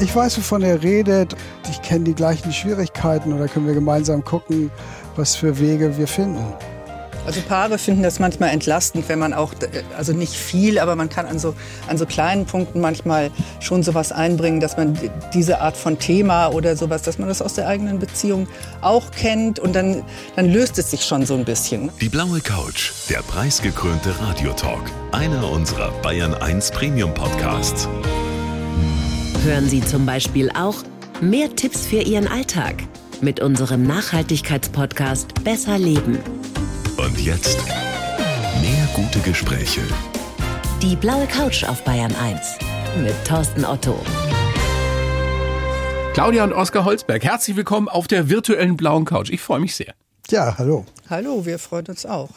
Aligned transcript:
Ich 0.00 0.14
weiß, 0.14 0.36
wovon 0.38 0.62
er 0.62 0.82
redet. 0.82 1.34
Ich 1.70 1.80
kenne 1.82 2.04
die 2.04 2.14
gleichen 2.14 2.52
Schwierigkeiten 2.52 3.32
oder 3.32 3.48
können 3.48 3.66
wir 3.66 3.74
gemeinsam 3.74 4.24
gucken, 4.24 4.70
was 5.16 5.36
für 5.36 5.58
Wege 5.58 5.96
wir 5.96 6.08
finden. 6.08 6.44
Also 7.26 7.40
Paare 7.40 7.78
finden 7.78 8.02
das 8.02 8.18
manchmal 8.18 8.50
entlastend, 8.50 9.08
wenn 9.08 9.18
man 9.18 9.32
auch, 9.32 9.54
also 9.96 10.12
nicht 10.12 10.34
viel, 10.34 10.78
aber 10.78 10.94
man 10.94 11.08
kann 11.08 11.24
an 11.24 11.38
so, 11.38 11.54
an 11.88 11.96
so 11.96 12.04
kleinen 12.04 12.44
Punkten 12.44 12.80
manchmal 12.80 13.30
schon 13.60 13.82
sowas 13.82 14.12
einbringen, 14.12 14.60
dass 14.60 14.76
man 14.76 14.98
diese 15.32 15.60
Art 15.60 15.76
von 15.76 15.98
Thema 15.98 16.48
oder 16.48 16.76
sowas, 16.76 17.00
dass 17.00 17.18
man 17.18 17.28
das 17.28 17.40
aus 17.40 17.54
der 17.54 17.66
eigenen 17.66 17.98
Beziehung 17.98 18.46
auch 18.82 19.10
kennt 19.10 19.58
und 19.58 19.74
dann, 19.74 20.02
dann 20.36 20.52
löst 20.52 20.78
es 20.78 20.90
sich 20.90 21.04
schon 21.04 21.24
so 21.24 21.34
ein 21.34 21.46
bisschen. 21.46 21.90
Die 22.00 22.10
blaue 22.10 22.40
Couch, 22.40 22.92
der 23.08 23.20
preisgekrönte 23.22 24.14
Radiotalk, 24.20 24.82
einer 25.12 25.48
unserer 25.50 25.92
Bayern 26.02 26.34
1 26.34 26.72
Premium 26.72 27.14
Podcasts. 27.14 27.88
Hören 29.44 29.68
Sie 29.68 29.82
zum 29.82 30.06
Beispiel 30.06 30.50
auch 30.52 30.76
mehr 31.20 31.54
Tipps 31.54 31.84
für 31.84 32.00
Ihren 32.00 32.26
Alltag 32.26 32.76
mit 33.20 33.40
unserem 33.40 33.82
Nachhaltigkeitspodcast 33.82 35.44
Besser 35.44 35.76
Leben. 35.76 36.18
Und 36.96 37.20
jetzt 37.20 37.58
mehr 38.62 38.88
gute 38.94 39.18
Gespräche. 39.18 39.82
Die 40.80 40.96
blaue 40.96 41.26
Couch 41.26 41.62
auf 41.64 41.84
Bayern 41.84 42.14
1 42.22 42.58
mit 43.02 43.12
Thorsten 43.26 43.66
Otto. 43.66 44.00
Claudia 46.14 46.44
und 46.44 46.54
Oskar 46.54 46.86
Holzberg, 46.86 47.22
herzlich 47.22 47.54
willkommen 47.54 47.90
auf 47.90 48.06
der 48.06 48.30
virtuellen 48.30 48.78
blauen 48.78 49.04
Couch. 49.04 49.28
Ich 49.28 49.42
freue 49.42 49.60
mich 49.60 49.76
sehr. 49.76 49.92
Ja, 50.30 50.56
hallo. 50.56 50.86
Hallo, 51.10 51.44
wir 51.44 51.58
freuen 51.58 51.84
uns 51.88 52.06
auch. 52.06 52.30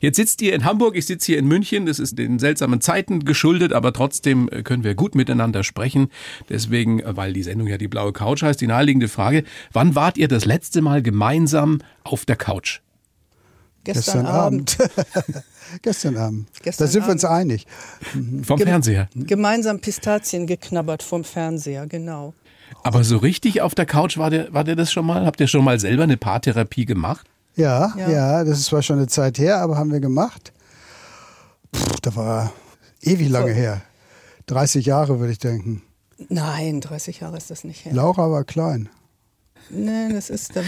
Jetzt 0.00 0.16
sitzt 0.16 0.42
ihr 0.42 0.54
in 0.54 0.64
Hamburg, 0.64 0.96
ich 0.96 1.06
sitze 1.06 1.26
hier 1.26 1.38
in 1.38 1.46
München. 1.46 1.86
Das 1.86 1.98
ist 1.98 2.18
den 2.18 2.38
seltsamen 2.38 2.80
Zeiten 2.80 3.24
geschuldet, 3.24 3.72
aber 3.72 3.92
trotzdem 3.92 4.48
können 4.64 4.84
wir 4.84 4.94
gut 4.94 5.14
miteinander 5.14 5.64
sprechen. 5.64 6.08
Deswegen, 6.48 7.02
weil 7.04 7.32
die 7.32 7.42
Sendung 7.42 7.68
ja 7.68 7.78
die 7.78 7.88
blaue 7.88 8.12
Couch 8.12 8.42
heißt, 8.42 8.60
die 8.60 8.66
naheliegende 8.66 9.08
Frage, 9.08 9.44
wann 9.72 9.94
wart 9.94 10.18
ihr 10.18 10.28
das 10.28 10.44
letzte 10.44 10.82
Mal 10.82 11.02
gemeinsam 11.02 11.80
auf 12.02 12.24
der 12.24 12.36
Couch? 12.36 12.80
Gestern, 13.84 14.24
Gestern 14.24 14.26
Abend. 14.26 14.78
Gestern 15.82 16.16
Abend. 16.16 16.48
Gestern 16.62 16.86
da 16.86 16.90
sind 16.90 17.06
wir 17.06 17.12
uns 17.12 17.24
Abend. 17.24 17.40
einig. 17.52 17.66
Vom 18.42 18.58
Fernseher. 18.58 19.08
Gemeinsam 19.14 19.80
Pistazien 19.80 20.46
geknabbert 20.46 21.02
vom 21.02 21.22
Fernseher, 21.22 21.86
genau. 21.86 22.32
Aber 22.82 23.04
so 23.04 23.18
richtig 23.18 23.60
auf 23.60 23.74
der 23.74 23.84
Couch 23.84 24.16
war 24.16 24.30
der, 24.30 24.52
war 24.54 24.64
der 24.64 24.74
das 24.74 24.90
schon 24.90 25.04
mal? 25.04 25.26
Habt 25.26 25.40
ihr 25.40 25.48
schon 25.48 25.64
mal 25.64 25.78
selber 25.78 26.04
eine 26.04 26.16
Paartherapie 26.16 26.86
gemacht? 26.86 27.26
Ja, 27.56 27.92
Ja. 27.96 28.10
ja, 28.10 28.44
das 28.44 28.58
ist 28.58 28.66
zwar 28.66 28.82
schon 28.82 28.96
eine 28.98 29.06
Zeit 29.06 29.38
her, 29.38 29.58
aber 29.58 29.76
haben 29.76 29.92
wir 29.92 30.00
gemacht. 30.00 30.52
Puh, 31.72 31.96
da 32.02 32.14
war 32.16 32.52
ewig 33.02 33.28
lange 33.28 33.50
So. 33.52 33.54
her. 33.54 33.82
30 34.46 34.86
Jahre, 34.86 35.20
würde 35.20 35.32
ich 35.32 35.38
denken. 35.38 35.82
Nein, 36.28 36.80
30 36.80 37.20
Jahre 37.20 37.36
ist 37.36 37.50
das 37.50 37.64
nicht 37.64 37.84
her. 37.84 37.92
Laura 37.92 38.30
war 38.30 38.44
klein. 38.44 38.88
Nein, 39.70 40.12
das 40.12 40.28
ist 40.28 40.54
dann 40.54 40.64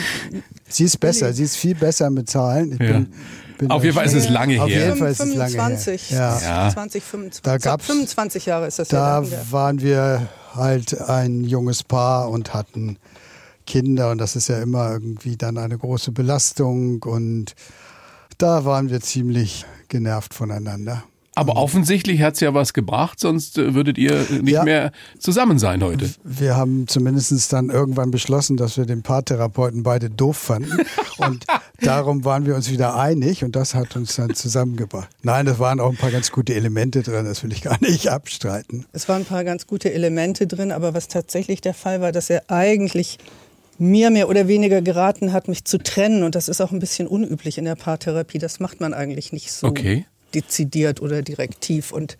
Sie 0.68 0.84
ist 0.84 0.98
besser, 0.98 1.32
sie 1.34 1.42
ist 1.44 1.56
viel 1.56 1.74
besser 1.74 2.08
mit 2.08 2.30
Zahlen. 2.30 2.72
Ich 2.72 2.80
Ja. 2.80 2.92
bin, 2.92 3.12
bin 3.58 3.70
Auf 3.70 3.84
jeden 3.84 3.94
Fall 3.94 4.06
ist 4.06 4.14
es 4.14 4.28
lange 4.30 4.60
Auf 4.62 4.68
her. 4.70 4.86
jeden 4.86 4.96
Fall 4.98 5.10
ist 5.10 5.20
es 5.20 5.34
lange 5.34 5.52
her. 5.52 5.60
25, 5.60 6.10
Ja. 6.10 6.40
Ja. 6.40 6.70
20, 6.72 7.04
25. 7.04 7.42
Da 7.42 7.58
gab's- 7.58 7.84
25 7.86 8.46
Jahre 8.46 8.66
ist 8.66 8.78
das 8.78 8.88
Da 8.88 9.20
ja. 9.22 9.28
her. 9.28 9.38
waren 9.50 9.80
wir 9.82 10.28
halt 10.54 10.98
ein 11.02 11.44
junges 11.44 11.82
Paar 11.82 12.30
und 12.30 12.54
hatten 12.54 12.98
Kinder 13.66 14.10
und 14.10 14.18
das 14.18 14.36
ist 14.36 14.48
ja 14.48 14.60
immer 14.62 14.90
irgendwie 14.92 15.36
dann 15.36 15.58
eine 15.58 15.76
große 15.78 16.12
Belastung 16.12 17.02
und 17.02 17.54
da 18.38 18.64
waren 18.64 18.90
wir 18.90 19.00
ziemlich 19.00 19.64
genervt 19.88 20.34
voneinander. 20.34 21.04
Aber 21.38 21.56
offensichtlich 21.56 22.22
hat's 22.22 22.40
ja 22.40 22.54
was 22.54 22.72
gebracht, 22.72 23.20
sonst 23.20 23.58
äh, 23.58 23.74
würdet 23.74 23.98
ihr 23.98 24.24
nicht 24.40 24.48
Ja. 24.54 24.64
mehr 24.64 24.90
zusammen 25.18 25.58
sein 25.58 25.84
heute. 25.84 26.08
Wir 26.24 26.56
haben 26.56 26.88
zumindest 26.88 27.52
dann 27.52 27.68
irgendwann 27.68 28.10
beschlossen, 28.10 28.56
dass 28.56 28.78
wir 28.78 28.86
den 28.86 29.02
Paartherapeuten 29.02 29.82
beide 29.82 30.08
doof 30.08 30.38
fanden 30.38 30.78
und 31.18 31.44
darum 31.82 32.24
waren 32.24 32.46
wir 32.46 32.54
uns 32.54 32.70
wieder 32.70 32.96
einig 32.98 33.44
und 33.44 33.54
das 33.54 33.74
hat 33.74 33.96
uns 33.96 34.16
dann 34.16 34.34
zusammengebracht. 34.34 35.10
Nein, 35.22 35.44
das 35.44 35.58
waren 35.58 35.78
auch 35.78 35.90
ein 35.90 35.98
paar 35.98 36.10
ganz 36.10 36.32
gute 36.32 36.54
Elemente 36.54 37.02
drin, 37.02 37.26
das 37.26 37.42
will 37.42 37.52
ich 37.52 37.60
gar 37.60 37.78
nicht 37.82 38.08
abstreiten. 38.10 38.86
Es 38.94 39.06
waren 39.06 39.20
ein 39.22 39.26
paar 39.26 39.44
ganz 39.44 39.66
gute 39.66 39.92
Elemente 39.92 40.46
drin, 40.46 40.72
aber 40.72 40.94
was 40.94 41.08
tatsächlich 41.08 41.60
der 41.60 41.74
Fall 41.74 42.00
war, 42.00 42.12
dass 42.12 42.30
er 42.30 42.44
eigentlich 42.48 43.18
mir 43.78 44.10
mehr 44.10 44.28
oder 44.28 44.48
weniger 44.48 44.82
geraten 44.82 45.32
hat, 45.32 45.48
mich 45.48 45.64
zu 45.64 45.78
trennen. 45.78 46.22
Und 46.22 46.34
das 46.34 46.48
ist 46.48 46.60
auch 46.60 46.72
ein 46.72 46.78
bisschen 46.78 47.06
unüblich 47.06 47.58
in 47.58 47.64
der 47.64 47.74
Paartherapie. 47.76 48.38
Das 48.38 48.60
macht 48.60 48.80
man 48.80 48.94
eigentlich 48.94 49.32
nicht 49.32 49.52
so 49.52 49.66
Okay. 49.68 50.06
dezidiert 50.34 51.00
oder 51.02 51.22
direktiv. 51.22 51.92
Und 51.92 52.16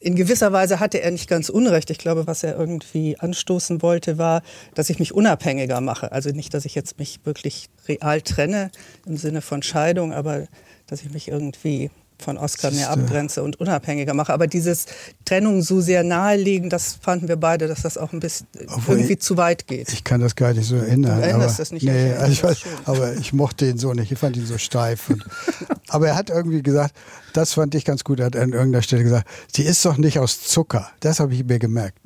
in 0.00 0.16
gewisser 0.16 0.52
Weise 0.52 0.80
hatte 0.80 1.00
er 1.00 1.10
nicht 1.10 1.28
ganz 1.28 1.48
unrecht. 1.48 1.90
Ich 1.90 1.98
glaube, 1.98 2.26
was 2.26 2.42
er 2.42 2.58
irgendwie 2.58 3.16
anstoßen 3.18 3.82
wollte, 3.82 4.18
war, 4.18 4.42
dass 4.74 4.90
ich 4.90 4.98
mich 4.98 5.14
unabhängiger 5.14 5.80
mache. 5.80 6.10
Also 6.12 6.30
nicht, 6.30 6.54
dass 6.54 6.64
ich 6.64 6.74
jetzt 6.74 6.98
mich 6.98 7.20
wirklich 7.24 7.68
real 7.88 8.20
trenne 8.20 8.70
im 9.06 9.16
Sinne 9.16 9.42
von 9.42 9.62
Scheidung, 9.62 10.12
aber 10.12 10.46
dass 10.86 11.02
ich 11.02 11.12
mich 11.12 11.28
irgendwie 11.28 11.90
von 12.22 12.38
Oscar 12.38 12.70
mehr 12.70 12.90
abgrenze 12.90 13.42
und 13.42 13.60
unabhängiger 13.60 14.14
mache. 14.14 14.32
Aber 14.32 14.46
dieses 14.46 14.86
Trennung 15.24 15.62
so 15.62 15.80
sehr 15.80 16.02
nahelegen, 16.04 16.70
das 16.70 16.96
fanden 17.00 17.28
wir 17.28 17.36
beide, 17.36 17.68
dass 17.68 17.82
das 17.82 17.98
auch 17.98 18.12
ein 18.12 18.20
bisschen 18.20 18.46
Obwohl 18.68 18.96
irgendwie 18.96 19.14
ich- 19.14 19.20
zu 19.20 19.36
weit 19.36 19.66
geht. 19.66 19.92
Ich 19.92 20.04
kann 20.04 20.20
das 20.20 20.36
gar 20.36 20.52
nicht 20.54 20.66
so 20.66 20.76
erinnern. 20.76 21.16
Du 21.18 21.22
erinnerst 21.22 21.54
aber, 21.54 21.56
das 21.58 21.72
nicht, 21.72 21.82
Nee, 21.84 22.12
also 22.14 22.32
ich 22.32 22.42
weiß, 22.44 22.58
aber 22.84 23.14
ich 23.16 23.32
mochte 23.32 23.66
ihn 23.68 23.78
so 23.78 23.92
nicht. 23.92 24.10
Ich 24.12 24.18
fand 24.18 24.36
ihn 24.36 24.46
so 24.46 24.58
steif. 24.58 25.10
Und, 25.10 25.24
aber 25.88 26.08
er 26.08 26.16
hat 26.16 26.30
irgendwie 26.30 26.62
gesagt, 26.62 26.94
das 27.32 27.54
fand 27.54 27.74
ich 27.74 27.84
ganz 27.84 28.04
gut. 28.04 28.20
Er 28.20 28.26
hat 28.26 28.36
an 28.36 28.52
irgendeiner 28.52 28.82
Stelle 28.82 29.02
gesagt, 29.02 29.26
sie 29.54 29.62
ist 29.62 29.84
doch 29.84 29.96
nicht 29.96 30.18
aus 30.18 30.40
Zucker. 30.42 30.88
Das 31.00 31.20
habe 31.20 31.34
ich 31.34 31.44
mir 31.44 31.58
gemerkt. 31.58 31.98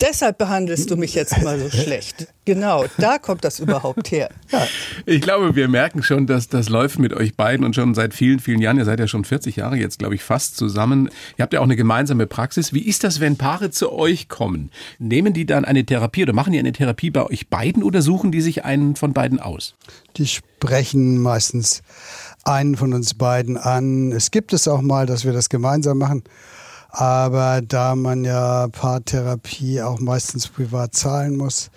Deshalb 0.00 0.38
behandelst 0.38 0.90
du 0.90 0.96
mich 0.96 1.14
jetzt 1.14 1.42
mal 1.42 1.58
so 1.58 1.70
schlecht. 1.82 2.28
Genau, 2.44 2.84
da 2.98 3.18
kommt 3.18 3.44
das 3.44 3.60
überhaupt 3.60 4.10
her. 4.10 4.30
Ich 5.08 5.20
glaube, 5.20 5.54
wir 5.54 5.68
merken 5.68 6.02
schon, 6.02 6.26
dass 6.26 6.48
das 6.48 6.68
läuft 6.68 6.98
mit 6.98 7.12
euch 7.12 7.36
beiden 7.36 7.64
und 7.64 7.74
schon 7.74 7.94
seit 7.94 8.12
vielen, 8.12 8.40
vielen 8.40 8.60
Jahren. 8.60 8.78
Ihr 8.78 8.84
seid 8.84 8.98
ja 8.98 9.06
schon 9.06 9.24
40 9.24 9.56
Jahre 9.56 9.76
jetzt, 9.76 9.98
glaube 9.98 10.14
ich, 10.14 10.22
fast 10.22 10.56
zusammen. 10.56 11.10
Ihr 11.36 11.42
habt 11.42 11.52
ja 11.52 11.60
auch 11.60 11.64
eine 11.64 11.76
gemeinsame 11.76 12.26
Praxis. 12.26 12.72
Wie 12.72 12.82
ist 12.82 13.04
das, 13.04 13.20
wenn 13.20 13.36
Paare 13.36 13.70
zu 13.70 13.92
euch 13.92 14.28
kommen? 14.28 14.70
Nehmen 14.98 15.32
die 15.32 15.46
dann 15.46 15.64
eine 15.64 15.84
Therapie 15.84 16.22
oder 16.22 16.32
machen 16.32 16.52
die 16.52 16.58
eine 16.58 16.72
Therapie 16.72 17.10
bei 17.10 17.24
euch 17.24 17.48
beiden 17.48 17.82
oder 17.82 18.02
suchen 18.02 18.32
die 18.32 18.40
sich 18.40 18.64
einen 18.64 18.96
von 18.96 19.12
beiden 19.12 19.38
aus? 19.38 19.74
Die 20.16 20.26
sprechen 20.26 21.18
meistens 21.20 21.82
einen 22.44 22.76
von 22.76 22.92
uns 22.92 23.14
beiden 23.14 23.56
an. 23.56 24.12
Es 24.12 24.30
gibt 24.30 24.52
es 24.52 24.66
auch 24.66 24.82
mal, 24.82 25.06
dass 25.06 25.24
wir 25.24 25.32
das 25.32 25.48
gemeinsam 25.48 25.98
machen. 25.98 26.24
Aber 26.88 27.60
da 27.62 27.94
man 27.94 28.24
ja 28.24 28.68
Paartherapie 28.68 29.82
auch 29.82 30.00
meistens 30.00 30.48
privat 30.48 30.94
zahlen 30.94 31.36
muss, 31.36 31.70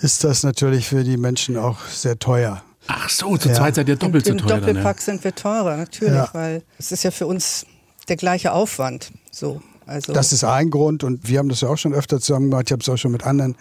ist 0.00 0.24
das 0.24 0.42
natürlich 0.42 0.88
für 0.88 1.04
die 1.04 1.16
Menschen 1.16 1.56
auch 1.56 1.80
sehr 1.86 2.18
teuer. 2.18 2.62
Ach 2.86 3.08
so, 3.10 3.36
zu 3.36 3.48
Ja. 3.48 3.54
zweit 3.54 3.74
seid 3.74 3.88
ihr 3.88 3.96
doppelt 3.96 4.24
so 4.24 4.32
Im 4.32 4.38
teuer. 4.38 4.48
Dann, 4.48 4.60
Doppelpack 4.60 4.96
ja. 4.98 5.02
sind 5.02 5.24
wir 5.24 5.34
teurer, 5.34 5.76
natürlich, 5.76 6.14
Ja. 6.14 6.28
weil 6.32 6.62
es 6.78 6.90
ist 6.92 7.02
ja 7.04 7.10
für 7.10 7.26
uns 7.26 7.66
der 8.08 8.16
gleiche 8.16 8.52
Aufwand. 8.52 9.12
So, 9.30 9.60
also 9.86 10.12
Das 10.12 10.32
ist 10.32 10.44
ein 10.44 10.70
Grund 10.70 11.04
und 11.04 11.28
wir 11.28 11.38
haben 11.38 11.48
das 11.48 11.60
ja 11.60 11.68
auch 11.68 11.76
schon 11.76 11.92
öfter 11.94 12.20
zusammen 12.20 12.50
gemacht. 12.50 12.64
Ich 12.68 12.72
habe 12.72 12.82
es 12.82 12.88
auch 12.88 12.96
schon 12.96 13.12
mit 13.12 13.24
anderen 13.24 13.56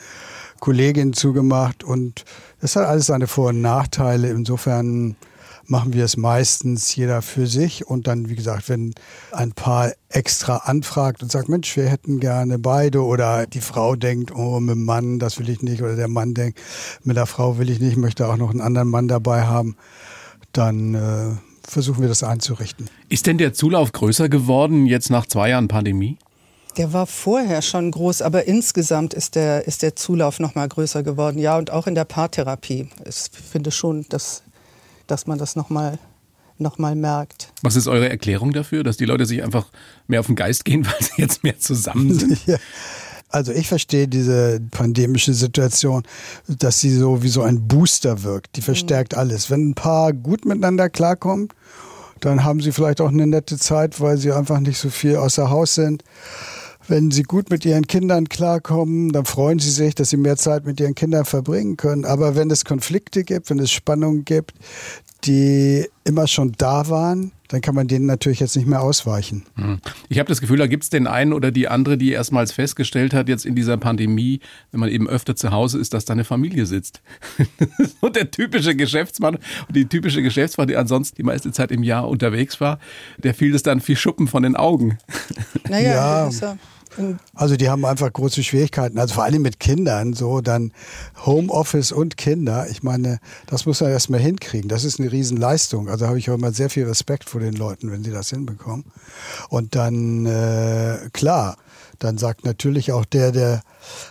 Kolleginnen 0.59 1.13
zugemacht 1.13 1.83
und 1.83 2.23
das 2.61 2.75
hat 2.75 2.85
alles 2.87 3.07
seine 3.07 3.27
Vor- 3.27 3.49
und 3.49 3.61
Nachteile. 3.61 4.29
Insofern 4.29 5.15
machen 5.69 5.93
wir 5.93 6.05
es 6.05 6.17
meistens 6.17 6.95
jeder 6.95 7.21
für 7.21 7.47
sich 7.47 7.85
und 7.85 8.07
dann, 8.07 8.29
wie 8.29 8.35
gesagt, 8.35 8.69
wenn 8.69 8.93
ein 9.31 9.51
Paar 9.51 9.91
extra 10.09 10.57
anfragt 10.57 11.21
und 11.21 11.31
sagt, 11.31 11.49
Mensch, 11.49 11.75
wir 11.75 11.87
hätten 11.89 12.19
gerne 12.19 12.57
beide 12.57 13.03
oder 13.03 13.45
die 13.45 13.61
Frau 13.61 13.95
denkt, 13.95 14.33
oh, 14.33 14.59
mit 14.59 14.75
dem 14.75 14.85
Mann, 14.85 15.19
das 15.19 15.39
will 15.39 15.49
ich 15.49 15.61
nicht 15.61 15.81
oder 15.81 15.95
der 15.95 16.07
Mann 16.07 16.33
denkt, 16.33 16.59
mit 17.03 17.17
der 17.17 17.25
Frau 17.25 17.57
will 17.57 17.69
ich 17.69 17.79
nicht, 17.79 17.97
möchte 17.97 18.27
auch 18.27 18.37
noch 18.37 18.49
einen 18.49 18.61
anderen 18.61 18.89
Mann 18.89 19.07
dabei 19.07 19.43
haben, 19.43 19.75
dann 20.53 20.95
äh, 20.95 21.35
versuchen 21.67 22.01
wir 22.01 22.09
das 22.09 22.23
einzurichten. 22.23 22.89
Ist 23.09 23.27
denn 23.27 23.37
der 23.37 23.53
Zulauf 23.53 23.91
größer 23.91 24.29
geworden 24.29 24.85
jetzt 24.85 25.09
nach 25.09 25.25
zwei 25.25 25.49
Jahren 25.49 25.67
Pandemie? 25.67 26.17
der 26.77 26.93
war 26.93 27.07
vorher 27.07 27.61
schon 27.61 27.91
groß, 27.91 28.21
aber 28.21 28.45
insgesamt 28.45 29.13
ist 29.13 29.35
der, 29.35 29.67
ist 29.67 29.81
der 29.81 29.95
Zulauf 29.95 30.39
noch 30.39 30.55
mal 30.55 30.67
größer 30.67 31.03
geworden. 31.03 31.39
Ja, 31.39 31.57
und 31.57 31.71
auch 31.71 31.87
in 31.87 31.95
der 31.95 32.05
Paartherapie. 32.05 32.87
Ich 33.05 33.29
finde 33.31 33.71
schon, 33.71 34.05
dass, 34.09 34.43
dass 35.07 35.27
man 35.27 35.37
das 35.37 35.55
noch 35.55 35.69
mal, 35.69 35.97
noch 36.57 36.77
mal 36.77 36.95
merkt. 36.95 37.51
Was 37.61 37.75
ist 37.75 37.87
eure 37.87 38.09
Erklärung 38.09 38.53
dafür, 38.53 38.83
dass 38.83 38.97
die 38.97 39.05
Leute 39.05 39.25
sich 39.25 39.43
einfach 39.43 39.67
mehr 40.07 40.19
auf 40.19 40.27
den 40.27 40.35
Geist 40.35 40.65
gehen, 40.65 40.85
weil 40.85 41.01
sie 41.01 41.21
jetzt 41.21 41.43
mehr 41.43 41.59
zusammen 41.59 42.13
sind? 42.13 42.39
Ja. 42.47 42.57
Also 43.29 43.51
ich 43.51 43.67
verstehe 43.67 44.07
diese 44.07 44.61
pandemische 44.71 45.33
Situation, 45.33 46.03
dass 46.47 46.79
sie 46.79 46.95
so 46.95 47.23
wie 47.23 47.27
so 47.27 47.41
ein 47.41 47.67
Booster 47.67 48.23
wirkt. 48.23 48.55
Die 48.55 48.61
verstärkt 48.61 49.17
alles. 49.17 49.51
Wenn 49.51 49.71
ein 49.71 49.73
Paar 49.73 50.13
gut 50.13 50.45
miteinander 50.45 50.89
klarkommt, 50.89 51.53
dann 52.21 52.45
haben 52.45 52.61
sie 52.61 52.71
vielleicht 52.71 53.01
auch 53.01 53.09
eine 53.09 53.27
nette 53.27 53.57
Zeit, 53.57 53.99
weil 53.99 54.17
sie 54.17 54.31
einfach 54.31 54.59
nicht 54.59 54.79
so 54.79 54.89
viel 54.89 55.17
außer 55.17 55.49
Haus 55.49 55.75
sind. 55.75 56.03
Wenn 56.87 57.11
sie 57.11 57.23
gut 57.23 57.49
mit 57.49 57.65
ihren 57.65 57.85
Kindern 57.87 58.29
klarkommen, 58.29 59.11
dann 59.11 59.25
freuen 59.25 59.59
sie 59.59 59.71
sich, 59.71 59.93
dass 59.95 60.09
sie 60.09 60.17
mehr 60.17 60.37
Zeit 60.37 60.65
mit 60.65 60.79
ihren 60.79 60.95
Kindern 60.95 61.25
verbringen 61.25 61.75
können. 61.75 62.05
Aber 62.05 62.35
wenn 62.35 62.49
es 62.49 62.63
Konflikte 62.63 63.23
gibt, 63.23 63.49
wenn 63.49 63.59
es 63.59 63.71
Spannungen 63.71 64.23
gibt, 64.23 64.53
die 65.25 65.85
immer 66.03 66.27
schon 66.27 66.53
da 66.57 66.87
waren, 66.89 67.31
dann 67.49 67.61
kann 67.61 67.75
man 67.75 67.87
denen 67.87 68.05
natürlich 68.05 68.39
jetzt 68.39 68.55
nicht 68.55 68.67
mehr 68.67 68.81
ausweichen. 68.81 69.45
Hm. 69.55 69.79
Ich 70.09 70.19
habe 70.19 70.27
das 70.27 70.41
Gefühl, 70.41 70.57
da 70.57 70.67
gibt 70.67 70.83
es 70.83 70.89
den 70.89 71.07
einen 71.07 71.33
oder 71.33 71.51
die 71.51 71.67
andere, 71.67 71.97
die 71.97 72.11
erstmals 72.11 72.51
festgestellt 72.51 73.13
hat, 73.13 73.29
jetzt 73.29 73.45
in 73.45 73.55
dieser 73.55 73.77
Pandemie, 73.77 74.41
wenn 74.71 74.79
man 74.79 74.89
eben 74.89 75.07
öfter 75.07 75.35
zu 75.35 75.51
Hause 75.51 75.79
ist, 75.79 75.93
dass 75.93 76.05
da 76.05 76.13
eine 76.13 76.23
Familie 76.23 76.65
sitzt. 76.65 77.01
und 78.01 78.15
der 78.15 78.31
typische 78.31 78.75
Geschäftsmann 78.75 79.35
und 79.35 79.75
die 79.75 79.85
typische 79.85 80.21
Geschäftsfrau, 80.21 80.65
die 80.65 80.75
ansonsten 80.75 81.15
die 81.15 81.23
meiste 81.23 81.51
Zeit 81.51 81.71
im 81.71 81.83
Jahr 81.83 82.07
unterwegs 82.07 82.59
war, 82.59 82.79
der 83.17 83.33
fiel 83.33 83.55
es 83.55 83.63
dann 83.63 83.85
wie 83.85 83.95
Schuppen 83.95 84.27
von 84.27 84.43
den 84.43 84.55
Augen. 84.55 84.97
Naja, 85.69 86.29
ja. 86.29 86.57
Also 87.33 87.55
die 87.57 87.69
haben 87.69 87.85
einfach 87.85 88.11
große 88.11 88.43
Schwierigkeiten. 88.43 88.97
Also 88.99 89.15
vor 89.15 89.23
allem 89.23 89.41
mit 89.41 89.59
Kindern, 89.59 90.13
so 90.13 90.41
dann 90.41 90.71
Homeoffice 91.25 91.91
und 91.91 92.17
Kinder. 92.17 92.67
Ich 92.69 92.83
meine, 92.83 93.19
das 93.47 93.65
muss 93.65 93.81
man 93.81 93.91
erstmal 93.91 94.19
hinkriegen. 94.19 94.69
Das 94.69 94.83
ist 94.83 94.99
eine 94.99 95.11
Riesenleistung. 95.11 95.89
Also 95.89 96.07
habe 96.07 96.19
ich 96.19 96.29
auch 96.29 96.35
immer 96.35 96.51
sehr 96.51 96.69
viel 96.69 96.85
Respekt 96.85 97.29
vor 97.29 97.41
den 97.41 97.53
Leuten, 97.53 97.91
wenn 97.91 98.03
sie 98.03 98.11
das 98.11 98.29
hinbekommen. 98.29 98.85
Und 99.49 99.75
dann, 99.75 100.25
äh, 100.25 101.09
klar, 101.13 101.57
dann 101.99 102.17
sagt 102.17 102.45
natürlich 102.45 102.91
auch 102.91 103.05
der, 103.05 103.31
der 103.31 103.61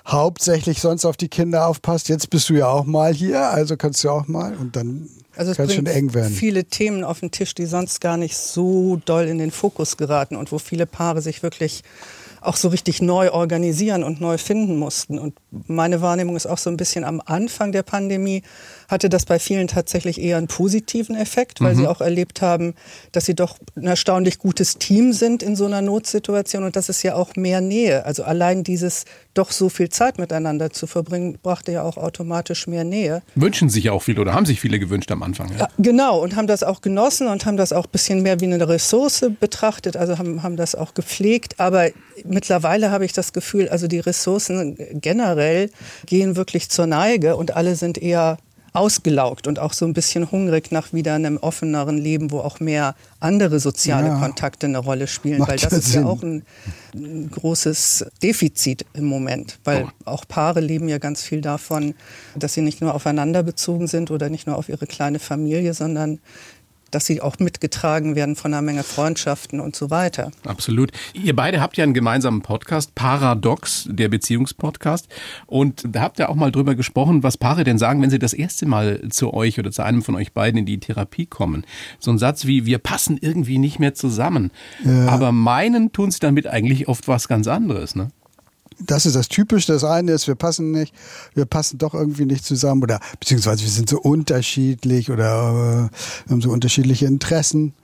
hauptsächlich 0.07 0.81
sonst 0.81 1.05
auf 1.05 1.17
die 1.17 1.29
Kinder 1.29 1.67
aufpasst, 1.67 2.09
jetzt 2.09 2.31
bist 2.31 2.49
du 2.49 2.55
ja 2.55 2.67
auch 2.69 2.85
mal 2.85 3.15
hier, 3.15 3.49
also 3.51 3.77
kannst 3.77 4.03
du 4.03 4.11
auch 4.11 4.27
mal 4.27 4.57
und 4.57 4.77
dann 4.77 5.09
also 5.37 5.51
es 5.51 5.57
kann 5.57 5.71
schon 5.71 5.87
eng 5.87 6.15
werden. 6.15 6.33
viele 6.33 6.65
Themen 6.65 7.05
auf 7.05 7.21
den 7.21 7.31
Tisch, 7.31 7.55
die 7.55 7.67
sonst 7.67 8.01
gar 8.01 8.17
nicht 8.17 8.37
so 8.37 9.01
doll 9.05 9.27
in 9.27 9.39
den 9.39 9.51
Fokus 9.51 9.97
geraten 9.97 10.35
und 10.35 10.51
wo 10.51 10.59
viele 10.59 10.87
Paare 10.87 11.21
sich 11.21 11.43
wirklich 11.43 11.83
auch 12.41 12.57
so 12.57 12.69
richtig 12.69 13.03
neu 13.03 13.31
organisieren 13.33 14.05
und 14.05 14.21
neu 14.21 14.39
finden 14.39 14.77
mussten. 14.77 15.19
Und 15.19 15.35
meine 15.51 16.01
Wahrnehmung 16.01 16.37
ist 16.37 16.47
auch 16.47 16.59
so 16.59 16.71
ein 16.71 16.77
bisschen 16.77 17.05
am 17.05 17.23
Anfang 17.25 17.73
der 17.73 17.83
Pandemie 17.83 18.43
hatte 18.89 19.09
das 19.09 19.25
bei 19.25 19.39
vielen 19.39 19.69
tatsächlich 19.69 20.21
eher 20.21 20.37
einen 20.37 20.49
positiven 20.49 21.17
Effekt, 21.17 21.61
weil 21.61 21.75
mhm. 21.75 21.79
sie 21.79 21.87
auch 21.87 22.01
erlebt 22.01 22.43
haben, 22.43 22.75
dass 23.13 23.27
sie 23.27 23.35
doch 23.35 23.57
ein 23.77 23.87
erstaunlich 23.87 24.39
gutes 24.39 24.79
Team 24.79 25.13
sind 25.13 25.43
in 25.43 25.57
so 25.57 25.67
einer 25.67 25.83
Notsituation 25.83 26.65
und 26.65 26.77
das 26.77 26.89
ist 26.89 27.03
ja 27.03 27.15
auch 27.15 27.37
mehr 27.37 27.61
Nähe. 27.61 28.05
Also 28.05 28.25
allein 28.25 28.65
dieses 28.65 29.05
doch 29.35 29.51
so 29.51 29.69
viel 29.69 29.89
Zeit 29.89 30.19
miteinander 30.19 30.71
zu 30.71 30.87
verbringen, 30.87 31.39
brachte 31.43 31.73
ja 31.73 31.83
auch 31.83 31.97
automatisch 31.97 32.67
mehr 32.67 32.85
Nähe. 32.85 33.23
Wünschen 33.35 33.69
sich 33.69 33.85
ja 33.85 33.93
auch 33.93 34.03
viele 34.03 34.21
oder 34.21 34.35
haben 34.35 34.47
sich 34.47 34.61
viele 34.61 34.79
gewünscht 34.79 35.11
am 35.11 35.23
Anfang. 35.23 35.51
Ja. 35.53 35.59
ja 35.59 35.69
genau, 35.79 36.23
und 36.23 36.37
haben 36.37 36.47
das 36.47 36.63
auch 36.63 36.81
genossen 36.81 37.29
und 37.29 37.45
haben 37.47 37.57
das 37.57 37.73
auch 37.73 37.85
ein 37.85 37.91
bisschen 37.91 38.23
mehr 38.23 38.41
wie 38.41 38.47
eine 38.47 38.69
Ressource 38.69 39.27
betrachtet, 39.41 39.97
also 39.97 40.19
haben, 40.19 40.43
haben 40.43 40.57
das 40.57 40.75
auch 40.75 40.95
gepflegt. 40.95 41.61
Aber 41.61 41.89
mittlerweile 42.25 42.91
habe 42.91 43.05
ich 43.05 43.13
das 43.13 43.33
Gefühl, 43.33 43.69
also 43.69 43.87
die 43.89 44.01
Ressourcen 44.01 44.77
generell 45.01 45.71
gehen 46.07 46.37
wirklich 46.37 46.71
zur 46.71 46.87
Neige 46.87 47.37
und 47.37 47.57
alle 47.57 47.77
sind 47.77 47.99
eher 47.99 48.39
ausgelaugt 48.77 49.47
und 49.47 49.59
auch 49.59 49.73
so 49.73 49.87
ein 49.87 49.95
bisschen 49.95 50.31
hungrig 50.31 50.71
nach 50.71 50.93
wieder 50.93 51.15
einem 51.15 51.39
offeneren 51.39 51.97
Leben, 51.97 52.31
wo 52.31 52.41
auch 52.41 52.61
mehr 52.61 52.95
andere 53.21 53.59
soziale 53.59 54.09
ja. 54.09 54.19
Kontakte 54.19 54.67
eine 54.67 54.79
Rolle 54.79 55.07
spielen, 55.07 55.41
weil 55.47 55.57
das 55.57 55.73
ist 55.73 55.93
Sinn. 55.93 56.03
ja 56.03 56.09
auch 56.09 56.23
ein, 56.23 56.43
ein, 56.95 57.31
großes 57.31 58.07
Defizit 58.23 58.85
im 58.93 59.07
Moment, 59.07 59.59
weil 59.65 59.85
oh. 59.85 59.91
auch 60.05 60.29
Paare 60.29 60.61
leben 60.61 60.89
ja 60.89 60.99
ganz 60.99 61.23
viel 61.23 61.41
davon, 61.41 61.95
dass 62.37 62.53
sie 62.53 62.61
nicht 62.61 62.83
nur 62.83 62.95
aufeinander 62.95 63.43
bezogen 63.43 63.87
sind 63.87 64.11
oder 64.11 64.29
nicht 64.29 64.47
nur 64.47 64.57
auf 64.57 64.69
ihre 64.69 64.87
kleine 64.87 65.19
Familie, 65.19 65.73
sondern 65.73 66.21
dass 66.91 67.07
sie 67.07 67.21
auch 67.21 67.39
mitgetragen 67.39 68.15
werden 68.15 68.37
von 68.37 68.53
einer 68.53 68.63
Menge 68.63 68.83
Freundschaften 68.83 69.61
und 69.61 69.77
so 69.77 69.91
weiter. 69.91 70.31
Absolut. 70.45 70.93
Ihr 71.13 71.35
beide 71.35 71.61
habt 71.61 71.77
ja 71.77 71.85
einen 71.85 71.95
gemeinsamen 71.95 72.43
Podcast, 72.43 72.95
Paradox, 72.95 73.89
der 73.91 74.09
Beziehungspodcast. 74.09 75.09
Und 75.47 75.85
da 75.89 76.01
habt 76.01 76.19
ihr 76.19 76.29
auch 76.29 76.35
mal 76.35 76.53
drüber 76.53 76.75
gesprochen, 76.75 77.23
was 77.23 77.37
Paare 77.37 77.65
denn 77.65 77.79
sagen, 77.79 78.03
wenn 78.03 78.11
sie 78.11 78.19
das 78.19 78.33
erste 78.33 78.67
Mal 78.67 79.09
zu 79.11 79.35
euch 79.35 79.59
oder 79.59 79.71
zu 79.71 79.83
einem 79.83 80.03
von 80.03 80.15
euch 80.15 80.33
beiden 80.33 80.59
in 80.59 80.67
die 80.67 80.79
Therapie 80.79 81.27
kommen. 81.27 81.65
So 81.99 82.11
ein 82.11 82.19
Satz 82.19 82.47
wie, 82.47 82.67
wir 82.67 82.79
passen 82.79 83.19
irgendwie 83.21 83.59
nicht 83.59 83.79
mehr 83.79 83.95
zusammen. 83.95 84.51
Ja. 84.85 85.09
Aber 85.09 85.33
meinen 85.33 85.93
tun 85.93 86.11
sie 86.11 86.21
damit 86.21 86.47
eigentlich 86.47 86.89
oft 86.89 87.09
was 87.09 87.29
ganz 87.29 87.47
anderes, 87.47 87.95
ne? 87.95 88.09
Das 88.79 89.07
ist 89.07 89.17
das 89.17 89.29
Typische. 89.29 89.73
Das 89.73 89.85
eine 89.85 90.13
ist, 90.13 90.27
wir 90.27 90.35
passen 90.35 90.71
nicht, 90.71 90.95
wir 91.35 91.47
passen 91.47 91.79
doch 91.79 91.95
irgendwie 91.95 92.27
nicht 92.27 92.45
zusammen 92.45 92.83
oder 92.83 93.01
beziehungsweise 93.19 93.63
wir 93.63 93.71
sind 93.71 93.89
so 93.89 94.01
unterschiedlich 94.01 95.11
oder 95.11 95.91
äh, 95.91 96.27
wir 96.27 96.31
haben 96.31 96.43
so 96.43 96.51
unterschiedliche 96.51 97.07
Interessen. 97.07 97.75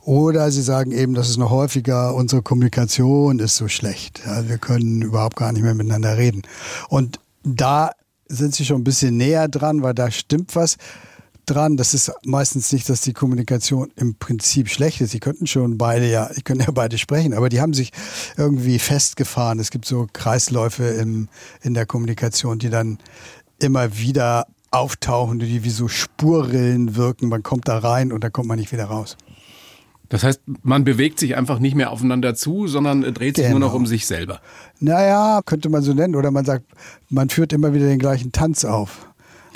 Oder 0.00 0.50
sie 0.50 0.62
sagen 0.62 0.92
eben, 0.92 1.12
das 1.12 1.28
ist 1.28 1.36
noch 1.36 1.50
häufiger, 1.50 2.14
unsere 2.14 2.40
Kommunikation 2.40 3.40
ist 3.40 3.56
so 3.56 3.68
schlecht. 3.68 4.22
Ja, 4.24 4.48
wir 4.48 4.56
können 4.56 5.02
überhaupt 5.02 5.36
gar 5.36 5.52
nicht 5.52 5.62
mehr 5.62 5.74
miteinander 5.74 6.16
reden. 6.16 6.42
Und 6.88 7.20
da 7.44 7.90
sind 8.26 8.54
sie 8.54 8.64
schon 8.64 8.80
ein 8.80 8.84
bisschen 8.84 9.18
näher 9.18 9.48
dran, 9.48 9.82
weil 9.82 9.92
da 9.92 10.10
stimmt 10.10 10.56
was 10.56 10.78
dran. 11.50 11.76
Das 11.76 11.94
ist 11.94 12.12
meistens 12.24 12.72
nicht, 12.72 12.88
dass 12.88 13.00
die 13.00 13.12
Kommunikation 13.12 13.90
im 13.96 14.14
Prinzip 14.14 14.68
schlecht 14.68 15.00
ist. 15.00 15.10
Sie 15.10 15.20
könnten 15.20 15.46
schon 15.46 15.78
beide 15.78 16.08
ja, 16.08 16.30
ich 16.36 16.44
könnte 16.44 16.64
ja 16.64 16.70
beide 16.70 16.98
sprechen, 16.98 17.34
aber 17.34 17.48
die 17.48 17.60
haben 17.60 17.74
sich 17.74 17.92
irgendwie 18.36 18.78
festgefahren. 18.78 19.58
Es 19.58 19.70
gibt 19.70 19.84
so 19.84 20.06
Kreisläufe 20.12 20.84
im, 20.84 21.28
in 21.62 21.74
der 21.74 21.86
Kommunikation, 21.86 22.58
die 22.58 22.70
dann 22.70 22.98
immer 23.58 23.98
wieder 23.98 24.46
auftauchen, 24.70 25.38
die 25.38 25.64
wie 25.64 25.70
so 25.70 25.88
Spurrillen 25.88 26.96
wirken. 26.96 27.28
Man 27.28 27.42
kommt 27.42 27.68
da 27.68 27.78
rein 27.78 28.12
und 28.12 28.22
dann 28.22 28.32
kommt 28.32 28.48
man 28.48 28.58
nicht 28.58 28.72
wieder 28.72 28.84
raus. 28.84 29.16
Das 30.10 30.22
heißt, 30.22 30.40
man 30.62 30.84
bewegt 30.84 31.18
sich 31.18 31.36
einfach 31.36 31.58
nicht 31.58 31.74
mehr 31.74 31.90
aufeinander 31.90 32.34
zu, 32.34 32.66
sondern 32.66 33.02
dreht 33.02 33.36
sich 33.36 33.46
genau. 33.46 33.58
nur 33.58 33.68
noch 33.68 33.74
um 33.74 33.86
sich 33.86 34.06
selber. 34.06 34.40
Naja, 34.80 35.42
könnte 35.44 35.68
man 35.68 35.82
so 35.82 35.92
nennen. 35.92 36.14
Oder 36.14 36.30
man 36.30 36.46
sagt, 36.46 36.64
man 37.10 37.28
führt 37.28 37.52
immer 37.52 37.74
wieder 37.74 37.86
den 37.86 37.98
gleichen 37.98 38.32
Tanz 38.32 38.64
auf 38.64 39.07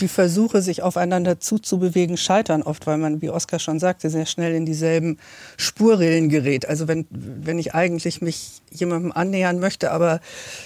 die 0.03 0.09
Versuche, 0.09 0.61
sich 0.61 0.83
aufeinander 0.83 1.41
zuzubewegen, 1.41 2.17
scheitern 2.17 2.63
oft, 2.63 2.87
weil 2.87 2.99
man, 2.99 3.23
wie 3.23 3.31
Oskar 3.31 3.59
schon 3.59 3.79
sagte, 3.79 4.11
sehr 4.11 4.27
schnell 4.27 4.55
in 4.55 4.67
dieselben 4.67 5.19
Spurrillen 5.57 6.29
gerät. 6.29 6.69
Also 6.69 6.89
wenn, 6.89 7.07
wenn 7.11 7.59
ich 7.59 7.75
eigentlich 7.75 8.21
mich 8.21 8.61
jemandem 8.71 9.13
annähern 9.13 9.61
möchte, 9.61 9.93
aber 9.93 10.21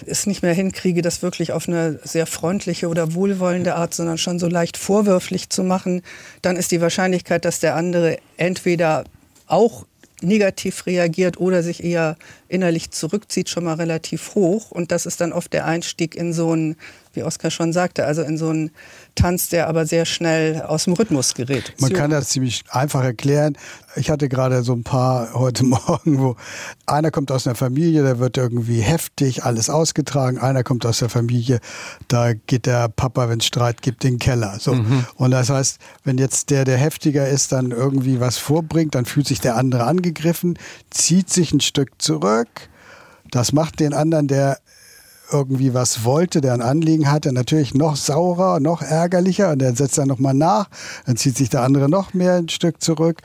es 0.07 0.27
nicht 0.27 0.43
mehr 0.43 0.55
hinkriege, 0.55 1.03
das 1.03 1.23
wirklich 1.23 1.53
auf 1.53 1.69
eine 1.69 2.01
sehr 2.03 2.27
freundliche 2.27 2.89
oder 2.89 3.15
wohlwollende 3.15 3.77
Art, 3.77 3.95
sondern 3.95 4.19
schon 4.19 4.39
so 4.39 4.49
leicht 4.49 4.77
vorwürflich 4.77 5.51
zu 5.51 5.63
machen, 5.63 6.03
dann 6.43 6.57
ist 6.57 6.73
die 6.73 6.81
Wahrscheinlichkeit, 6.81 7.45
dass 7.45 7.61
der 7.61 7.77
andere 7.77 8.19
entweder 8.37 9.05
auch 9.47 9.85
negativ 10.23 10.87
reagiert 10.87 11.39
oder 11.39 11.63
sich 11.63 11.85
eher 11.85 12.17
innerlich 12.49 12.91
zurückzieht, 12.91 13.49
schon 13.49 13.65
mal 13.65 13.75
relativ 13.75 14.35
hoch. 14.35 14.71
Und 14.71 14.91
das 14.93 15.07
ist 15.07 15.21
dann 15.21 15.33
oft 15.33 15.53
der 15.53 15.67
Einstieg 15.67 16.15
in 16.15 16.33
so 16.33 16.55
ein, 16.55 16.77
wie 17.13 17.23
Oskar 17.23 17.51
schon 17.51 17.73
sagte, 17.73 18.07
also 18.07 18.23
in 18.23 18.39
so 18.39 18.49
einen 18.49 18.71
Tanz, 19.17 19.49
der 19.49 19.69
aber 19.69 19.87
sehr 19.87 20.05
schnell 20.05 20.63
aus 20.63 20.85
dem 20.85 20.93
Rhythmus 20.93 21.35
gerät. 21.35 21.75
Man 21.81 21.93
kann 21.93 22.11
das 22.11 22.29
ziemlich 22.29 22.65
einfach 22.71 23.03
erklären. 23.03 23.59
Ich 23.97 24.11
hatte 24.11 24.29
gerade 24.29 24.63
so 24.63 24.73
ein 24.73 24.85
paar 24.85 25.35
heute 25.35 25.65
Morgen, 25.65 26.21
wo 26.21 26.37
einer 26.87 27.11
kommt 27.11 27.33
aus 27.33 27.47
einer 27.47 27.57
Familie, 27.57 28.05
da 28.05 28.19
wird 28.19 28.37
irgendwie 28.37 28.81
heftig 28.81 29.45
alles 29.45 29.69
ausgetragen. 29.69 30.39
Einer 30.39 30.63
kommt 30.63 30.87
aus 30.87 31.01
der 31.01 31.09
Familie, 31.09 31.61
da 32.09 32.35
geht 32.35 32.67
der 32.67 32.89
Papa, 32.89 33.29
wenn 33.29 33.41
es 33.41 33.47
Streit 33.47 33.83
gibt, 33.83 34.05
in 34.05 34.15
den 34.15 34.19
Keller. 34.19 34.59
So. 34.61 34.75
Mhm. 34.75 35.05
Und 35.17 35.33
das 35.33 35.51
heißt, 35.51 35.79
wenn 36.05 36.19
jetzt 36.19 36.51
der, 36.51 36.65
der 36.65 36.77
heftiger 36.77 37.29
ist, 37.29 37.53
dann 37.53 37.73
irgendwie 37.73 38.21
was 38.21 38.39
vorbringt, 38.39 38.95
dann 38.95 39.07
fühlt 39.07 39.27
sich 39.27 39.41
der 39.41 39.57
andere 39.57 39.85
angegriffen, 39.85 40.59
zieht 40.91 41.31
sich 41.31 41.53
ein 41.53 41.61
Stück 41.61 41.91
zurück. 41.99 42.69
Das 43.31 43.53
macht 43.53 43.81
den 43.81 43.93
anderen, 43.93 44.29
der 44.29 44.59
irgendwie 45.31 45.75
was 45.75 46.05
wollte, 46.05 46.41
der 46.41 46.55
ein 46.55 46.63
Anliegen 46.63 47.11
hatte, 47.11 47.33
natürlich 47.33 47.75
noch 47.75 47.97
saurer, 47.97 48.61
noch 48.61 48.83
ärgerlicher 48.83 49.51
und 49.51 49.61
der 49.61 49.75
setzt 49.75 49.99
dann 49.99 50.09
nochmal 50.09 50.35
nach, 50.35 50.69
dann 51.07 51.17
zieht 51.17 51.37
sich 51.37 51.49
der 51.51 51.63
andere 51.63 51.89
noch 51.89 52.15
mehr 52.15 52.35
ein 52.35 52.49
Stück 52.49 52.83
zurück. 52.83 53.21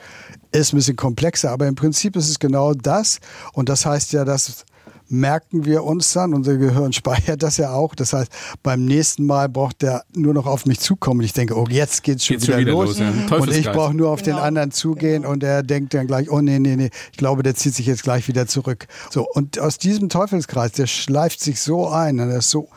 Ist 0.50 0.72
ein 0.72 0.76
bisschen 0.76 0.96
komplexer, 0.96 1.50
aber 1.50 1.66
im 1.66 1.74
Prinzip 1.74 2.16
ist 2.16 2.28
es 2.28 2.38
genau 2.38 2.74
das 2.74 3.20
und 3.52 3.68
das 3.68 3.86
heißt 3.86 4.12
ja, 4.12 4.24
dass 4.24 4.64
merken 5.12 5.64
wir 5.64 5.84
uns 5.84 6.12
dann, 6.12 6.34
unser 6.34 6.56
Gehirn 6.56 6.92
speichert 6.92 7.42
das 7.42 7.58
ja 7.58 7.72
auch. 7.72 7.94
Das 7.94 8.12
heißt, 8.12 8.32
beim 8.62 8.84
nächsten 8.84 9.26
Mal 9.26 9.48
braucht 9.48 9.82
der 9.82 10.04
nur 10.14 10.34
noch 10.34 10.46
auf 10.46 10.66
mich 10.66 10.80
zukommen. 10.80 11.20
Ich 11.20 11.32
denke, 11.32 11.56
oh, 11.56 11.66
jetzt 11.68 12.02
geht's 12.02 12.24
schon, 12.24 12.36
geht's 12.36 12.48
wieder, 12.48 12.58
schon 12.58 12.66
wieder, 12.66 12.72
los. 12.72 12.98
los 12.98 13.30
ja. 13.30 13.36
Und 13.36 13.52
ich 13.52 13.70
brauche 13.70 13.94
nur 13.94 14.10
auf 14.10 14.22
genau. 14.22 14.38
den 14.38 14.44
anderen 14.44 14.70
zugehen 14.70 15.22
genau. 15.22 15.32
und 15.32 15.42
er 15.44 15.62
denkt 15.62 15.94
dann 15.94 16.06
gleich, 16.06 16.30
oh 16.30 16.40
nee, 16.40 16.58
nee, 16.58 16.76
nee, 16.76 16.90
ich 17.12 17.18
glaube, 17.18 17.42
der 17.42 17.54
zieht 17.54 17.74
sich 17.74 17.86
jetzt 17.86 18.02
gleich 18.02 18.26
wieder 18.26 18.46
zurück. 18.46 18.86
So, 19.10 19.26
und 19.28 19.58
aus 19.58 19.78
diesem 19.78 20.08
Teufelskreis, 20.08 20.72
der 20.72 20.86
schleift 20.86 21.40
sich 21.40 21.60
so 21.60 21.88
ein, 21.88 22.16
der 22.16 22.38
ist 22.38 22.50
so, 22.50 22.68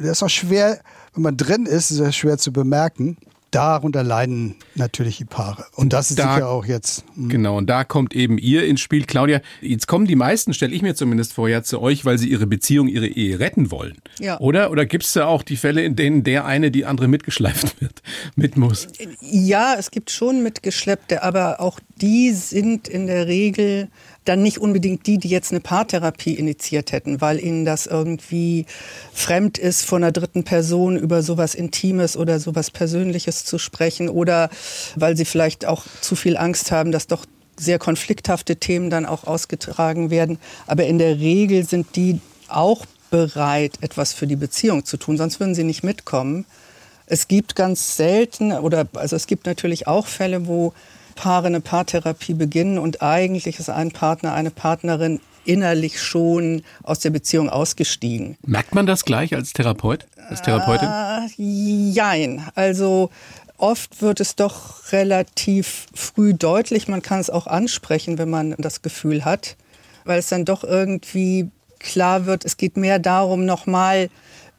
der 0.00 0.12
ist 0.12 0.22
auch 0.22 0.30
schwer, 0.30 0.78
wenn 1.14 1.24
man 1.24 1.36
drin 1.36 1.66
ist, 1.66 1.90
ist 1.90 1.98
er 1.98 2.12
schwer 2.12 2.38
zu 2.38 2.52
bemerken 2.52 3.16
darunter 3.50 4.02
leiden 4.02 4.56
natürlich 4.74 5.18
die 5.18 5.24
Paare. 5.24 5.66
Und 5.74 5.92
das 5.92 6.10
ist 6.10 6.18
da, 6.18 6.34
sicher 6.34 6.48
auch 6.48 6.64
jetzt. 6.64 7.04
Mh. 7.16 7.28
Genau, 7.28 7.58
und 7.58 7.68
da 7.68 7.84
kommt 7.84 8.14
eben 8.14 8.38
ihr 8.38 8.66
ins 8.66 8.80
Spiel. 8.80 9.04
Claudia, 9.04 9.40
jetzt 9.60 9.86
kommen 9.86 10.06
die 10.06 10.16
meisten, 10.16 10.54
stelle 10.54 10.74
ich 10.74 10.82
mir 10.82 10.94
zumindest 10.94 11.32
vor, 11.32 11.48
ja 11.48 11.62
zu 11.62 11.80
euch, 11.80 12.04
weil 12.04 12.18
sie 12.18 12.28
ihre 12.28 12.46
Beziehung, 12.46 12.88
ihre 12.88 13.06
Ehe 13.06 13.40
retten 13.40 13.70
wollen. 13.70 13.98
Ja. 14.18 14.38
Oder? 14.40 14.70
Oder 14.70 14.86
gibt 14.86 15.04
es 15.04 15.12
da 15.12 15.26
auch 15.26 15.42
die 15.42 15.56
Fälle, 15.56 15.82
in 15.82 15.96
denen 15.96 16.22
der 16.24 16.44
eine 16.44 16.70
die 16.70 16.84
andere 16.84 17.08
mitgeschleift 17.08 17.80
wird, 17.80 18.02
mit 18.36 18.56
muss? 18.56 18.88
Ja, 19.20 19.74
es 19.78 19.90
gibt 19.90 20.10
schon 20.10 20.42
mitgeschleppte, 20.42 21.22
aber 21.22 21.60
auch 21.60 21.80
die 22.00 22.32
sind 22.32 22.88
in 22.88 23.06
der 23.06 23.26
Regel 23.26 23.88
dann 24.24 24.42
nicht 24.42 24.58
unbedingt 24.58 25.06
die, 25.06 25.18
die 25.18 25.28
jetzt 25.28 25.50
eine 25.50 25.60
Paartherapie 25.60 26.34
initiiert 26.34 26.92
hätten, 26.92 27.20
weil 27.20 27.40
ihnen 27.40 27.64
das 27.64 27.86
irgendwie 27.86 28.66
fremd 29.12 29.58
ist, 29.58 29.84
von 29.86 30.02
einer 30.02 30.12
dritten 30.12 30.44
Person 30.44 30.96
über 30.96 31.22
sowas 31.22 31.54
Intimes 31.54 32.16
oder 32.16 32.38
sowas 32.38 32.70
Persönliches 32.70 33.44
zu 33.44 33.58
sprechen 33.58 34.08
oder 34.08 34.50
weil 34.96 35.16
sie 35.16 35.24
vielleicht 35.24 35.66
auch 35.66 35.84
zu 36.00 36.16
viel 36.16 36.36
Angst 36.36 36.70
haben, 36.70 36.92
dass 36.92 37.06
doch 37.06 37.26
sehr 37.58 37.78
konflikthafte 37.78 38.56
Themen 38.56 38.90
dann 38.90 39.06
auch 39.06 39.24
ausgetragen 39.24 40.10
werden. 40.10 40.38
Aber 40.66 40.84
in 40.86 40.98
der 40.98 41.18
Regel 41.18 41.66
sind 41.66 41.96
die 41.96 42.20
auch 42.48 42.86
bereit, 43.10 43.72
etwas 43.80 44.12
für 44.12 44.26
die 44.26 44.36
Beziehung 44.36 44.84
zu 44.84 44.96
tun, 44.96 45.16
sonst 45.16 45.40
würden 45.40 45.54
sie 45.54 45.64
nicht 45.64 45.82
mitkommen. 45.82 46.46
Es 47.06 47.26
gibt 47.26 47.56
ganz 47.56 47.96
selten, 47.96 48.52
oder 48.52 48.86
also 48.94 49.16
es 49.16 49.26
gibt 49.26 49.46
natürlich 49.46 49.86
auch 49.86 50.06
Fälle, 50.06 50.46
wo 50.46 50.72
Paare 51.20 51.48
eine 51.48 51.60
Paartherapie 51.60 52.32
beginnen 52.32 52.78
und 52.78 53.02
eigentlich 53.02 53.58
ist 53.58 53.68
ein 53.68 53.90
Partner, 53.90 54.32
eine 54.32 54.50
Partnerin 54.50 55.20
innerlich 55.44 56.00
schon 56.00 56.62
aus 56.82 57.00
der 57.00 57.10
Beziehung 57.10 57.50
ausgestiegen. 57.50 58.38
Merkt 58.46 58.74
man 58.74 58.86
das 58.86 59.04
gleich 59.04 59.34
als 59.34 59.52
Therapeut, 59.52 60.06
als 60.30 60.40
Therapeutin? 60.40 60.88
Äh, 60.88 61.26
jein. 61.36 62.46
Also 62.54 63.10
oft 63.58 64.00
wird 64.00 64.20
es 64.20 64.34
doch 64.34 64.92
relativ 64.92 65.88
früh 65.92 66.32
deutlich. 66.32 66.88
Man 66.88 67.02
kann 67.02 67.20
es 67.20 67.28
auch 67.28 67.46
ansprechen, 67.46 68.16
wenn 68.16 68.30
man 68.30 68.54
das 68.56 68.80
Gefühl 68.80 69.26
hat, 69.26 69.56
weil 70.06 70.20
es 70.20 70.30
dann 70.30 70.46
doch 70.46 70.64
irgendwie 70.64 71.50
klar 71.80 72.24
wird, 72.24 72.46
es 72.46 72.56
geht 72.56 72.78
mehr 72.78 72.98
darum, 72.98 73.44
nochmal 73.44 74.08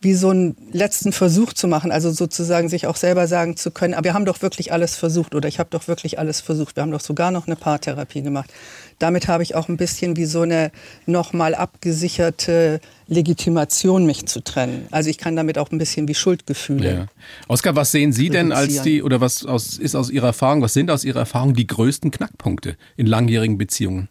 wie 0.02 0.16
so 0.16 0.32
einen 0.32 0.58
letzten 0.72 1.12
Versuch 1.12 1.54
zu 1.54 1.68
machen, 1.68 1.92
also 1.92 2.12
sozusagen 2.12 2.70
sich 2.70 2.88
auch 2.88 2.96
selber 2.96 3.28
sagen 3.28 3.56
zu 3.56 3.70
können, 3.70 3.94
aber 3.94 4.06
wir 4.06 4.14
haben 4.16 4.26
doch 4.26 4.42
wirklich 4.42 4.74
alles 4.74 4.96
versucht 4.96 5.36
oder 5.36 5.48
ich 5.48 5.60
habe 5.60 5.70
doch 5.70 5.88
wirklich 5.88 6.18
alles 6.18 6.42
versucht, 6.42 6.76
wir 6.76 6.82
haben 6.82 6.92
doch 6.92 7.02
sogar 7.02 7.30
noch 7.30 7.46
eine 7.46 7.56
Paartherapie 7.56 8.24
gemacht. 8.24 8.52
Damit 8.98 9.28
habe 9.28 9.44
ich 9.44 9.54
auch 9.54 9.70
ein 9.70 9.78
bisschen 9.78 10.18
wie 10.18 10.26
so 10.26 10.42
eine 10.42 10.72
nochmal 11.06 11.54
abgesicherte 11.54 12.82
Legitimation, 13.08 14.06
mich 14.06 14.26
zu 14.26 14.44
trennen. 14.44 14.88
Also 14.90 15.10
ich 15.10 15.20
kann 15.20 15.36
damit 15.36 15.58
auch 15.58 15.72
ein 15.72 15.78
bisschen 15.78 16.08
wie 16.08 16.16
Schuldgefühle. 16.16 16.94
Ja. 16.94 17.06
Oskar, 17.48 17.76
was 17.76 17.92
sehen 17.92 18.12
Sie 18.12 18.30
denn 18.30 18.52
als 18.52 18.82
die, 18.82 19.04
oder 19.04 19.22
was 19.22 19.46
aus, 19.46 19.78
ist 19.78 19.96
aus 19.96 20.10
Ihrer 20.10 20.28
Erfahrung, 20.28 20.62
was 20.64 20.74
sind 20.74 20.90
aus 20.90 21.04
Ihrer 21.04 21.20
Erfahrung 21.20 21.54
die 21.54 21.68
größten 21.68 22.10
Knackpunkte 22.10 22.76
in 22.98 23.06
langjährigen 23.06 23.58
Beziehungen? 23.58 24.10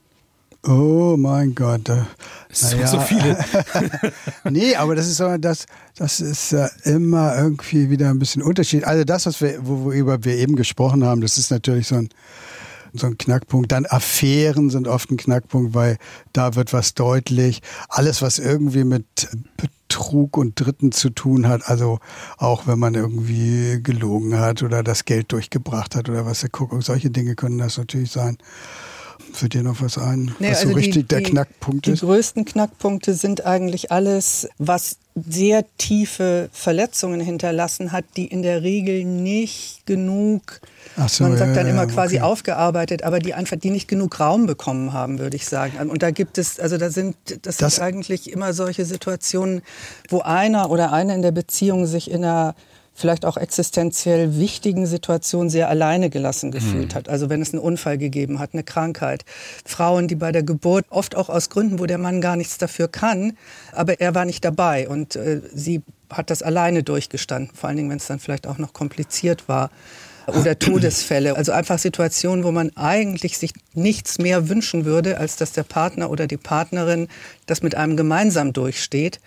Oh 0.62 1.17
mein 1.19 1.55
Gott. 1.55 1.88
Es 2.50 2.73
naja. 2.73 2.87
so 2.87 3.00
viele. 3.00 3.38
nee, 4.50 4.75
aber 4.76 4.95
das 4.95 5.07
ist 5.07 5.17
so, 5.17 5.38
das, 5.38 5.67
das 5.97 6.21
ist 6.21 6.52
ja 6.52 6.69
immer 6.85 7.37
irgendwie 7.37 7.88
wieder 7.88 8.11
ein 8.11 8.19
bisschen 8.19 8.43
Unterschied. 8.43 8.85
Also 8.85 9.05
das, 9.05 9.25
was 9.25 9.40
wir, 9.40 9.67
worüber 9.67 10.23
wir 10.25 10.37
eben 10.37 10.57
gesprochen 10.57 11.05
haben, 11.05 11.23
das 11.23 11.38
ist 11.38 11.50
natürlich 11.50 11.88
so 11.88 11.97
ein, 11.97 12.11
so 12.93 13.07
ein 13.07 13.17
Knackpunkt. 13.17 13.73
Dann 13.73 13.87
Affären 13.87 14.69
sind 14.69 14.87
oft 14.87 15.11
ein 15.11 15.17
Knackpunkt, 15.17 15.75
weil 15.75 15.97
da 16.35 16.55
wird 16.57 16.75
was 16.75 16.93
deutlich. 16.93 17.62
Alles, 17.88 18.21
was 18.21 18.38
irgendwie 18.38 18.85
mit 18.85 19.29
Betrug 19.57 20.37
und 20.37 20.61
Dritten 20.61 20.93
zu 20.93 21.09
tun 21.09 21.49
hat, 21.49 21.69
also 21.69 22.00
auch 22.37 22.67
wenn 22.67 22.79
man 22.79 22.95
irgendwie 22.95 23.83
gelogen 23.83 24.38
hat 24.38 24.62
oder 24.62 24.83
das 24.83 25.07
Geld 25.07 25.33
durchgebracht 25.33 25.97
hat 25.97 26.11
oder 26.11 26.26
was 26.26 26.47
Kuckuck, 26.52 26.83
solche 26.83 27.11
Dinge 27.11 27.35
können 27.35 27.59
das 27.59 27.79
natürlich 27.79 28.11
sein. 28.11 28.37
Fällt 29.32 29.54
dir 29.54 29.62
noch 29.62 29.80
was 29.80 29.99
ein, 29.99 30.34
nee, 30.38 30.50
was 30.50 30.58
also 30.58 30.70
so 30.70 30.75
richtig 30.75 30.94
die, 30.94 31.08
der 31.08 31.22
Knackpunkt 31.22 31.87
die 31.87 31.92
ist? 31.92 32.02
Die 32.02 32.06
größten 32.06 32.44
Knackpunkte 32.44 33.14
sind 33.14 33.46
eigentlich 33.46 33.92
alles, 33.92 34.49
was 34.58 34.99
sehr 35.14 35.64
tiefe 35.76 36.49
Verletzungen 36.52 37.20
hinterlassen 37.20 37.92
hat, 37.92 38.04
die 38.16 38.26
in 38.26 38.42
der 38.42 38.62
Regel 38.62 39.04
nicht 39.04 39.87
genug, 39.87 40.60
so, 41.08 41.25
man 41.25 41.37
sagt 41.37 41.50
ja, 41.50 41.62
dann 41.62 41.66
immer 41.66 41.82
ja, 41.82 41.87
quasi 41.87 42.16
okay. 42.16 42.25
aufgearbeitet, 42.25 43.02
aber 43.02 43.18
die 43.18 43.34
einfach, 43.34 43.56
die 43.56 43.70
nicht 43.70 43.88
genug 43.88 44.20
Raum 44.20 44.46
bekommen 44.46 44.92
haben, 44.92 45.18
würde 45.18 45.37
ich 45.37 45.46
sagen. 45.46 45.90
Und 45.90 46.02
da 46.02 46.10
gibt 46.10 46.38
es, 46.38 46.60
also 46.60 46.78
da 46.78 46.90
sind, 46.90 47.16
das, 47.42 47.56
das 47.56 47.76
sind 47.76 47.84
eigentlich 47.84 48.32
immer 48.32 48.52
solche 48.52 48.84
Situationen, 48.84 49.62
wo 50.08 50.20
einer 50.20 50.70
oder 50.70 50.92
eine 50.92 51.14
in 51.14 51.22
der 51.22 51.32
Beziehung 51.32 51.87
sich 51.87 52.10
in 52.10 52.25
einer 52.25 52.54
vielleicht 53.00 53.25
auch 53.25 53.37
existenziell 53.37 54.38
wichtigen 54.38 54.87
Situationen 54.87 55.50
sehr 55.50 55.69
alleine 55.69 56.11
gelassen 56.11 56.50
gefühlt 56.50 56.92
mhm. 56.92 56.95
hat. 56.95 57.09
Also 57.09 57.28
wenn 57.30 57.42
es 57.42 57.52
einen 57.52 57.62
Unfall 57.62 57.99
gegeben 57.99 58.38
hat, 58.38 58.50
eine 58.52 58.62
Krankheit. 58.62 59.25
Frauen, 59.64 60.07
die 60.09 60.14
bei 60.14 60.33
der 60.33 60.42
Geburt, 60.42 60.87
oft 60.90 61.16
auch 61.16 61.28
aus 61.28 61.50
Gründen, 61.50 61.78
wo 61.78 61.87
der 61.87 61.99
Mann 61.99 62.21
gar 62.21 62.37
nichts 62.37 62.59
dafür 62.59 62.88
kann, 62.88 63.37
aber 63.73 64.00
er 64.00 64.14
war 64.14 64.25
nicht 64.25 64.45
dabei 64.45 64.88
und 64.88 65.16
äh, 65.16 65.40
sie 65.52 65.83
hat 66.11 66.30
das 66.30 66.42
alleine 66.42 66.83
durchgestanden, 66.83 67.54
vor 67.54 67.69
allen 67.69 67.76
Dingen, 67.76 67.90
wenn 67.90 67.99
es 67.99 68.07
dann 68.07 68.19
vielleicht 68.19 68.47
auch 68.47 68.59
noch 68.59 68.73
kompliziert 68.73 69.49
war. 69.49 69.71
Oder 70.27 70.59
Todesfälle, 70.59 71.37
also 71.37 71.53
einfach 71.53 71.79
Situationen, 71.79 72.45
wo 72.45 72.53
man 72.53 72.71
eigentlich 72.77 73.39
sich 73.39 73.53
nichts 73.75 74.19
mehr 74.19 74.49
wünschen 74.49 74.85
würde, 74.85 75.19
als 75.19 75.37
dass 75.37 75.53
der 75.53 75.65
Partner 75.65 76.11
oder 76.11 76.27
die 76.27 76.37
Partnerin 76.37 77.09
das 77.47 77.62
mit 77.62 77.75
einem 77.75 77.97
gemeinsam 77.97 78.53
durchsteht 78.53 79.21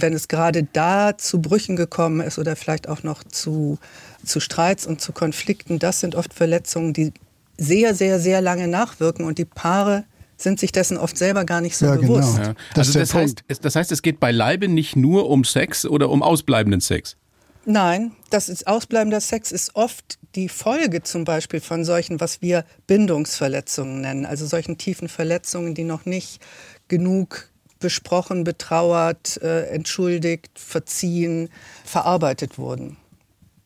wenn 0.00 0.12
es 0.12 0.28
gerade 0.28 0.66
da 0.72 1.16
zu 1.16 1.40
Brüchen 1.40 1.76
gekommen 1.76 2.20
ist 2.20 2.38
oder 2.38 2.56
vielleicht 2.56 2.88
auch 2.88 3.02
noch 3.02 3.22
zu, 3.24 3.78
zu 4.24 4.40
Streits 4.40 4.86
und 4.86 5.00
zu 5.00 5.12
Konflikten, 5.12 5.78
das 5.78 6.00
sind 6.00 6.14
oft 6.14 6.34
Verletzungen, 6.34 6.92
die 6.92 7.12
sehr, 7.56 7.94
sehr, 7.94 8.18
sehr 8.18 8.40
lange 8.40 8.68
nachwirken 8.68 9.24
und 9.24 9.38
die 9.38 9.44
Paare 9.44 10.04
sind 10.36 10.58
sich 10.58 10.72
dessen 10.72 10.96
oft 10.96 11.16
selber 11.16 11.44
gar 11.44 11.60
nicht 11.60 11.76
so 11.76 11.86
ja, 11.86 11.96
genau. 11.96 12.14
bewusst. 12.14 12.36
Genau. 12.36 12.48
Ja. 12.48 12.54
Das, 12.74 12.88
also 12.88 12.98
das, 12.98 13.14
heißt, 13.14 13.44
das 13.62 13.76
heißt, 13.76 13.92
es 13.92 14.02
geht 14.02 14.18
beileibe 14.18 14.68
nicht 14.68 14.96
nur 14.96 15.30
um 15.30 15.44
Sex 15.44 15.86
oder 15.86 16.10
um 16.10 16.22
ausbleibenden 16.22 16.80
Sex. 16.80 17.16
Nein, 17.66 18.12
das 18.30 18.48
ist 18.48 18.66
ausbleibender 18.66 19.20
Sex 19.20 19.52
ist 19.52 19.74
oft 19.74 20.18
die 20.34 20.48
Folge 20.48 21.02
zum 21.02 21.24
Beispiel 21.24 21.60
von 21.60 21.84
solchen, 21.84 22.20
was 22.20 22.42
wir 22.42 22.64
Bindungsverletzungen 22.86 24.00
nennen, 24.00 24.26
also 24.26 24.46
solchen 24.46 24.78
tiefen 24.78 25.08
Verletzungen, 25.08 25.74
die 25.74 25.84
noch 25.84 26.04
nicht 26.04 26.42
genug 26.88 27.48
besprochen, 27.78 28.44
betrauert, 28.44 29.40
äh, 29.42 29.66
entschuldigt, 29.66 30.58
verziehen, 30.58 31.50
verarbeitet 31.84 32.58
wurden. 32.58 32.96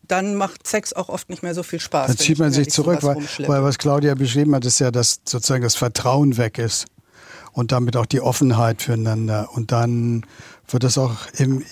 Dann 0.07 0.35
macht 0.35 0.67
Sex 0.67 0.93
auch 0.93 1.09
oft 1.09 1.29
nicht 1.29 1.43
mehr 1.43 1.55
so 1.55 1.63
viel 1.63 1.81
Spaß. 1.81 2.09
Dann 2.09 2.17
zieht 2.17 2.39
man 2.39 2.51
sich 2.51 2.71
zurück, 2.71 3.03
weil, 3.03 3.17
weil 3.47 3.63
was 3.63 3.79
Claudia 3.79 4.15
beschrieben 4.15 4.55
hat, 4.55 4.65
ist 4.65 4.79
ja, 4.79 4.91
dass 4.91 5.21
sozusagen 5.25 5.63
das 5.63 5.77
Vertrauen 5.77 6.37
weg 6.37 6.59
ist 6.59 6.87
und 7.53 7.73
damit 7.73 7.97
auch 7.97 8.07
die 8.07 8.21
Offenheit 8.21 8.83
füreinander. 8.83 9.51
Und 9.53 9.71
dann 9.71 10.25
wird 10.69 10.85
es 10.85 10.97
auch 10.97 11.27
im 11.37 11.63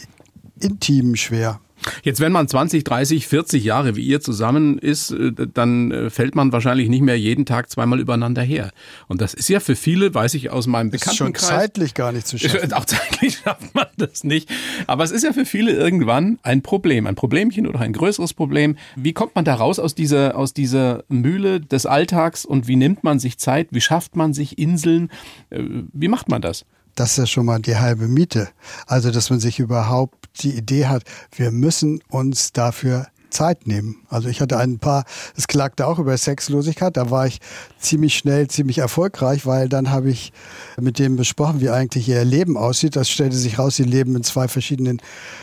Intimen 0.61 1.17
schwer. 1.17 1.61
Jetzt, 2.03 2.21
wenn 2.21 2.33
man 2.33 2.49
20, 2.49 2.85
30, 2.85 3.27
40 3.27 3.65
Jahre 3.65 3.97
wie 3.97 4.05
ihr 4.05 4.21
zusammen 4.21 4.79
ist, 4.79 5.11
äh, 5.11 5.33
dann 5.33 5.91
äh, 5.91 6.11
fällt 6.11 6.35
man 6.35 6.53
wahrscheinlich 6.53 6.89
nicht 6.89 7.03
mehr 7.03 7.19
jeden 7.19 7.47
Tag 7.47 7.71
zweimal 7.71 8.01
übereinander 8.01 8.43
her. 8.43 8.71
Und 9.09 9.21
das 9.21 9.35
ist 9.35 9.49
ja 9.49 9.61
für 9.61 9.77
viele, 9.77 10.15
weiß 10.15 10.35
ich 10.35 10.51
aus 10.51 10.67
meinem 10.67 10.91
Bekanntenkreis. 10.91 11.43
Ist 11.43 11.49
schon 11.49 11.59
zeitlich 11.59 11.95
gar 11.95 12.13
nicht 12.13 12.27
zu 12.27 12.39
schaffen. 12.39 12.73
Auch 12.73 12.85
zeitlich 12.85 13.39
schafft 13.39 13.75
man 13.75 13.87
das 13.97 14.25
nicht. 14.25 14.49
Aber 14.87 15.05
es 15.05 15.11
ist 15.11 15.25
ja 15.25 15.33
für 15.33 15.45
viele 15.45 15.73
irgendwann 15.73 16.39
ein 16.43 16.63
Problem, 16.63 17.07
ein 17.07 17.15
Problemchen 17.15 17.67
oder 17.67 17.81
ein 17.81 17.93
größeres 17.93 18.35
Problem. 18.35 18.77
Wie 18.97 19.13
kommt 19.13 19.35
man 19.35 19.45
da 19.45 19.55
raus 19.55 19.79
aus 19.79 19.95
dieser, 19.95 20.37
aus 20.37 20.53
dieser 20.53 21.05
Mühle 21.09 21.61
des 21.61 21.87
Alltags 21.87 22.45
und 22.45 22.69
wie 22.69 22.77
nimmt 22.77 23.05
man 23.05 23.19
sich 23.19 23.39
Zeit? 23.39 23.69
Wie 23.71 23.81
schafft 23.81 24.17
man 24.17 24.35
sich 24.35 24.59
Inseln? 24.59 25.11
Äh, 25.51 25.63
wie 25.93 26.09
macht 26.09 26.29
man 26.29 26.43
das? 26.43 26.65
Das 26.97 27.11
ist 27.11 27.19
ja 27.19 27.27
schon 27.27 27.47
mal 27.47 27.61
die 27.61 27.77
halbe 27.77 28.09
Miete. 28.09 28.49
Also, 28.87 29.11
dass 29.11 29.31
man 29.31 29.39
sich 29.39 29.61
überhaupt 29.61 30.27
die 30.41 30.57
Idee 30.57 30.87
hat, 30.87 31.05
wir 31.37 31.51
müssen 31.51 32.01
uns 32.09 32.53
dafür 32.53 33.07
Zeit 33.31 33.67
nehmen. 33.67 33.97
Also 34.09 34.29
ich 34.29 34.41
hatte 34.41 34.57
ein 34.57 34.79
paar, 34.79 35.05
es 35.37 35.47
klagte 35.47 35.87
auch 35.87 35.99
über 35.99 36.17
Sexlosigkeit, 36.17 36.97
da 36.97 37.11
war 37.11 37.27
ich 37.27 37.41
ziemlich 37.79 38.17
schnell, 38.17 38.49
ziemlich 38.49 38.79
erfolgreich, 38.79 39.45
weil 39.45 39.69
dann 39.69 39.91
habe 39.91 40.11
ich 40.11 40.33
mit 40.81 40.99
dem 40.99 41.17
besprochen, 41.17 41.61
wie 41.61 41.69
eigentlich 41.69 42.09
ihr 42.09 42.25
Leben 42.25 42.57
aussieht. 42.57 42.97
Das 42.97 43.11
stellte 43.11 43.37
sich 43.37 43.59
raus, 43.59 43.77
sie 43.77 43.85
leben 43.85 44.17
in 44.17 44.23
zwei 44.23 44.49
verschiedenen 44.49 45.03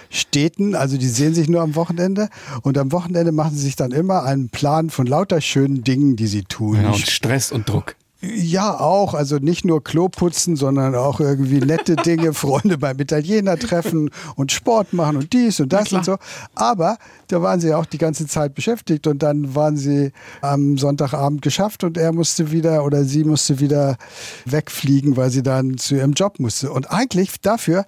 Städten, 0.10 0.76
also 0.76 0.98
die 0.98 1.08
sehen 1.08 1.36
sich 1.36 1.48
nur 1.50 1.62
am 1.62 1.76
Wochenende 1.76 2.30
und 2.64 2.78
am 2.78 2.92
Wochenende 2.92 3.32
machen 3.32 3.56
sie 3.56 3.64
sich 3.64 3.76
dann 3.76 3.92
immer 3.92 4.24
einen 4.24 4.50
Plan 4.50 4.90
von 4.90 5.06
lauter 5.06 5.42
schönen 5.42 5.84
Dingen, 5.84 6.16
die 6.16 6.28
sie 6.28 6.44
tun. 6.44 6.78
Genau, 6.78 6.94
und 6.94 7.08
Stress 7.08 7.52
und 7.52 7.70
Druck. 7.70 7.96
Ja, 8.26 8.80
auch. 8.80 9.14
Also 9.14 9.38
nicht 9.38 9.66
nur 9.66 9.84
Klo 9.84 10.08
putzen, 10.08 10.56
sondern 10.56 10.96
auch 10.96 11.20
irgendwie 11.20 11.60
nette 11.60 11.96
Dinge, 12.06 12.34
Freunde 12.34 12.78
beim 12.78 12.98
Italiener 12.98 13.58
treffen 13.58 14.10
und 14.36 14.54
Sport 14.54 14.94
machen 14.94 15.18
und 15.18 15.34
dies 15.34 15.60
und 15.60 15.74
das 15.74 15.92
und 15.92 16.06
so. 16.06 16.18
Aber 16.56 16.98
da 17.28 17.42
waren 17.42 17.60
sie 17.60 17.74
auch 17.74 17.86
die 17.86 17.98
ganze 17.98 18.26
Zeit 18.26 18.56
beschäftigt 18.56 19.08
und 19.08 19.22
dann 19.24 19.56
waren 19.56 19.76
sie 19.76 20.14
am 20.42 20.78
Sonntagabend 20.78 21.42
geschafft 21.42 21.84
und 21.84 21.98
er 21.98 22.14
musste 22.14 22.52
wieder 22.52 22.86
oder 22.86 23.04
sie 23.04 23.26
musste 23.26 23.60
wieder 23.60 23.98
wegfliegen, 24.46 25.18
weil 25.18 25.30
sie 25.30 25.44
dann 25.44 25.78
zu 25.78 25.96
ihrem 25.96 26.14
Job 26.14 26.40
musste. 26.40 26.72
Und 26.72 26.92
eigentlich 26.92 27.42
dafür 27.42 27.86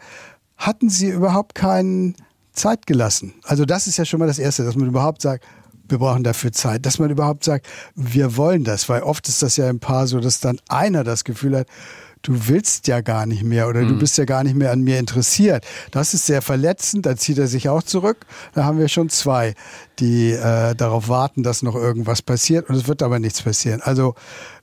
hatten 0.58 0.90
sie 0.90 1.10
überhaupt 1.10 1.56
keine 1.56 2.14
Zeit 2.52 2.88
gelassen. 2.88 3.34
Also 3.44 3.64
das 3.64 3.88
ist 3.88 3.98
ja 3.98 4.04
schon 4.04 4.20
mal 4.20 4.28
das 4.28 4.40
Erste, 4.40 4.66
dass 4.66 4.76
man 4.76 4.88
überhaupt 4.88 5.22
sagt, 5.22 5.46
wir 5.90 5.98
brauchen 6.00 6.24
dafür 6.24 6.52
Zeit, 6.52 6.86
dass 6.86 7.00
man 7.00 7.10
überhaupt 7.10 7.44
sagt, 7.44 7.68
wir 7.96 8.38
wollen 8.38 8.64
das, 8.64 8.90
weil 8.90 9.04
oft 9.04 9.28
ist 9.28 9.42
das 9.42 9.58
ja 9.58 9.70
im 9.70 9.80
Paar 9.80 10.08
so, 10.08 10.20
dass 10.20 10.40
dann 10.40 10.60
einer 10.70 11.04
das 11.04 11.24
Gefühl 11.24 11.58
hat, 11.58 11.68
du 12.26 12.48
willst 12.48 12.88
ja 12.88 13.02
gar 13.02 13.26
nicht 13.26 13.44
mehr 13.44 13.68
oder 13.68 13.82
mhm. 13.82 13.90
du 13.90 14.00
bist 14.00 14.18
ja 14.18 14.26
gar 14.26 14.44
nicht 14.44 14.56
mehr 14.56 14.72
an 14.72 14.82
mir 14.82 15.00
interessiert. 15.00 15.66
Das 15.92 16.14
ist 16.14 16.26
sehr 16.26 16.42
verletzend, 16.42 17.06
da 17.06 17.16
zieht 17.16 17.38
er 17.38 17.48
sich 17.48 17.70
auch 17.70 17.84
zurück. 17.84 18.26
Da 18.54 18.64
haben 18.64 18.80
wir 18.80 18.88
schon 18.88 19.10
zwei, 19.10 19.54
die 20.00 20.32
äh, 20.32 20.76
darauf 20.76 21.08
warten, 21.08 21.44
dass 21.44 21.62
noch 21.62 21.76
irgendwas 21.76 22.22
passiert 22.22 22.70
und 22.70 22.76
es 22.76 22.88
wird 22.88 23.04
aber 23.04 23.20
nichts 23.20 23.42
passieren. 23.42 23.82
Also 23.82 24.16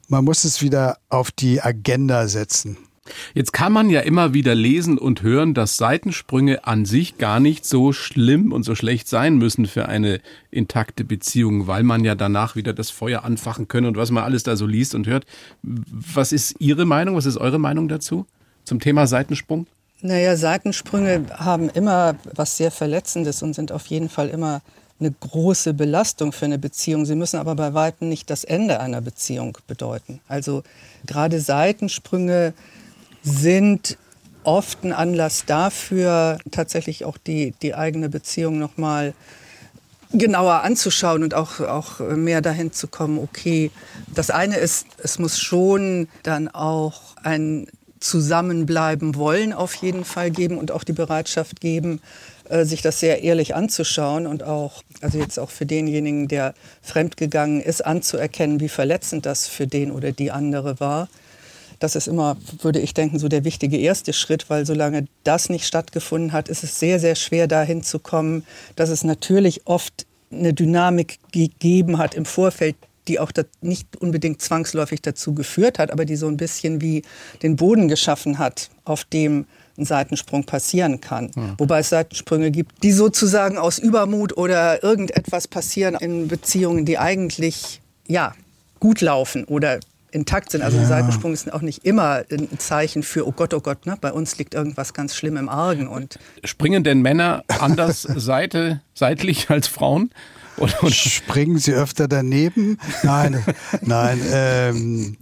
man 0.09 0.25
muss 0.25 0.45
es 0.45 0.61
wieder 0.61 0.99
auf 1.09 1.31
die 1.31 1.63
Agenda 1.63 2.27
setzen. 2.27 2.77
Jetzt 3.35 3.53
kann 3.53 3.73
man 3.73 3.91
ja 3.91 4.01
immer 4.01 4.33
wieder 4.33 4.55
lesen 4.55 4.97
und 4.97 5.23
hören, 5.23 5.55
dass 5.55 5.77
Seitensprünge 5.77 6.67
an 6.67 6.85
sich 6.85 7.19
gar 7.19 7.41
nicht 7.41 7.65
so 7.65 7.93
schlimm 7.93 8.53
und 8.53 8.63
so 8.63 8.75
schlecht 8.75 9.09
sein 9.09 9.37
müssen 9.37 9.67
für 9.67 9.89
eine 9.89 10.21
intakte 10.51 11.05
Beziehung, 11.05 11.67
weil 11.67 11.83
man 11.83 12.05
ja 12.05 12.15
danach 12.15 12.55
wieder 12.55 12.73
das 12.73 12.91
Feuer 12.91 13.25
anfachen 13.25 13.67
können 13.67 13.87
und 13.87 13.97
was 13.97 14.11
man 14.11 14.23
alles 14.23 14.45
da 14.45 14.55
so 14.55 14.67
liest 14.67 14.95
und 14.95 15.07
hört. 15.07 15.25
Was 15.63 16.31
ist 16.31 16.55
Ihre 16.61 16.85
Meinung? 16.85 17.17
Was 17.17 17.27
ist 17.27 17.39
eure 17.39 17.59
Meinung 17.59 17.89
dazu 17.89 18.27
zum 18.65 18.79
Thema 18.79 19.07
Seitensprung? 19.07 19.67
Naja, 20.01 20.37
Seitensprünge 20.37 21.27
haben 21.33 21.69
immer 21.71 22.17
was 22.35 22.57
sehr 22.57 22.71
Verletzendes 22.71 23.43
und 23.43 23.55
sind 23.55 23.73
auf 23.73 23.87
jeden 23.87 24.09
Fall 24.09 24.29
immer 24.29 24.63
eine 24.99 25.13
große 25.13 25.75
Belastung 25.75 26.33
für 26.33 26.45
eine 26.45 26.59
Beziehung. 26.59 27.07
Sie 27.07 27.17
müssen 27.17 27.39
aber 27.39 27.57
bei 27.57 27.75
weitem 27.75 28.09
nicht 28.09 28.31
das 28.31 28.45
Ende 28.45 28.81
einer 28.81 29.01
Beziehung 29.01 29.59
bedeuten. 29.67 30.21
Also 30.29 30.63
gerade 31.07 31.41
Seitensprünge 31.41 32.55
sind 33.23 33.97
oft 34.45 34.85
ein 34.85 34.93
Anlass 34.93 35.45
dafür, 35.47 36.39
tatsächlich 36.51 37.05
auch 37.05 37.17
die, 37.17 37.55
die 37.63 37.75
eigene 37.75 38.09
Beziehung 38.09 38.59
nochmal 38.59 39.15
genauer 40.13 40.63
anzuschauen 40.63 41.23
und 41.23 41.35
auch, 41.35 41.61
auch 41.61 42.01
mehr 42.01 42.43
dahin 42.43 42.73
zu 42.73 42.87
kommen, 42.87 43.19
okay, 43.19 43.71
das 44.15 44.31
eine 44.31 44.57
ist, 44.57 44.87
es 45.03 45.19
muss 45.19 45.39
schon 45.39 46.09
dann 46.23 46.49
auch 46.49 47.17
ein 47.23 47.67
Zusammenbleiben 48.01 49.15
wollen 49.15 49.53
auf 49.53 49.75
jeden 49.77 50.05
Fall 50.05 50.31
geben 50.31 50.59
und 50.59 50.73
auch 50.73 50.85
die 50.85 50.93
Bereitschaft 50.93 51.61
geben, 51.61 52.01
äh, 52.49 52.65
sich 52.65 52.83
das 52.83 52.99
sehr 52.99 53.23
ehrlich 53.23 53.55
anzuschauen 53.55 54.27
und 54.27 54.43
auch, 54.43 54.83
also 55.01 55.19
jetzt 55.19 55.39
auch 55.39 55.51
für 55.51 55.67
denjenigen, 55.67 56.27
der 56.27 56.55
fremdgegangen 56.83 57.61
ist, 57.61 57.87
anzuerkennen, 57.87 58.61
wie 58.61 58.69
verletzend 58.69 59.25
das 59.25 59.47
für 59.47 59.69
den 59.69 59.93
oder 59.93 60.11
die 60.11 60.33
andere 60.33 60.81
war 60.81 61.09
das 61.83 61.97
ist 61.97 62.07
immer, 62.07 62.37
würde 62.61 62.79
ich 62.79 62.95
denken, 62.95 63.19
so 63.19 63.29
der 63.29 63.45
wichtige 63.45 63.77
erste 63.77 64.13
Schritt, 64.13 64.49
weil 64.49 64.65
solange 64.65 65.07
das 65.25 65.49
nicht 65.49 65.67
stattgefunden 65.67 66.33
hat, 66.33 66.49
ist 66.49 66.63
es 66.63 66.79
sehr, 66.79 67.01
sehr 67.01 67.17
schwer 67.17 67.49
dahin 67.49 67.83
zu 67.83 67.99
kommen, 67.99 68.45
dass 68.77 68.89
es 68.89 69.03
natürlich 69.03 69.67
oft 69.67 70.07
eine 70.31 70.55
Dynamik 70.55 71.19
gegeben 71.33 71.99
hat 71.99 72.15
im 72.15 72.25
Vorfeld, 72.25 72.77
die 73.09 73.19
auch 73.19 73.33
nicht 73.61 73.97
unbedingt 74.01 74.41
zwangsläufig 74.41 75.03
dazu 75.03 75.35
geführt 75.35 75.81
hat, 75.81 75.91
aber 75.91 76.05
die 76.05 76.15
so 76.15 76.29
ein 76.29 76.37
bisschen 76.37 76.81
wie 76.81 77.03
den 77.43 77.57
Boden 77.57 77.89
geschaffen 77.89 78.39
hat, 78.39 78.71
auf 78.85 79.05
dem 79.05 79.47
ein 79.77 79.85
Seitensprung 79.85 80.45
passieren 80.45 81.01
kann. 81.01 81.33
Ja. 81.35 81.55
Wobei 81.59 81.81
es 81.81 81.89
Seitensprünge 81.89 82.53
gibt, 82.53 82.83
die 82.85 82.93
sozusagen 82.93 83.59
aus 83.59 83.79
Übermut 83.79 84.37
oder 84.37 84.85
irgendetwas 84.85 85.49
passieren 85.49 85.97
in 85.97 86.29
Beziehungen, 86.29 86.85
die 86.85 86.99
eigentlich 86.99 87.81
ja 88.07 88.35
gut 88.79 89.01
laufen 89.01 89.45
oder 89.45 89.81
intakt 90.13 90.53
sind. 90.53 90.63
Also 90.63 90.77
ja. 90.77 90.83
ein 90.83 90.89
Seitensprung 90.89 91.33
ist 91.33 91.53
auch 91.53 91.63
nicht 91.63 91.85
immer 91.85 92.23
ein 92.31 92.59
Zeichen 92.59 93.03
für, 93.03 93.27
oh 93.27 93.33
Gott, 93.33 93.55
oh 93.55 93.61
Gott, 93.61 93.87
ne? 93.87 93.97
bei 94.01 94.13
uns 94.13 94.39
liegt 94.39 94.55
irgendwas 94.55 94.95
ganz 94.95 95.17
schlimm 95.17 95.37
im 95.37 95.49
Argen. 95.49 95.89
Und 95.89 96.19
Springen 96.45 96.85
denn 96.85 97.03
Männer 97.03 97.45
anders 97.49 98.03
Seite, 98.17 98.81
seitlich 98.95 99.51
als 99.51 99.67
Frauen? 99.67 100.11
Oder, 100.59 100.83
oder? 100.83 100.93
Springen 100.93 101.59
sie 101.59 101.73
öfter 101.73 102.09
daneben? 102.09 102.79
Nein, 103.03 103.43
nein, 103.81 104.21
ähm, 104.31 105.17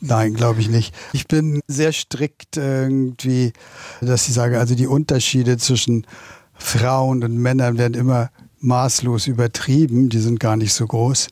Nein, 0.00 0.34
glaube 0.34 0.60
ich 0.60 0.70
nicht. 0.70 0.94
Ich 1.12 1.28
bin 1.28 1.60
sehr 1.68 1.92
strikt 1.92 2.56
irgendwie, 2.56 3.52
dass 4.00 4.26
ich 4.28 4.34
sage, 4.34 4.58
also 4.58 4.74
die 4.74 4.86
Unterschiede 4.86 5.58
zwischen 5.58 6.06
Frauen 6.54 7.22
und 7.22 7.36
Männern 7.36 7.78
werden 7.78 7.94
immer 7.94 8.30
maßlos 8.60 9.26
übertrieben, 9.26 10.08
die 10.08 10.18
sind 10.18 10.38
gar 10.38 10.56
nicht 10.56 10.72
so 10.72 10.86
groß. 10.86 11.28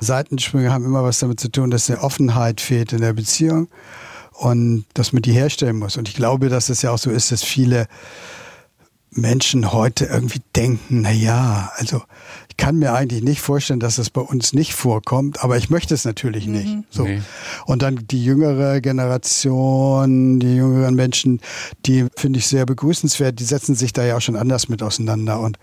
Seitensprünge 0.00 0.72
haben 0.72 0.84
immer 0.84 1.04
was 1.04 1.20
damit 1.20 1.40
zu 1.40 1.50
tun, 1.50 1.70
dass 1.70 1.88
eine 1.88 2.00
Offenheit 2.00 2.60
fehlt 2.60 2.92
in 2.92 3.00
der 3.00 3.12
Beziehung 3.12 3.68
und 4.32 4.84
dass 4.94 5.12
man 5.12 5.22
die 5.22 5.32
herstellen 5.32 5.78
muss. 5.78 5.96
Und 5.96 6.08
ich 6.08 6.14
glaube, 6.14 6.48
dass 6.48 6.68
es 6.68 6.82
ja 6.82 6.90
auch 6.90 6.98
so 6.98 7.10
ist, 7.10 7.30
dass 7.32 7.42
viele 7.44 7.86
Menschen 9.14 9.72
heute 9.72 10.06
irgendwie 10.06 10.40
denken, 10.56 11.02
na 11.02 11.12
ja, 11.12 11.70
also 11.76 12.02
ich 12.48 12.56
kann 12.56 12.78
mir 12.78 12.94
eigentlich 12.94 13.22
nicht 13.22 13.42
vorstellen, 13.42 13.80
dass 13.80 13.96
das 13.96 14.08
bei 14.08 14.22
uns 14.22 14.54
nicht 14.54 14.72
vorkommt, 14.72 15.44
aber 15.44 15.58
ich 15.58 15.68
möchte 15.68 15.94
es 15.94 16.04
natürlich 16.04 16.46
mhm. 16.46 16.52
nicht. 16.52 16.76
So. 16.90 17.04
Nee. 17.04 17.20
Und 17.66 17.82
dann 17.82 18.06
die 18.10 18.24
jüngere 18.24 18.80
Generation, 18.80 20.40
die 20.40 20.56
jüngeren 20.56 20.94
Menschen, 20.94 21.40
die 21.84 22.06
finde 22.16 22.38
ich 22.38 22.46
sehr 22.46 22.64
begrüßenswert, 22.64 23.38
die 23.38 23.44
setzen 23.44 23.74
sich 23.74 23.92
da 23.92 24.04
ja 24.04 24.16
auch 24.16 24.22
schon 24.22 24.36
anders 24.36 24.68
mit 24.68 24.82
auseinander 24.82 25.40
und 25.40 25.58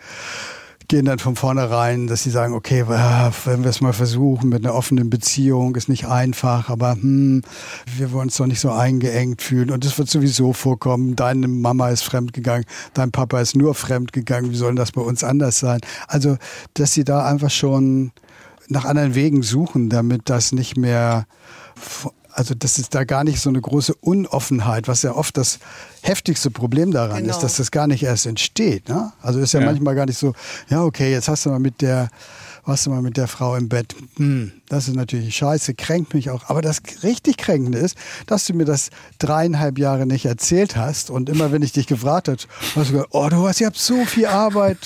gehen 0.89 1.05
dann 1.05 1.19
von 1.19 1.35
vornherein, 1.35 2.07
dass 2.07 2.23
sie 2.23 2.31
sagen, 2.31 2.53
okay, 2.55 2.85
wenn 2.87 3.63
wir 3.63 3.69
es 3.69 3.79
mal 3.79 3.93
versuchen 3.93 4.49
mit 4.49 4.65
einer 4.65 4.73
offenen 4.73 5.09
Beziehung, 5.09 5.75
ist 5.75 5.87
nicht 5.87 6.07
einfach, 6.07 6.69
aber 6.69 6.93
hm, 6.93 7.43
wir 7.95 8.11
wollen 8.11 8.23
uns 8.23 8.37
doch 8.37 8.47
nicht 8.47 8.59
so 8.59 8.71
eingeengt 8.71 9.41
fühlen 9.41 9.69
und 9.69 9.85
es 9.85 9.97
wird 9.99 10.09
sowieso 10.09 10.51
vorkommen, 10.51 11.15
deine 11.15 11.47
Mama 11.47 11.89
ist 11.89 12.03
fremdgegangen, 12.03 12.65
dein 12.95 13.11
Papa 13.11 13.39
ist 13.39 13.55
nur 13.55 13.75
fremdgegangen, 13.75 14.51
wie 14.51 14.55
soll 14.55 14.73
das 14.73 14.91
bei 14.91 15.01
uns 15.01 15.23
anders 15.23 15.59
sein? 15.59 15.79
Also, 16.07 16.37
dass 16.73 16.93
sie 16.93 17.03
da 17.03 17.23
einfach 17.23 17.51
schon 17.51 18.11
nach 18.67 18.85
anderen 18.85 19.13
Wegen 19.13 19.43
suchen, 19.43 19.89
damit 19.89 20.23
das 20.25 20.51
nicht 20.51 20.75
mehr 20.75 21.27
also 22.39 22.55
das 22.55 22.79
ist 22.79 22.95
da 22.95 23.03
gar 23.03 23.25
nicht 23.25 23.41
so 23.41 23.49
eine 23.49 23.59
große 23.59 23.93
Unoffenheit, 23.95 24.87
was 24.87 25.01
ja 25.01 25.13
oft 25.13 25.35
das 25.35 25.59
heftigste 26.03 26.49
Problem 26.49 26.91
daran 26.91 27.23
genau. 27.23 27.35
ist, 27.35 27.43
dass 27.43 27.57
das 27.57 27.69
gar 27.69 27.85
nicht 27.85 28.01
erst 28.01 28.25
entsteht. 28.25 28.87
Ne? 28.87 29.11
Also 29.21 29.41
ist 29.41 29.51
ja, 29.51 29.59
ja, 29.59 29.65
manchmal 29.65 29.93
gar 29.93 30.05
nicht 30.05 30.17
so, 30.17 30.33
ja 30.69 30.81
okay, 30.85 31.11
jetzt 31.11 31.27
hast 31.27 31.45
du 31.45 31.49
mal 31.49 31.59
mit 31.59 31.81
der, 31.81 32.07
warst 32.63 32.85
du 32.85 32.91
mal 32.91 33.01
mit 33.01 33.17
der 33.17 33.27
Frau 33.27 33.57
im 33.57 33.67
Bett. 33.67 33.93
Hm, 34.15 34.53
das 34.69 34.87
ist 34.87 34.95
natürlich 34.95 35.35
scheiße, 35.35 35.73
kränkt 35.73 36.13
mich 36.13 36.29
auch. 36.29 36.49
Aber 36.49 36.61
das 36.61 36.81
richtig 37.03 37.35
Kränkende 37.35 37.77
ist, 37.77 37.97
dass 38.25 38.45
du 38.45 38.53
mir 38.53 38.63
das 38.63 38.89
dreieinhalb 39.17 39.77
Jahre 39.77 40.05
nicht 40.05 40.23
erzählt 40.23 40.77
hast 40.77 41.09
und 41.09 41.27
immer 41.27 41.51
wenn 41.51 41.61
ich 41.61 41.73
dich 41.73 41.87
gefragt 41.87 42.29
habe, 42.29 42.37
hast 42.73 42.89
du 42.89 42.93
gesagt, 42.93 43.09
oh 43.11 43.27
du 43.27 43.45
hast, 43.49 43.59
ihr 43.59 43.67
habt 43.67 43.77
so 43.77 44.05
viel 44.05 44.27
Arbeit. 44.27 44.77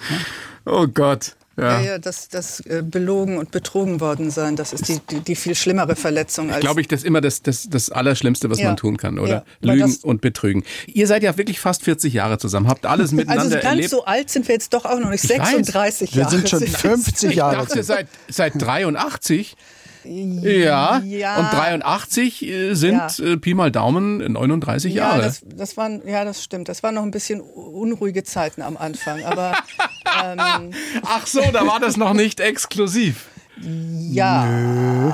oh 0.66 0.86
Gott. 0.88 1.36
Ja, 1.56 1.80
ja, 1.80 1.80
ja 1.80 1.98
das, 1.98 2.28
das 2.28 2.60
äh, 2.60 2.82
belogen 2.84 3.38
und 3.38 3.50
betrogen 3.50 4.00
worden 4.00 4.30
sein, 4.30 4.56
das 4.56 4.72
ist 4.72 4.88
die, 4.88 5.00
die, 5.10 5.20
die 5.20 5.36
viel 5.36 5.54
schlimmere 5.54 5.96
Verletzung. 5.96 6.50
Als 6.50 6.60
Glaube 6.60 6.80
ich, 6.80 6.88
das 6.88 7.00
ist 7.00 7.06
immer 7.06 7.20
das, 7.20 7.42
das, 7.42 7.68
das 7.68 7.90
Allerschlimmste, 7.90 8.48
was 8.50 8.58
ja. 8.58 8.68
man 8.68 8.76
tun 8.76 8.96
kann, 8.96 9.18
oder? 9.18 9.44
Ja, 9.60 9.72
Lügen 9.72 9.96
und 10.02 10.20
Betrügen. 10.20 10.64
Ihr 10.86 11.06
seid 11.06 11.22
ja 11.22 11.36
wirklich 11.36 11.60
fast 11.60 11.82
40 11.82 12.12
Jahre 12.12 12.38
zusammen, 12.38 12.68
habt 12.68 12.86
alles 12.86 13.12
miteinander 13.12 13.42
also 13.42 13.54
ganz 13.56 13.64
erlebt. 13.64 13.90
so 13.90 14.04
alt 14.04 14.30
sind 14.30 14.48
wir 14.48 14.54
jetzt 14.54 14.72
doch 14.72 14.84
auch 14.84 14.98
noch 14.98 15.10
nicht, 15.10 15.22
36 15.22 16.14
Jahre. 16.14 16.32
Wir 16.32 16.38
sind 16.38 16.48
schon 16.48 16.66
50 16.66 17.34
Jahre. 17.34 17.62
Ich 17.62 17.68
dachte, 17.68 17.82
seit, 17.82 18.08
seit 18.28 18.60
83. 18.60 19.56
Ja, 20.04 20.98
ja. 20.98 21.36
und 21.38 21.52
83 21.52 22.46
äh, 22.46 22.74
sind 22.74 22.94
ja. 23.18 23.24
Äh, 23.24 23.36
Pi 23.36 23.54
mal 23.54 23.70
Daumen 23.70 24.18
39 24.32 24.94
ja, 24.94 25.04
Jahre. 25.04 25.22
Das, 25.22 25.42
das 25.44 25.76
waren, 25.76 26.06
ja, 26.06 26.24
das 26.24 26.42
stimmt. 26.42 26.68
Das 26.68 26.82
waren 26.82 26.94
noch 26.94 27.02
ein 27.02 27.10
bisschen 27.10 27.40
unruhige 27.40 28.24
Zeiten 28.24 28.62
am 28.62 28.76
Anfang. 28.76 29.24
Aber, 29.24 29.54
ähm, 30.24 30.72
Ach 31.04 31.26
so, 31.26 31.42
da 31.52 31.66
war 31.66 31.80
das 31.80 31.96
noch 31.96 32.14
nicht 32.14 32.40
exklusiv. 32.40 33.28
Ja. 33.60 34.46
Nö. 34.46 35.12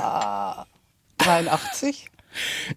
83? 1.17 2.08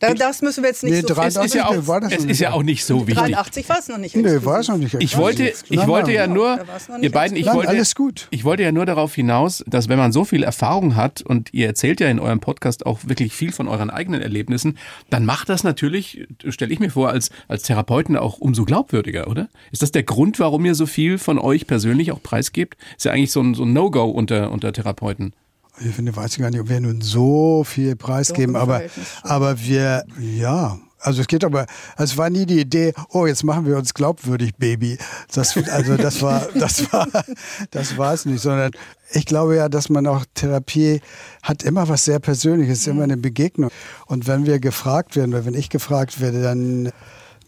Das 0.01 0.43
müssen 0.43 0.63
wir 0.63 0.71
jetzt 0.71 0.83
nicht 0.83 0.93
nee, 0.93 1.01
so 1.01 1.09
83, 1.09 1.45
ist 1.45 1.55
ja 1.55 1.67
auch, 1.67 1.87
war 1.87 2.01
das 2.01 2.13
Es 2.13 2.25
ist 2.25 2.41
ja 2.41 2.53
auch 2.53 2.63
nicht 2.63 2.85
so 2.85 3.07
wichtig. 3.07 3.25
83 3.25 3.69
war 3.69 3.79
es 3.79 3.89
noch 3.89 3.99
nicht. 3.99 4.17
Nee, 4.17 4.45
war 4.45 4.61
es 4.61 4.69
noch 4.69 4.79
nicht. 4.79 4.95
Ich 4.99 5.17
wollte, 5.17 5.53
ich 5.69 5.87
wollte 5.87 6.13
ja 6.13 6.27
nur, 6.27 6.59
ihr 7.01 7.13
beiden, 7.13 7.37
ich 7.37 7.47
wollte, 7.47 7.69
alles 7.69 7.95
gut. 7.95 8.29
ich 8.31 8.45
wollte 8.45 8.63
ja 8.63 8.73
nur 8.73 8.87
darauf 8.87 9.15
hinaus, 9.15 9.63
dass 9.67 9.89
wenn 9.89 9.99
man 9.99 10.13
so 10.13 10.25
viel 10.25 10.43
Erfahrung 10.43 10.97
hat 10.97 11.23
und 11.23 11.53
ihr 11.53 11.67
erzählt 11.67 12.01
ja 12.01 12.09
in 12.09 12.19
eurem 12.19 12.41
Podcast 12.41 12.87
auch 12.87 13.01
wirklich 13.05 13.35
viel 13.35 13.53
von 13.53 13.69
euren 13.69 13.91
eigenen 13.91 14.23
Erlebnissen, 14.23 14.79
dann 15.11 15.25
macht 15.25 15.49
das 15.49 15.65
natürlich, 15.65 16.27
stelle 16.49 16.73
ich 16.73 16.81
mir 16.81 16.91
vor, 16.91 17.11
als, 17.11 17.31
als 17.49 17.63
Therapeuten 17.63 18.17
auch 18.17 18.39
umso 18.39 18.65
glaubwürdiger, 18.65 19.29
oder? 19.29 19.49
Ist 19.71 19.83
das 19.83 19.93
der 19.93 20.03
Grund, 20.03 20.41
warum 20.41 20.65
ihr 20.65 20.75
so 20.75 20.87
viel 20.87 21.19
von 21.19 21.39
euch 21.39 21.67
persönlich 21.67 22.13
auch 22.13 22.23
preisgebt? 22.23 22.77
Ist 22.97 23.05
ja 23.05 23.13
eigentlich 23.13 23.33
so 23.33 23.41
ein, 23.41 23.55
so 23.55 23.65
ein 23.65 23.73
No-Go 23.73 24.05
unter, 24.05 24.51
unter 24.51 24.73
Therapeuten 24.73 25.35
ich 25.81 25.95
finde, 25.95 26.15
weiß 26.15 26.33
ich 26.33 26.39
gar 26.39 26.51
nicht, 26.51 26.61
ob 26.61 26.69
wir 26.69 26.81
nun 26.81 27.01
so 27.01 27.65
viel 27.65 27.97
preisgeben, 27.97 28.57
aber, 28.57 28.83
aber 29.23 29.59
wir, 29.61 30.05
ja, 30.19 30.79
also 31.03 31.21
es 31.21 31.27
geht 31.27 31.45
aber, 31.45 31.67
es 31.99 32.17
war 32.17 32.31
nie 32.31 32.47
die 32.47 32.61
Idee, 32.61 32.93
oh, 33.11 33.27
jetzt 33.27 33.43
machen 33.43 33.67
wir 33.67 33.77
uns 33.77 33.93
glaubwürdig, 33.93 34.55
Baby. 34.57 34.99
Das, 35.35 35.57
also 35.57 35.97
das 35.97 36.23
war, 36.23 36.47
das 36.55 36.93
war, 36.93 37.09
das 37.71 37.97
war 37.97 38.15
es 38.15 38.25
nicht, 38.25 38.41
sondern 38.41 38.71
ich 39.11 39.27
glaube 39.27 39.57
ja, 39.57 39.69
dass 39.69 39.89
man 39.89 40.07
auch 40.07 40.25
Therapie 40.35 41.01
hat 41.43 41.65
immer 41.65 41.89
was 41.89 42.05
sehr 42.05 42.21
Persönliches, 42.21 42.87
immer 42.87 43.03
eine 43.03 43.17
Begegnung. 43.17 43.71
Und 44.07 44.27
wenn 44.29 44.47
wir 44.47 44.61
gefragt 44.61 45.17
werden, 45.17 45.35
oder 45.35 45.45
wenn 45.45 45.55
ich 45.55 45.71
gefragt 45.71 46.21
werde, 46.21 46.43
dann 46.43 46.93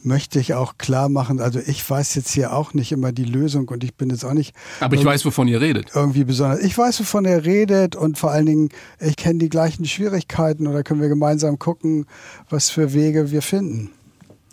möchte 0.04 0.38
ich 0.38 0.54
auch 0.54 0.78
klar 0.78 1.08
machen, 1.08 1.40
also 1.40 1.60
ich 1.64 1.88
weiß 1.88 2.14
jetzt 2.14 2.30
hier 2.30 2.52
auch 2.52 2.74
nicht 2.74 2.92
immer 2.92 3.12
die 3.12 3.24
Lösung 3.24 3.68
und 3.68 3.84
ich 3.84 3.94
bin 3.94 4.10
jetzt 4.10 4.24
auch 4.24 4.34
nicht. 4.34 4.54
Aber 4.80 4.96
ich 4.96 5.04
weiß, 5.04 5.24
wovon 5.24 5.48
ihr 5.48 5.60
redet. 5.60 5.90
Irgendwie 5.94 6.24
besonders. 6.24 6.60
Ich 6.60 6.76
weiß, 6.76 7.00
wovon 7.00 7.24
ihr 7.24 7.44
redet 7.44 7.96
und 7.96 8.18
vor 8.18 8.30
allen 8.30 8.46
Dingen, 8.46 8.68
ich 9.00 9.16
kenne 9.16 9.38
die 9.38 9.48
gleichen 9.48 9.84
Schwierigkeiten 9.84 10.66
oder 10.66 10.82
können 10.82 11.00
wir 11.00 11.08
gemeinsam 11.08 11.58
gucken, 11.58 12.06
was 12.50 12.70
für 12.70 12.92
Wege 12.92 13.30
wir 13.30 13.42
finden. 13.42 13.90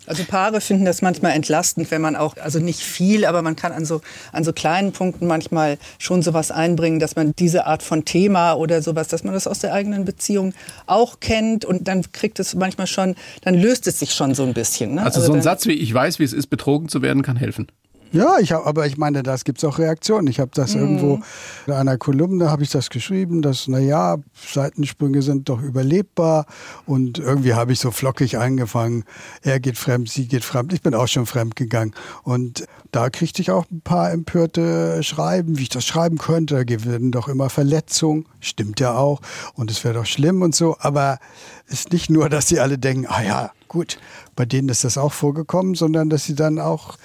Also 0.06 0.24
Paare 0.24 0.60
finden 0.60 0.84
das 0.84 1.00
manchmal 1.02 1.32
entlastend, 1.32 1.90
wenn 1.90 2.02
man 2.02 2.16
auch, 2.16 2.36
also 2.36 2.58
nicht 2.58 2.80
viel, 2.80 3.24
aber 3.24 3.42
man 3.42 3.56
kann 3.56 3.72
an 3.72 3.84
so, 3.84 4.00
an 4.32 4.42
so 4.44 4.52
kleinen 4.52 4.92
Punkten 4.92 5.26
manchmal 5.26 5.78
schon 5.98 6.22
sowas 6.22 6.50
einbringen, 6.50 6.98
dass 6.98 7.14
man 7.14 7.34
diese 7.38 7.66
Art 7.66 7.82
von 7.82 8.04
Thema 8.04 8.54
oder 8.54 8.82
sowas, 8.82 9.08
dass 9.08 9.22
man 9.22 9.34
das 9.34 9.46
aus 9.46 9.60
der 9.60 9.72
eigenen 9.72 10.04
Beziehung 10.04 10.54
auch 10.86 11.20
kennt 11.20 11.64
und 11.64 11.86
dann 11.86 12.10
kriegt 12.12 12.40
es 12.40 12.54
manchmal 12.54 12.86
schon, 12.86 13.14
dann 13.42 13.54
löst 13.54 13.86
es 13.86 14.00
sich 14.00 14.14
schon 14.14 14.34
so 14.34 14.42
ein 14.42 14.54
bisschen. 14.54 14.94
Ne? 14.94 15.02
Also, 15.02 15.20
also 15.20 15.32
so 15.32 15.38
ein 15.38 15.42
Satz 15.42 15.66
wie 15.66 15.72
ich 15.72 15.92
weiß, 15.92 16.18
wie 16.18 16.24
es 16.24 16.32
ist, 16.32 16.48
betrogen 16.48 16.88
zu 16.88 17.02
werden, 17.02 17.22
kann 17.22 17.36
helfen. 17.36 17.68
Ja, 18.12 18.38
ich 18.38 18.52
hab, 18.52 18.66
aber 18.66 18.86
ich 18.86 18.98
meine, 18.98 19.22
das 19.22 19.44
gibt 19.44 19.58
es 19.58 19.64
auch 19.64 19.78
Reaktionen. 19.78 20.26
Ich 20.26 20.38
habe 20.38 20.50
das 20.52 20.74
mhm. 20.74 20.80
irgendwo 20.80 21.20
in 21.66 21.72
einer 21.72 21.96
Kolumne 21.96 22.50
habe 22.50 22.62
ich 22.62 22.70
das 22.70 22.90
geschrieben, 22.90 23.40
dass 23.40 23.68
naja, 23.68 24.18
Seitensprünge 24.34 25.22
sind 25.22 25.48
doch 25.48 25.62
überlebbar 25.62 26.46
und 26.84 27.18
irgendwie 27.18 27.54
habe 27.54 27.72
ich 27.72 27.80
so 27.80 27.90
flockig 27.90 28.36
angefangen. 28.36 29.04
Er 29.40 29.60
geht 29.60 29.78
fremd, 29.78 30.10
sie 30.10 30.28
geht 30.28 30.44
fremd. 30.44 30.74
Ich 30.74 30.82
bin 30.82 30.94
auch 30.94 31.08
schon 31.08 31.24
fremd 31.24 31.56
gegangen 31.56 31.94
und 32.22 32.66
da 32.90 33.08
kriegte 33.08 33.40
ich 33.40 33.50
auch 33.50 33.64
ein 33.70 33.80
paar 33.80 34.12
empörte 34.12 35.02
Schreiben, 35.02 35.58
wie 35.58 35.62
ich 35.62 35.68
das 35.70 35.86
schreiben 35.86 36.18
könnte. 36.18 36.66
Da 36.66 36.84
werden 36.84 37.12
doch 37.12 37.28
immer 37.28 37.48
Verletzungen, 37.48 38.26
stimmt 38.40 38.78
ja 38.80 38.94
auch 38.94 39.22
und 39.54 39.70
es 39.70 39.82
wäre 39.84 39.94
doch 39.94 40.06
schlimm 40.06 40.42
und 40.42 40.54
so. 40.54 40.76
Aber 40.80 41.18
es 41.66 41.80
ist 41.80 41.92
nicht 41.92 42.10
nur, 42.10 42.28
dass 42.28 42.48
sie 42.48 42.60
alle 42.60 42.76
denken, 42.76 43.06
ah 43.08 43.22
ja, 43.22 43.52
gut, 43.68 43.98
bei 44.36 44.44
denen 44.44 44.68
ist 44.68 44.84
das 44.84 44.98
auch 44.98 45.14
vorgekommen, 45.14 45.74
sondern 45.74 46.10
dass 46.10 46.24
sie 46.24 46.34
dann 46.34 46.58
auch 46.58 46.98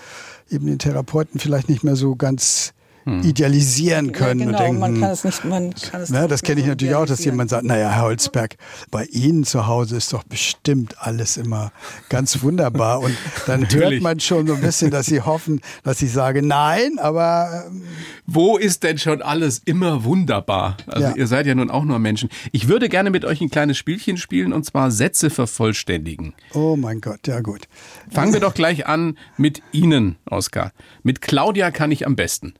eben 0.49 0.67
den 0.67 0.79
Therapeuten 0.79 1.39
vielleicht 1.39 1.69
nicht 1.69 1.83
mehr 1.83 1.95
so 1.95 2.15
ganz 2.15 2.73
hm. 3.07 3.23
idealisieren 3.23 4.11
können 4.11 4.41
ja, 4.41 4.45
genau. 4.47 4.57
und 4.57 4.63
denken, 4.65 4.79
man 4.79 4.99
kann 4.99 5.11
es 5.11 5.23
nicht, 5.23 5.45
man 5.45 5.73
kann 5.73 6.01
es 6.01 6.09
ne, 6.09 6.27
das 6.27 6.43
kenne 6.43 6.59
ich 6.59 6.67
natürlich 6.67 6.93
auch, 6.93 7.05
dass 7.05 7.23
jemand 7.23 7.49
sagt, 7.49 7.63
naja, 7.63 7.89
Herr 7.89 8.01
Holzberg, 8.01 8.57
bei 8.91 9.05
Ihnen 9.05 9.45
zu 9.45 9.65
Hause 9.65 9.95
ist 9.95 10.11
doch 10.11 10.25
bestimmt 10.25 10.95
alles 10.99 11.37
immer 11.37 11.71
ganz 12.09 12.41
wunderbar 12.43 12.99
und 12.99 13.15
dann 13.45 13.65
hört 13.73 14.01
man 14.01 14.19
schon 14.19 14.45
so 14.45 14.55
ein 14.55 14.61
bisschen, 14.61 14.91
dass 14.91 15.05
Sie 15.05 15.21
hoffen, 15.21 15.61
dass 15.83 16.01
ich 16.01 16.11
sage, 16.11 16.45
nein, 16.45 16.99
aber 16.99 17.67
ähm, 17.67 17.83
wo 18.25 18.57
ist 18.57 18.83
denn 18.83 18.97
schon 18.97 19.21
alles 19.21 19.61
immer 19.63 20.03
wunderbar? 20.03 20.75
Also 20.87 21.07
ja. 21.07 21.15
ihr 21.15 21.27
seid 21.27 21.47
ja 21.47 21.55
nun 21.55 21.71
auch 21.71 21.85
nur 21.85 21.99
Menschen. 21.99 22.27
Ich 22.51 22.67
würde 22.67 22.89
gerne 22.89 23.09
mit 23.09 23.23
euch 23.23 23.39
ein 23.39 23.49
kleines 23.49 23.77
Spielchen 23.77 24.17
spielen 24.17 24.51
und 24.51 24.65
zwar 24.65 24.91
Sätze 24.91 25.29
vervollständigen. 25.29 26.33
Oh 26.53 26.75
mein 26.75 26.99
Gott, 26.99 27.25
ja 27.25 27.39
gut. 27.39 27.69
Fangen 28.11 28.33
wir 28.33 28.41
doch 28.41 28.53
gleich 28.53 28.85
an 28.85 29.17
mit 29.37 29.61
Ihnen, 29.71 30.17
Oskar. 30.29 30.73
Mit 31.03 31.21
Claudia 31.21 31.71
kann 31.71 31.89
ich 31.91 32.05
am 32.05 32.17
besten. 32.17 32.55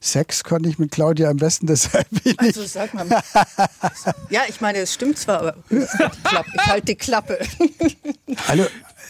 Sex 0.00 0.44
konnte 0.44 0.68
ich 0.68 0.78
mit 0.78 0.90
Claudia 0.90 1.30
am 1.30 1.36
besten, 1.36 1.66
deshalb 1.68 2.08
bin 2.10 2.20
ich. 2.32 2.38
Also 2.40 2.64
sag 2.64 2.94
mal. 2.94 3.06
ja, 4.30 4.42
ich 4.48 4.60
meine, 4.60 4.78
es 4.78 4.94
stimmt 4.94 5.18
zwar, 5.18 5.40
aber 5.40 5.54
ich 5.68 6.66
halte 6.66 6.86
die 6.86 6.96
Klappe. 6.96 7.38
Hallo, 8.48 8.64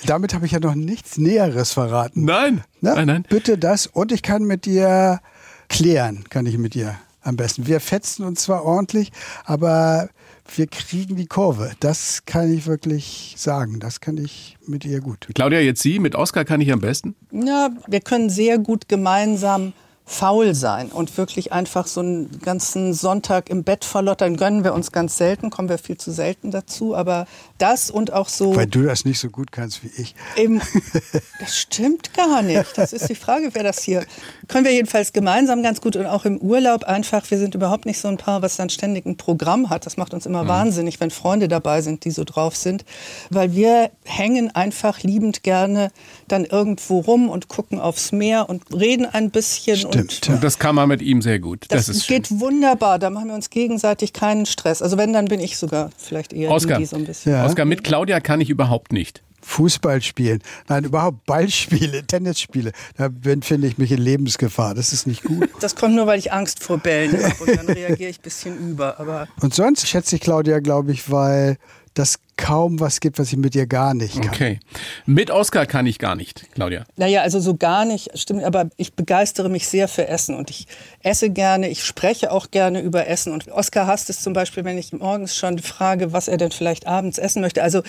damit 0.07 0.35
habe 0.35 0.47
ich 0.47 0.53
ja 0.53 0.61
noch 0.61 0.75
nichts 0.75 1.19
Näheres 1.19 1.73
verraten. 1.73 2.25
Nein. 2.25 2.65
Na, 2.81 2.95
nein, 2.95 3.07
nein. 3.07 3.27
Bitte 3.29 3.59
das 3.59 3.87
und 3.87 4.13
ich 4.13 4.23
kann 4.23 4.45
mit 4.45 4.65
dir 4.65 5.21
klären, 5.69 6.25
kann 6.29 6.47
ich 6.47 6.59
mit 6.59 6.75
dir 6.75 6.99
am 7.23 7.37
besten. 7.37 7.67
Wir 7.67 7.81
fetzen 7.81 8.25
uns 8.25 8.43
zwar 8.43 8.65
ordentlich, 8.65 9.13
aber 9.45 10.09
wir 10.57 10.67
kriegen 10.67 11.17
die 11.17 11.27
Kurve. 11.27 11.73
Das 11.81 12.25
kann 12.25 12.53
ich 12.53 12.67
wirklich 12.67 13.35
sagen. 13.37 13.79
Das 13.81 14.01
kann 14.01 14.19
ich 14.19 14.57
mit 14.67 14.85
ihr 14.85 15.01
gut. 15.01 15.29
Claudia, 15.35 15.61
jetzt 15.61 15.83
Sie, 15.83 15.99
mit 15.99 16.15
Oskar 16.15 16.45
kann 16.45 16.61
ich 16.61 16.73
am 16.73 16.81
besten? 16.81 17.15
Ja, 17.31 17.71
wir 17.87 18.01
können 18.01 18.31
sehr 18.31 18.59
gut 18.59 18.89
gemeinsam 18.89 19.73
faul 20.11 20.57
sein 20.57 20.89
und 20.89 21.17
wirklich 21.17 21.53
einfach 21.53 21.87
so 21.87 22.01
einen 22.01 22.41
ganzen 22.41 22.95
Sonntag 22.95 23.49
im 23.49 23.63
Bett 23.63 23.85
verlottern 23.85 24.37
gönnen 24.37 24.65
wir 24.65 24.75
uns 24.75 24.91
ganz 24.91 25.17
selten, 25.17 25.51
kommen 25.51 25.69
wir 25.69 25.79
viel 25.79 25.99
zu 25.99 26.11
selten 26.11 26.51
dazu, 26.51 26.97
aber 26.97 27.27
das 27.59 27.93
und 27.93 28.13
auch 28.13 28.29
so. 28.29 28.57
Weil 28.57 28.67
du 28.67 28.83
das 28.83 29.05
nicht 29.05 29.21
so 29.21 29.31
gut 29.31 29.53
kannst 29.53 29.85
wie 29.85 29.91
ich. 30.03 30.17
Eben, 30.37 30.61
das 31.41 31.57
stimmt 31.57 32.13
gar 32.13 32.43
nicht. 32.43 32.77
Das 32.77 32.93
ist 32.93 33.09
die 33.09 33.15
Frage, 33.15 33.51
wer 33.53 33.63
das 33.63 33.83
hier. 33.83 34.05
Können 34.49 34.65
wir 34.65 34.73
jedenfalls 34.73 35.13
gemeinsam 35.13 35.63
ganz 35.63 35.81
gut 35.81 35.95
und 35.95 36.07
auch 36.07 36.25
im 36.25 36.39
Urlaub 36.39 36.85
einfach. 36.85 37.31
Wir 37.31 37.39
sind 37.39 37.55
überhaupt 37.55 37.87
nicht 37.87 38.01
so 38.01 38.09
ein 38.09 38.17
Paar, 38.17 38.43
was 38.43 38.57
dann 38.57 38.69
ständig 38.69 39.07
ein 39.07 39.17
Programm 39.17 39.71
hat. 39.71 39.87
Das 39.87 39.97
macht 39.97 40.13
uns 40.13 40.27
immer 40.27 40.43
mhm. 40.43 40.49
wahnsinnig, 40.49 40.99
wenn 40.99 41.11
Freunde 41.11 41.47
dabei 41.47 41.83
sind, 41.83 42.05
die 42.05 42.11
so 42.11 42.25
drauf 42.25 42.57
sind, 42.57 42.85
weil 43.31 43.55
wir 43.55 43.91
hängen 44.05 44.53
einfach 44.55 45.03
liebend 45.03 45.45
gerne 45.45 45.93
dann 46.27 46.45
irgendwo 46.45 46.99
rum 46.99 47.29
und 47.29 47.47
gucken 47.47 47.79
aufs 47.79 48.11
Meer 48.11 48.49
und 48.49 48.65
reden 48.75 49.07
ein 49.07 49.31
bisschen 49.31 49.77
Stimmt. 49.77 50.00
Stimmt. 50.09 50.37
Und 50.37 50.45
das 50.45 50.59
kann 50.59 50.75
man 50.75 50.89
mit 50.89 51.03
ihm 51.03 51.23
sehr 51.23 51.39
gut. 51.39 51.67
Das, 51.69 51.87
das 51.87 52.07
geht 52.07 52.29
schön. 52.29 52.41
wunderbar. 52.41 52.99
Da 52.99 53.11
machen 53.11 53.29
wir 53.29 53.35
uns 53.35 53.51
gegenseitig 53.51 54.13
keinen 54.13 54.47
Stress. 54.47 54.83
Also 54.83 54.97
wenn, 54.97 55.13
dann 55.13 55.27
bin 55.27 55.41
ich 55.41 55.57
sogar 55.57 55.91
vielleicht 55.97 56.33
eher 56.33 56.51
Oscar. 56.51 56.79
die 56.79 56.87
so 56.87 56.97
ein 56.97 57.05
bisschen. 57.05 57.33
Ja. 57.33 57.45
Oscar, 57.45 57.65
mit 57.65 57.85
Claudia 57.85 58.21
kann 58.21 58.41
ich 58.41 58.51
überhaupt 58.51 58.93
nicht. 58.93 59.23
Fußball 59.43 60.03
spielen. 60.03 60.43
Nein, 60.69 60.85
überhaupt 60.85 61.25
Ballspiele, 61.27 62.03
Tennisspiele. 62.07 62.73
Da 62.97 63.09
finde 63.41 63.67
ich 63.67 63.79
mich 63.79 63.91
in 63.93 63.99
Lebensgefahr. 63.99 64.75
Das 64.75 64.93
ist 64.93 65.07
nicht 65.07 65.25
gut. 65.25 65.49
Das 65.61 65.77
kommt 65.77 65.95
nur, 65.95 66.07
weil 66.07 66.19
ich 66.19 66.33
Angst 66.33 66.63
vor 66.63 66.79
Bällen 66.79 67.13
habe 67.23 67.43
und 67.43 67.57
dann 67.57 67.67
reagiere 67.67 68.11
ich 68.11 68.19
ein 68.19 68.23
bisschen 68.23 68.71
über. 68.71 69.01
Aber 69.01 69.29
und 69.41 69.55
sonst 69.55 69.87
schätze 69.87 70.17
ich 70.17 70.23
Claudia, 70.23 70.61
glaube 70.61 70.93
ich, 70.93 71.11
weil 71.11 71.57
das 72.01 72.19
kaum 72.39 72.81
was 72.81 73.01
gibt, 73.01 73.19
was 73.19 73.31
ich 73.31 73.37
mit 73.37 73.55
ihr 73.55 73.67
gar 73.67 73.93
nicht 73.93 74.15
kann. 74.15 74.31
Okay. 74.31 74.61
Mit 75.05 75.31
Oskar 75.31 75.67
kann 75.67 75.85
ich 75.85 75.99
gar 75.99 76.15
nicht, 76.15 76.47
Claudia. 76.55 76.87
Naja, 76.97 77.21
also 77.21 77.39
so 77.39 77.55
gar 77.55 77.85
nicht, 77.85 78.19
stimmt, 78.19 78.43
aber 78.43 78.71
ich 78.79 78.95
begeistere 78.95 79.51
mich 79.51 79.69
sehr 79.69 79.87
für 79.87 80.09
Essen 80.09 80.35
und 80.35 80.49
ich 80.49 80.67
esse 81.03 81.29
gerne, 81.29 81.69
ich 81.69 81.85
spreche 81.85 82.33
auch 82.33 82.51
gerne 82.51 82.81
über 82.81 83.07
Essen 83.07 83.35
und 83.35 83.49
Oskar 83.49 83.87
hasst 83.87 84.09
es 84.09 84.23
zum 84.23 84.33
Beispiel, 84.33 84.65
wenn 84.65 84.79
ich 84.79 84.95
morgens 84.95 85.37
schon 85.37 85.59
frage, 85.59 86.15
was 86.15 86.29
er 86.29 86.39
denn 86.39 86.51
vielleicht 86.51 86.87
abends 86.87 87.19
essen 87.19 87.43
möchte. 87.43 87.63
Also 87.63 87.83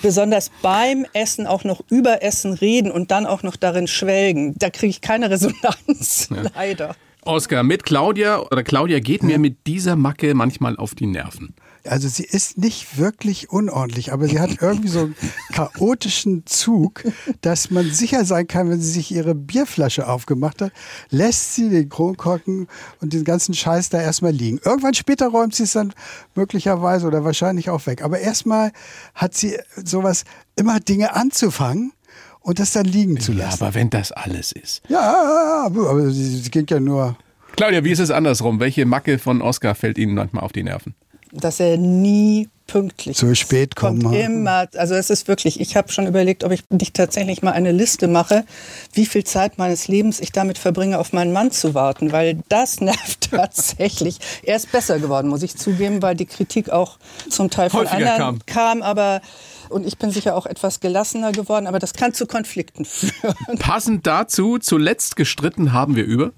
besonders 0.00 0.52
beim 0.62 1.04
Essen 1.12 1.48
auch 1.48 1.64
noch 1.64 1.82
über 1.90 2.22
Essen 2.22 2.52
reden 2.52 2.92
und 2.92 3.10
dann 3.10 3.26
auch 3.26 3.42
noch 3.42 3.56
darin 3.56 3.88
schwelgen, 3.88 4.54
da 4.56 4.70
kriege 4.70 4.90
ich 4.90 5.00
keine 5.00 5.28
Resonanz, 5.30 6.28
ja. 6.34 6.42
leider. 6.54 6.94
Oskar, 7.22 7.64
mit 7.64 7.82
Claudia 7.82 8.38
oder 8.38 8.62
Claudia 8.62 9.00
geht 9.00 9.24
mir 9.24 9.40
mit 9.40 9.66
dieser 9.66 9.96
Macke 9.96 10.32
manchmal 10.34 10.76
auf 10.76 10.94
die 10.94 11.06
Nerven. 11.06 11.56
Also 11.88 12.08
sie 12.08 12.24
ist 12.24 12.58
nicht 12.58 12.98
wirklich 12.98 13.50
unordentlich, 13.50 14.12
aber 14.12 14.26
sie 14.28 14.40
hat 14.40 14.50
irgendwie 14.60 14.88
so 14.88 15.00
einen 15.00 15.16
chaotischen 15.52 16.46
Zug, 16.46 17.04
dass 17.40 17.70
man 17.70 17.90
sicher 17.90 18.24
sein 18.24 18.46
kann, 18.46 18.70
wenn 18.70 18.80
sie 18.80 18.90
sich 18.90 19.10
ihre 19.10 19.34
Bierflasche 19.34 20.08
aufgemacht 20.08 20.62
hat, 20.62 20.72
lässt 21.10 21.54
sie 21.54 21.68
den 21.68 21.88
Kronkorken 21.88 22.68
und 23.00 23.12
den 23.12 23.24
ganzen 23.24 23.54
Scheiß 23.54 23.88
da 23.88 24.00
erstmal 24.00 24.32
liegen. 24.32 24.60
Irgendwann 24.64 24.94
später 24.94 25.28
räumt 25.28 25.54
sie 25.54 25.64
es 25.64 25.72
dann 25.72 25.92
möglicherweise 26.34 27.06
oder 27.06 27.24
wahrscheinlich 27.24 27.70
auch 27.70 27.86
weg. 27.86 28.02
Aber 28.02 28.18
erstmal 28.18 28.72
hat 29.14 29.34
sie 29.34 29.58
sowas, 29.84 30.24
immer 30.56 30.80
Dinge 30.80 31.14
anzufangen 31.14 31.92
und 32.40 32.58
das 32.58 32.72
dann 32.72 32.86
liegen 32.86 33.18
zu 33.20 33.32
lassen. 33.32 33.58
Ja, 33.60 33.66
aber 33.66 33.74
wenn 33.74 33.90
das 33.90 34.12
alles 34.12 34.52
ist. 34.52 34.82
Ja, 34.88 35.64
aber 35.66 36.10
sie, 36.10 36.38
sie 36.38 36.50
geht 36.50 36.70
ja 36.70 36.80
nur. 36.80 37.16
Claudia, 37.56 37.82
wie 37.84 37.90
ist 37.90 37.98
es 37.98 38.10
andersrum? 38.10 38.60
Welche 38.60 38.86
Macke 38.86 39.18
von 39.18 39.42
Oscar 39.42 39.74
fällt 39.74 39.98
Ihnen 39.98 40.14
manchmal 40.14 40.44
auf 40.44 40.52
die 40.52 40.62
Nerven? 40.62 40.94
Dass 41.40 41.60
er 41.60 41.76
nie 41.76 42.48
pünktlich 42.66 43.16
Zu 43.16 43.34
spät 43.34 43.76
kommt. 43.76 44.02
Kommt 44.02 44.16
immer. 44.16 44.66
Also 44.74 44.94
es 44.94 45.10
ist 45.10 45.28
wirklich, 45.28 45.60
ich 45.60 45.76
habe 45.76 45.92
schon 45.92 46.06
überlegt, 46.06 46.44
ob 46.44 46.52
ich 46.52 46.64
nicht 46.70 46.94
tatsächlich 46.94 47.42
mal 47.42 47.52
eine 47.52 47.72
Liste 47.72 48.08
mache, 48.08 48.44
wie 48.92 49.06
viel 49.06 49.24
Zeit 49.24 49.58
meines 49.58 49.88
Lebens 49.88 50.20
ich 50.20 50.32
damit 50.32 50.58
verbringe, 50.58 50.98
auf 50.98 51.12
meinen 51.12 51.32
Mann 51.32 51.50
zu 51.50 51.74
warten, 51.74 52.12
weil 52.12 52.40
das 52.48 52.80
nervt 52.80 53.30
tatsächlich. 53.30 54.18
er 54.42 54.56
ist 54.56 54.72
besser 54.72 54.98
geworden, 54.98 55.28
muss 55.28 55.42
ich 55.42 55.56
zugeben, 55.56 56.02
weil 56.02 56.16
die 56.16 56.26
Kritik 56.26 56.70
auch 56.70 56.98
zum 57.30 57.50
Teil 57.50 57.70
von 57.70 57.80
Häufiger 57.80 58.14
anderen 58.14 58.38
kam. 58.46 58.80
kam, 58.80 58.82
aber 58.82 59.20
und 59.68 59.84
ich 59.84 59.98
bin 59.98 60.12
sicher 60.12 60.36
auch 60.36 60.46
etwas 60.46 60.78
gelassener 60.78 61.32
geworden, 61.32 61.66
aber 61.66 61.80
das 61.80 61.92
kann 61.92 62.14
zu 62.14 62.26
Konflikten 62.26 62.84
führen. 62.84 63.58
Passend 63.58 64.06
dazu, 64.06 64.58
zuletzt 64.58 65.16
gestritten 65.16 65.72
haben 65.72 65.96
wir 65.96 66.04
über 66.04 66.32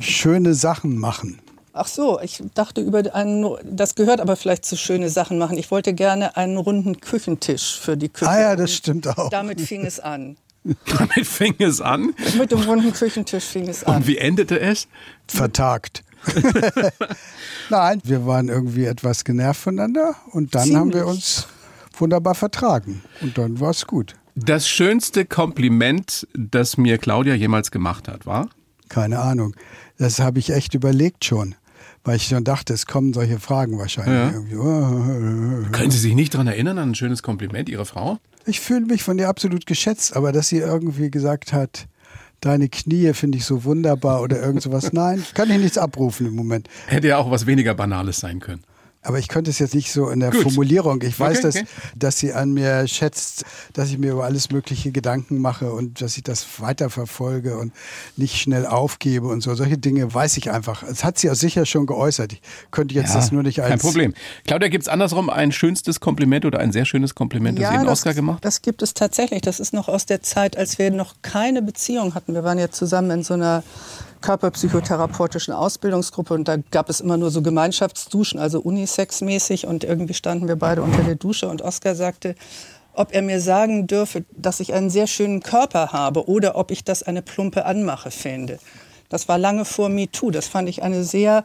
schöne 0.00 0.54
Sachen 0.54 0.96
machen. 0.98 1.40
Ach 1.74 1.86
so, 1.86 2.20
ich 2.20 2.42
dachte 2.54 2.82
über 2.82 3.02
einen, 3.14 3.56
das 3.64 3.94
gehört 3.94 4.20
aber 4.20 4.36
vielleicht 4.36 4.66
zu 4.66 4.76
schöne 4.76 5.08
Sachen 5.08 5.38
machen. 5.38 5.56
Ich 5.56 5.70
wollte 5.70 5.94
gerne 5.94 6.36
einen 6.36 6.58
runden 6.58 7.00
Küchentisch 7.00 7.80
für 7.80 7.96
die 7.96 8.10
Küche. 8.10 8.30
Ah 8.30 8.40
ja, 8.40 8.56
das 8.56 8.74
stimmt 8.74 9.06
auch. 9.08 9.30
Damit 9.30 9.60
fing 9.60 9.86
es 9.86 9.98
an. 9.98 10.36
Damit 10.86 11.26
fing 11.26 11.54
es 11.58 11.80
an? 11.80 12.14
Mit 12.36 12.52
dem 12.52 12.60
runden 12.60 12.92
Küchentisch 12.92 13.44
fing 13.44 13.68
es 13.68 13.84
an. 13.84 13.96
Und 13.96 14.06
wie 14.06 14.18
endete 14.18 14.60
es? 14.60 14.86
Vertagt. 15.26 16.04
Nein, 17.70 18.00
wir 18.04 18.26
waren 18.26 18.48
irgendwie 18.48 18.84
etwas 18.84 19.24
genervt 19.24 19.62
voneinander 19.62 20.14
und 20.32 20.54
dann 20.54 20.64
Ziemlich. 20.64 20.78
haben 20.78 20.92
wir 20.92 21.06
uns 21.06 21.48
wunderbar 21.96 22.34
vertragen 22.34 23.02
und 23.22 23.38
dann 23.38 23.60
war 23.60 23.70
es 23.70 23.86
gut. 23.86 24.14
Das 24.34 24.68
schönste 24.68 25.24
Kompliment, 25.24 26.28
das 26.34 26.76
mir 26.76 26.98
Claudia 26.98 27.34
jemals 27.34 27.70
gemacht 27.70 28.08
hat, 28.08 28.24
war? 28.24 28.50
Keine 28.88 29.18
Ahnung. 29.18 29.56
Das 29.98 30.20
habe 30.20 30.38
ich 30.38 30.50
echt 30.50 30.74
überlegt 30.74 31.24
schon 31.24 31.54
weil 32.04 32.16
ich 32.16 32.26
schon 32.26 32.44
dachte, 32.44 32.72
es 32.72 32.86
kommen 32.86 33.12
solche 33.12 33.38
Fragen 33.38 33.78
wahrscheinlich. 33.78 34.34
Ja. 34.50 35.70
Können 35.70 35.90
Sie 35.90 35.98
sich 35.98 36.14
nicht 36.14 36.34
daran 36.34 36.46
erinnern 36.46 36.78
an 36.78 36.90
ein 36.90 36.94
schönes 36.94 37.22
Kompliment 37.22 37.68
Ihrer 37.68 37.84
Frau? 37.84 38.18
Ich 38.46 38.60
fühle 38.60 38.86
mich 38.86 39.02
von 39.02 39.18
ihr 39.18 39.28
absolut 39.28 39.66
geschätzt, 39.66 40.16
aber 40.16 40.32
dass 40.32 40.48
sie 40.48 40.58
irgendwie 40.58 41.10
gesagt 41.10 41.52
hat, 41.52 41.86
deine 42.40 42.68
Knie 42.68 43.12
finde 43.12 43.38
ich 43.38 43.44
so 43.44 43.64
wunderbar 43.64 44.20
oder 44.20 44.42
irgend 44.42 44.62
sowas. 44.62 44.92
Nein, 44.92 45.24
kann 45.34 45.50
ich 45.50 45.58
nichts 45.58 45.78
abrufen 45.78 46.26
im 46.26 46.34
Moment. 46.34 46.68
Hätte 46.86 47.08
ja 47.08 47.18
auch 47.18 47.30
was 47.30 47.46
weniger 47.46 47.74
Banales 47.74 48.18
sein 48.18 48.40
können. 48.40 48.62
Aber 49.02 49.18
ich 49.18 49.28
könnte 49.28 49.50
es 49.50 49.58
jetzt 49.58 49.74
nicht 49.74 49.90
so 49.90 50.08
in 50.10 50.20
der 50.20 50.30
Gut. 50.30 50.42
Formulierung. 50.42 51.02
Ich 51.02 51.18
weiß, 51.18 51.38
Okay, 51.38 51.42
dass, 51.42 51.56
okay. 51.56 51.66
dass 51.96 52.18
sie 52.18 52.32
an 52.32 52.52
mir 52.52 52.86
schätzt, 52.86 53.44
dass 53.72 53.90
ich 53.90 53.98
mir 53.98 54.12
über 54.12 54.24
alles 54.24 54.50
mögliche 54.50 54.92
Gedanken 54.92 55.38
mache 55.38 55.72
und 55.72 56.00
dass 56.00 56.16
ich 56.16 56.22
das 56.22 56.46
weiterverfolge 56.60 57.56
und 57.56 57.72
nicht 58.16 58.36
schnell 58.36 58.66
aufgebe 58.66 59.26
und 59.26 59.40
so. 59.40 59.54
Solche 59.54 59.78
Dinge 59.78 60.12
weiß 60.12 60.36
ich 60.36 60.50
einfach. 60.50 60.84
Das 60.86 61.02
hat 61.02 61.18
sie 61.18 61.30
auch 61.30 61.34
sicher 61.34 61.66
schon 61.66 61.86
geäußert. 61.86 62.34
Ich 62.34 62.42
könnte 62.70 62.94
jetzt 62.94 63.14
das 63.14 63.32
nur 63.32 63.42
nicht 63.42 63.60
als... 63.60 63.70
Kein 63.70 63.78
Problem. 63.78 64.14
Claudia, 64.46 64.68
gibt 64.68 64.82
es 64.82 64.88
andersrum 64.88 65.30
ein 65.30 65.52
schönstes 65.52 66.00
Kompliment 66.00 66.44
oder 66.44 66.60
ein 66.60 66.70
sehr 66.70 66.84
schönes 66.84 67.14
Kompliment, 67.14 67.58
das 67.58 67.72
ihr 67.72 67.80
in 67.80 67.86
das, 67.86 67.98
Oscar 68.00 68.14
gemacht 68.14 68.42
das 68.42 68.62
gibt 68.62 68.82
es 68.82 68.92
tatsächlich. 68.92 69.40
Das 69.40 69.60
ist 69.60 69.72
noch 69.72 69.88
aus 69.88 70.04
der 70.04 70.22
Zeit, 70.22 70.56
als 70.56 70.78
wir 70.78 70.90
noch 70.90 71.14
keine 71.22 71.62
Beziehung 71.62 72.14
hatten. 72.14 72.34
Wir 72.34 72.44
waren 72.44 72.58
ja 72.58 72.70
zusammen 72.70 73.10
in 73.10 73.22
so 73.22 73.34
einer 73.34 73.62
körperpsychotherapeutischen 74.22 75.52
Ausbildungsgruppe 75.52 76.32
und 76.32 76.48
da 76.48 76.56
gab 76.70 76.88
es 76.88 77.00
immer 77.00 77.18
nur 77.18 77.30
so 77.30 77.42
Gemeinschaftsduschen, 77.42 78.40
also 78.40 78.60
Unisex-mäßig 78.60 79.66
und 79.66 79.84
irgendwie 79.84 80.14
standen 80.14 80.48
wir 80.48 80.56
beide 80.56 80.82
unter 80.82 81.02
der 81.02 81.16
Dusche 81.16 81.48
und 81.48 81.60
Oskar 81.60 81.94
sagte, 81.94 82.34
ob 82.94 83.12
er 83.12 83.22
mir 83.22 83.40
sagen 83.40 83.86
dürfe, 83.86 84.24
dass 84.36 84.60
ich 84.60 84.72
einen 84.72 84.90
sehr 84.90 85.06
schönen 85.06 85.42
Körper 85.42 85.92
habe 85.92 86.28
oder 86.28 86.56
ob 86.56 86.70
ich 86.70 86.84
das 86.84 87.02
eine 87.02 87.22
plumpe 87.22 87.64
Anmache 87.64 88.10
finde. 88.10 88.58
Das 89.08 89.28
war 89.28 89.38
lange 89.38 89.64
vor 89.64 89.88
MeToo. 89.88 90.30
Das 90.30 90.48
fand 90.48 90.68
ich 90.68 90.82
eine 90.82 91.04
sehr 91.04 91.44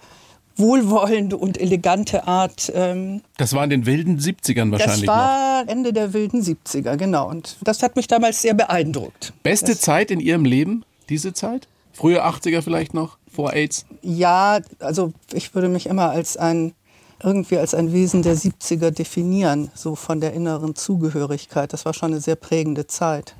wohlwollende 0.58 1.38
und 1.38 1.60
elegante 1.60 2.28
Art, 2.28 2.72
ähm, 2.74 3.22
Das 3.38 3.54
war 3.54 3.64
in 3.64 3.70
den 3.70 3.86
wilden 3.86 4.20
70ern 4.20 4.72
wahrscheinlich 4.72 5.06
das 5.06 5.16
war 5.16 5.64
Ende 5.68 5.94
der 5.94 6.14
wilden 6.14 6.42
70er, 6.42 6.98
genau. 6.98 7.30
Und 7.30 7.58
das 7.62 7.84
hat 7.84 7.96
mich 7.96 8.08
damals 8.08 8.42
sehr 8.42 8.54
beeindruckt. 8.54 9.34
noch. 9.36 9.44
Beste 9.44 9.74
das, 9.74 9.82
Zeit 9.82 10.12
in 10.12 10.20
Ihrem 10.20 10.46
Leben, 10.46 10.84
diese 11.10 11.34
Zeit? 11.34 11.68
Frühe 11.94 12.24
80er 12.24 12.62
vielleicht 12.62 12.94
noch, 12.94 13.18
vor 13.32 13.54
AIDS? 13.54 13.86
Ja, 14.02 14.60
also 14.80 15.14
ich 15.34 15.54
würde 15.56 15.70
mich 15.70 15.88
immer 15.88 16.10
als 16.10 16.38
ein 16.38 16.74
irgendwie 17.24 17.58
als 17.58 17.74
ein 17.74 17.94
Wesen 17.94 18.22
der 18.22 18.36
70er 18.36 18.92
definieren, 18.92 19.72
so 19.74 19.96
von 19.96 20.22
der 20.22 20.34
inneren 20.34 20.76
Zugehörigkeit. 20.76 21.74
Das 21.74 21.86
war 21.86 21.94
schon 21.94 22.12
eine 22.12 22.22
sehr 22.22 22.36
prägende 22.36 22.88
Zeit. 22.88 23.36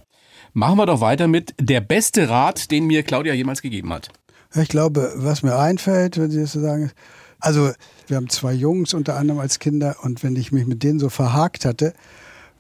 Machen 0.54 0.78
wir 0.78 0.86
doch 0.86 1.02
weiter 1.02 1.28
mit 1.28 1.54
der 1.60 1.82
beste 1.82 2.30
Rat, 2.30 2.72
den 2.72 2.86
mir 2.86 3.04
Claudia 3.04 3.34
jemals 3.34 3.62
gegeben 3.62 3.94
hat. 3.94 4.10
Ich 4.56 4.70
glaube, 4.70 5.14
was 5.16 5.44
mir 5.44 5.58
einfällt, 5.58 6.18
wenn 6.18 6.32
Sie 6.32 6.42
das 6.42 6.54
so 6.54 6.62
sagen, 6.62 6.92
also 7.40 7.72
wir 8.08 8.18
haben 8.18 8.30
zwei 8.30 8.54
Jungs 8.54 8.94
unter 8.94 9.16
anderem 9.16 9.40
als 9.40 9.60
Kinder 9.60 9.98
und 10.02 10.24
wenn 10.24 10.36
ich 10.36 10.52
mich 10.52 10.66
mit 10.66 10.82
denen 10.82 11.00
so 11.00 11.10
verhakt 11.10 11.66
hatte, 11.66 11.94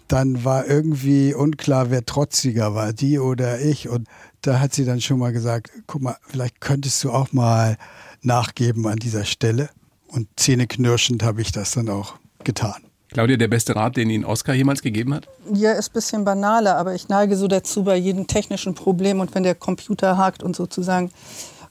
dann 0.07 0.43
war 0.43 0.67
irgendwie 0.67 1.33
unklar, 1.33 1.91
wer 1.91 2.05
trotziger 2.05 2.73
war, 2.73 2.93
die 2.93 3.19
oder 3.19 3.59
ich. 3.59 3.89
Und 3.89 4.07
da 4.41 4.59
hat 4.59 4.73
sie 4.73 4.85
dann 4.85 5.01
schon 5.01 5.19
mal 5.19 5.33
gesagt, 5.33 5.71
guck 5.85 6.01
mal, 6.01 6.17
vielleicht 6.21 6.61
könntest 6.61 7.03
du 7.03 7.11
auch 7.11 7.33
mal 7.33 7.77
nachgeben 8.21 8.87
an 8.87 8.97
dieser 8.97 9.25
Stelle. 9.25 9.69
Und 10.07 10.27
zähneknirschend 10.37 11.23
habe 11.23 11.41
ich 11.41 11.51
das 11.51 11.71
dann 11.71 11.89
auch 11.89 12.15
getan. 12.43 12.87
Claudia, 13.11 13.37
der 13.37 13.47
beste 13.47 13.75
Rat, 13.75 13.95
den 13.95 14.09
Ihnen 14.09 14.25
Oscar 14.25 14.53
jemals 14.53 14.81
gegeben 14.81 15.13
hat? 15.13 15.27
Ja, 15.53 15.71
ist 15.73 15.89
ein 15.89 15.93
bisschen 15.93 16.25
banaler, 16.25 16.77
aber 16.77 16.93
ich 16.93 17.07
neige 17.07 17.37
so 17.37 17.47
dazu 17.47 17.83
bei 17.83 17.95
jedem 17.95 18.27
technischen 18.27 18.73
Problem 18.73 19.21
und 19.21 19.33
wenn 19.33 19.43
der 19.43 19.55
Computer 19.55 20.17
hakt 20.17 20.43
und 20.43 20.55
sozusagen, 20.55 21.09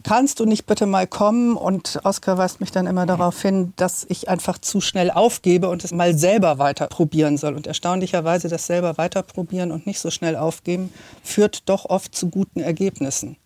kannst 0.07 0.38
du 0.38 0.45
nicht 0.45 0.66
bitte 0.66 0.87
mal 0.87 1.09
kommen? 1.09 1.57
Und 1.57 1.99
Oskar 2.05 2.38
weist 2.38 2.61
mich 2.61 2.71
dann 2.71 2.87
immer 2.87 3.07
darauf 3.07 3.42
hin, 3.42 3.73
dass 3.75 4.07
ich 4.09 4.29
einfach 4.29 4.59
zu 4.59 4.81
schnell 4.81 5.11
aufgebe 5.11 5.69
und 5.69 5.83
es 5.83 5.90
mal 5.92 6.16
selber 6.16 6.59
weiter 6.59 6.87
probieren 6.87 7.37
soll. 7.37 7.55
Und 7.55 7.66
erstaunlicherweise 7.66 8.49
das 8.49 8.66
selber 8.66 8.99
weiterprobieren 8.99 9.73
und 9.73 9.85
nicht 9.85 9.99
so 9.99 10.12
schnell 10.12 10.37
aufgeben, 10.37 10.92
führt 11.25 11.69
doch 11.69 11.87
oft 11.87 12.14
zu 12.14 12.31
guten 12.31 12.61
Ergebnissen. 12.61 13.37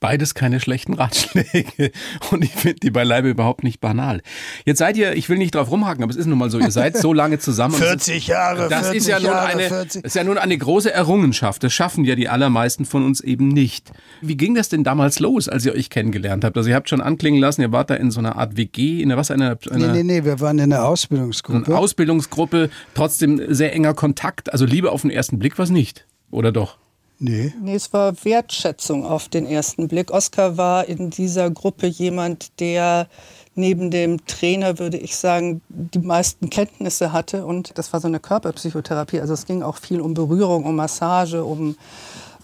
Beides 0.00 0.34
keine 0.34 0.58
schlechten 0.58 0.94
Ratschläge. 0.94 1.92
Und 2.32 2.42
ich 2.42 2.50
finde 2.50 2.80
die 2.80 2.90
beileibe 2.90 3.28
überhaupt 3.30 3.62
nicht 3.62 3.80
banal. 3.80 4.20
Jetzt 4.64 4.78
seid 4.78 4.96
ihr, 4.96 5.14
ich 5.14 5.28
will 5.28 5.38
nicht 5.38 5.54
drauf 5.54 5.70
rumhaken, 5.70 6.02
aber 6.02 6.10
es 6.10 6.16
ist 6.16 6.26
nun 6.26 6.38
mal 6.38 6.50
so, 6.50 6.58
ihr 6.58 6.72
seid 6.72 6.96
so 6.96 7.12
lange 7.12 7.38
zusammen. 7.38 7.74
und 7.76 7.82
es 7.82 7.88
ist- 7.88 8.04
40 8.06 8.26
Jahre, 8.26 8.68
Das 8.68 8.80
40 8.90 8.96
ist 8.96 9.06
ja 9.06 9.18
nun 9.20 9.26
Jahre, 9.28 9.46
eine, 9.46 9.62
40. 9.68 10.02
das 10.02 10.10
ist 10.10 10.16
ja 10.16 10.24
nun 10.24 10.38
eine 10.38 10.58
große 10.58 10.92
Errungenschaft. 10.92 11.62
Das 11.62 11.72
schaffen 11.72 12.04
ja 12.04 12.16
die 12.16 12.28
allermeisten 12.28 12.84
von 12.84 13.04
uns 13.04 13.20
eben 13.20 13.46
nicht. 13.46 13.92
Wie 14.20 14.36
ging 14.36 14.56
das 14.56 14.68
denn 14.68 14.82
damals 14.82 15.20
los, 15.20 15.48
als 15.48 15.64
ihr 15.66 15.72
euch 15.74 15.88
kennengelernt 15.88 16.42
habt? 16.44 16.56
Also 16.56 16.68
ihr 16.68 16.74
habt 16.74 16.88
schon 16.88 17.00
anklingen 17.00 17.40
lassen, 17.40 17.60
ihr 17.62 17.70
wart 17.70 17.90
da 17.90 17.94
in 17.94 18.10
so 18.10 18.18
einer 18.18 18.34
Art 18.36 18.56
WG, 18.56 19.02
in 19.02 19.08
der 19.10 19.18
was, 19.18 19.30
einer, 19.30 19.56
Nee, 19.70 19.74
einer 19.84 19.92
nee, 19.92 20.02
nee, 20.02 20.24
wir 20.24 20.40
waren 20.40 20.58
in 20.58 20.72
einer 20.72 20.84
Ausbildungsgruppe. 20.84 21.78
Ausbildungsgruppe, 21.78 22.70
trotzdem 22.94 23.40
sehr 23.54 23.72
enger 23.72 23.94
Kontakt. 23.94 24.52
Also 24.52 24.64
Liebe 24.66 24.90
auf 24.90 25.02
den 25.02 25.10
ersten 25.10 25.38
Blick 25.38 25.58
was 25.60 25.70
nicht. 25.70 26.06
Oder 26.32 26.50
doch? 26.50 26.76
Nee. 27.22 27.54
Nee, 27.62 27.74
es 27.74 27.92
war 27.92 28.12
Wertschätzung 28.24 29.06
auf 29.06 29.28
den 29.28 29.46
ersten 29.46 29.88
Blick. 29.88 30.10
Oskar 30.10 30.56
war 30.56 30.86
in 30.86 31.10
dieser 31.10 31.50
Gruppe 31.50 31.86
jemand, 31.86 32.60
der 32.60 33.08
neben 33.54 33.90
dem 33.90 34.24
Trainer, 34.26 34.78
würde 34.78 34.96
ich 34.96 35.16
sagen, 35.16 35.60
die 35.68 35.98
meisten 35.98 36.50
Kenntnisse 36.50 37.12
hatte. 37.12 37.46
Und 37.46 37.76
das 37.78 37.92
war 37.92 38.00
so 38.00 38.08
eine 38.08 38.20
Körperpsychotherapie. 38.20 39.20
Also 39.20 39.34
es 39.34 39.46
ging 39.46 39.62
auch 39.62 39.76
viel 39.76 40.00
um 40.00 40.14
Berührung, 40.14 40.64
um 40.64 40.76
Massage, 40.76 41.44
um 41.44 41.76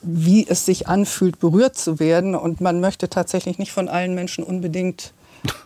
wie 0.02 0.46
es 0.48 0.64
sich 0.64 0.86
anfühlt, 0.86 1.40
berührt 1.40 1.76
zu 1.76 1.98
werden. 1.98 2.34
Und 2.34 2.60
man 2.60 2.80
möchte 2.80 3.08
tatsächlich 3.08 3.58
nicht 3.58 3.72
von 3.72 3.88
allen 3.88 4.14
Menschen 4.14 4.44
unbedingt 4.44 5.12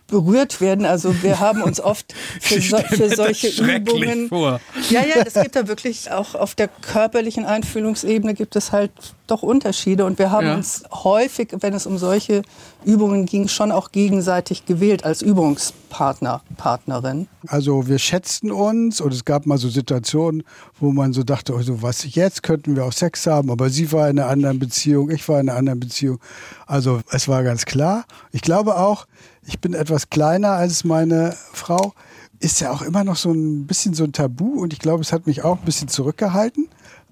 berührt 0.09 0.61
werden. 0.61 0.85
Also 0.85 1.23
wir 1.23 1.41
haben 1.41 1.63
uns 1.63 1.81
oft 1.81 2.13
für, 2.41 2.61
so, 2.61 2.77
für 2.77 3.09
solche 3.17 3.49
Übungen. 3.49 4.29
vor. 4.29 4.61
Ja, 4.91 5.01
ja, 5.01 5.23
es 5.25 5.33
gibt 5.35 5.57
da 5.57 5.67
wirklich 5.69 6.11
auch 6.11 6.35
auf 6.35 6.55
der 6.55 6.69
körperlichen 6.69 7.47
Einfühlungsebene 7.47 8.35
gibt 8.35 8.55
es 8.57 8.73
halt 8.73 8.91
doch 9.27 9.43
Unterschiede 9.43 10.05
und 10.05 10.19
wir 10.19 10.31
haben 10.31 10.47
Ja. 10.47 10.55
uns 10.57 10.83
häufig, 10.93 11.49
wenn 11.61 11.73
es 11.73 11.87
um 11.87 11.97
solche 11.97 12.43
Übungen 12.85 13.25
ging, 13.25 13.49
schon 13.49 13.73
auch 13.73 13.91
gegenseitig 13.91 14.67
gewählt 14.67 15.05
als 15.05 15.23
Übungspartner, 15.23 16.43
Partnerin. 16.59 17.29
Also 17.47 17.89
wir 17.89 17.99
schätzten 17.99 18.51
uns 18.53 19.01
und 19.01 19.15
es 19.15 19.25
gab 19.25 19.47
mal 19.47 19.57
so 19.57 19.71
Situationen, 19.71 20.43
wo 20.79 20.93
man 20.93 21.15
so 21.15 21.23
dachte, 21.23 21.55
oh, 21.55 21.63
so 21.63 21.81
was 21.81 22.15
jetzt 22.15 22.43
könnten 22.43 22.77
wir 22.77 22.85
auch 22.85 22.93
Sex 22.93 23.27
haben, 23.27 23.51
aber 23.51 23.71
sie 23.71 23.91
war 23.93 24.11
in 24.11 24.19
einer 24.19 24.29
anderen 24.29 24.59
Beziehung, 24.59 25.09
ich 25.11 25.27
war 25.29 25.41
in 25.41 25.49
einer 25.49 25.59
anderen 25.59 25.81
Beziehung. 25.81 26.19
Also 26.67 27.01
es 27.11 27.29
war 27.29 27.43
ganz 27.43 27.65
klar. 27.65 28.05
Ich 28.33 28.43
glaube 28.43 28.77
auch, 28.77 29.07
ich 29.47 29.61
bin 29.61 29.75
etwas 29.75 30.11
kleiner 30.11 30.51
als 30.51 30.85
meine 30.85 31.35
Frau. 31.53 31.93
Ist 32.41 32.61
ja 32.61 32.73
auch 32.73 32.83
immer 32.83 33.05
noch 33.05 33.17
so 33.17 33.31
ein 33.31 33.67
bisschen 33.67 33.95
so 33.95 34.05
ein 34.05 34.13
Tabu 34.13 34.61
und 34.61 34.73
ich 34.73 34.79
glaube, 34.79 35.03
es 35.03 35.13
hat 35.13 35.27
mich 35.27 35.45
auch 35.45 35.59
ein 35.59 35.65
bisschen 35.65 35.89
zurückgehalten. 35.89 36.69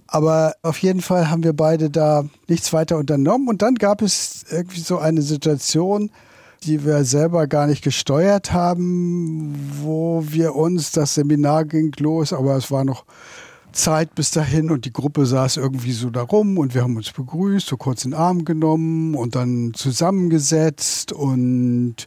Aber 0.06 0.54
auf 0.62 0.78
jeden 0.78 1.02
Fall 1.02 1.30
haben 1.30 1.44
wir 1.44 1.52
beide 1.52 1.88
da 1.88 2.24
nichts 2.48 2.72
weiter 2.72 2.98
unternommen. 2.98 3.48
Und 3.48 3.62
dann 3.62 3.76
gab 3.76 4.02
es 4.02 4.44
irgendwie 4.50 4.80
so 4.80 4.98
eine 4.98 5.22
Situation, 5.22 6.10
die 6.64 6.84
wir 6.84 7.04
selber 7.04 7.46
gar 7.46 7.68
nicht 7.68 7.82
gesteuert 7.82 8.52
haben, 8.52 9.54
wo 9.82 10.24
wir 10.26 10.56
uns, 10.56 10.90
das 10.90 11.14
Seminar 11.14 11.64
ging 11.64 11.92
los, 11.98 12.32
aber 12.32 12.56
es 12.56 12.70
war 12.70 12.84
noch 12.84 13.04
Zeit 13.72 14.14
bis 14.14 14.30
dahin 14.30 14.70
und 14.70 14.84
die 14.84 14.92
Gruppe 14.92 15.26
saß 15.26 15.56
irgendwie 15.56 15.92
so 15.92 16.10
da 16.10 16.22
rum 16.22 16.58
und 16.58 16.74
wir 16.74 16.82
haben 16.82 16.96
uns 16.96 17.10
begrüßt, 17.10 17.66
so 17.66 17.76
kurz 17.76 18.04
in 18.04 18.12
den 18.12 18.20
Arm 18.20 18.44
genommen 18.44 19.14
und 19.14 19.34
dann 19.34 19.72
zusammengesetzt 19.74 21.12
und 21.12 22.06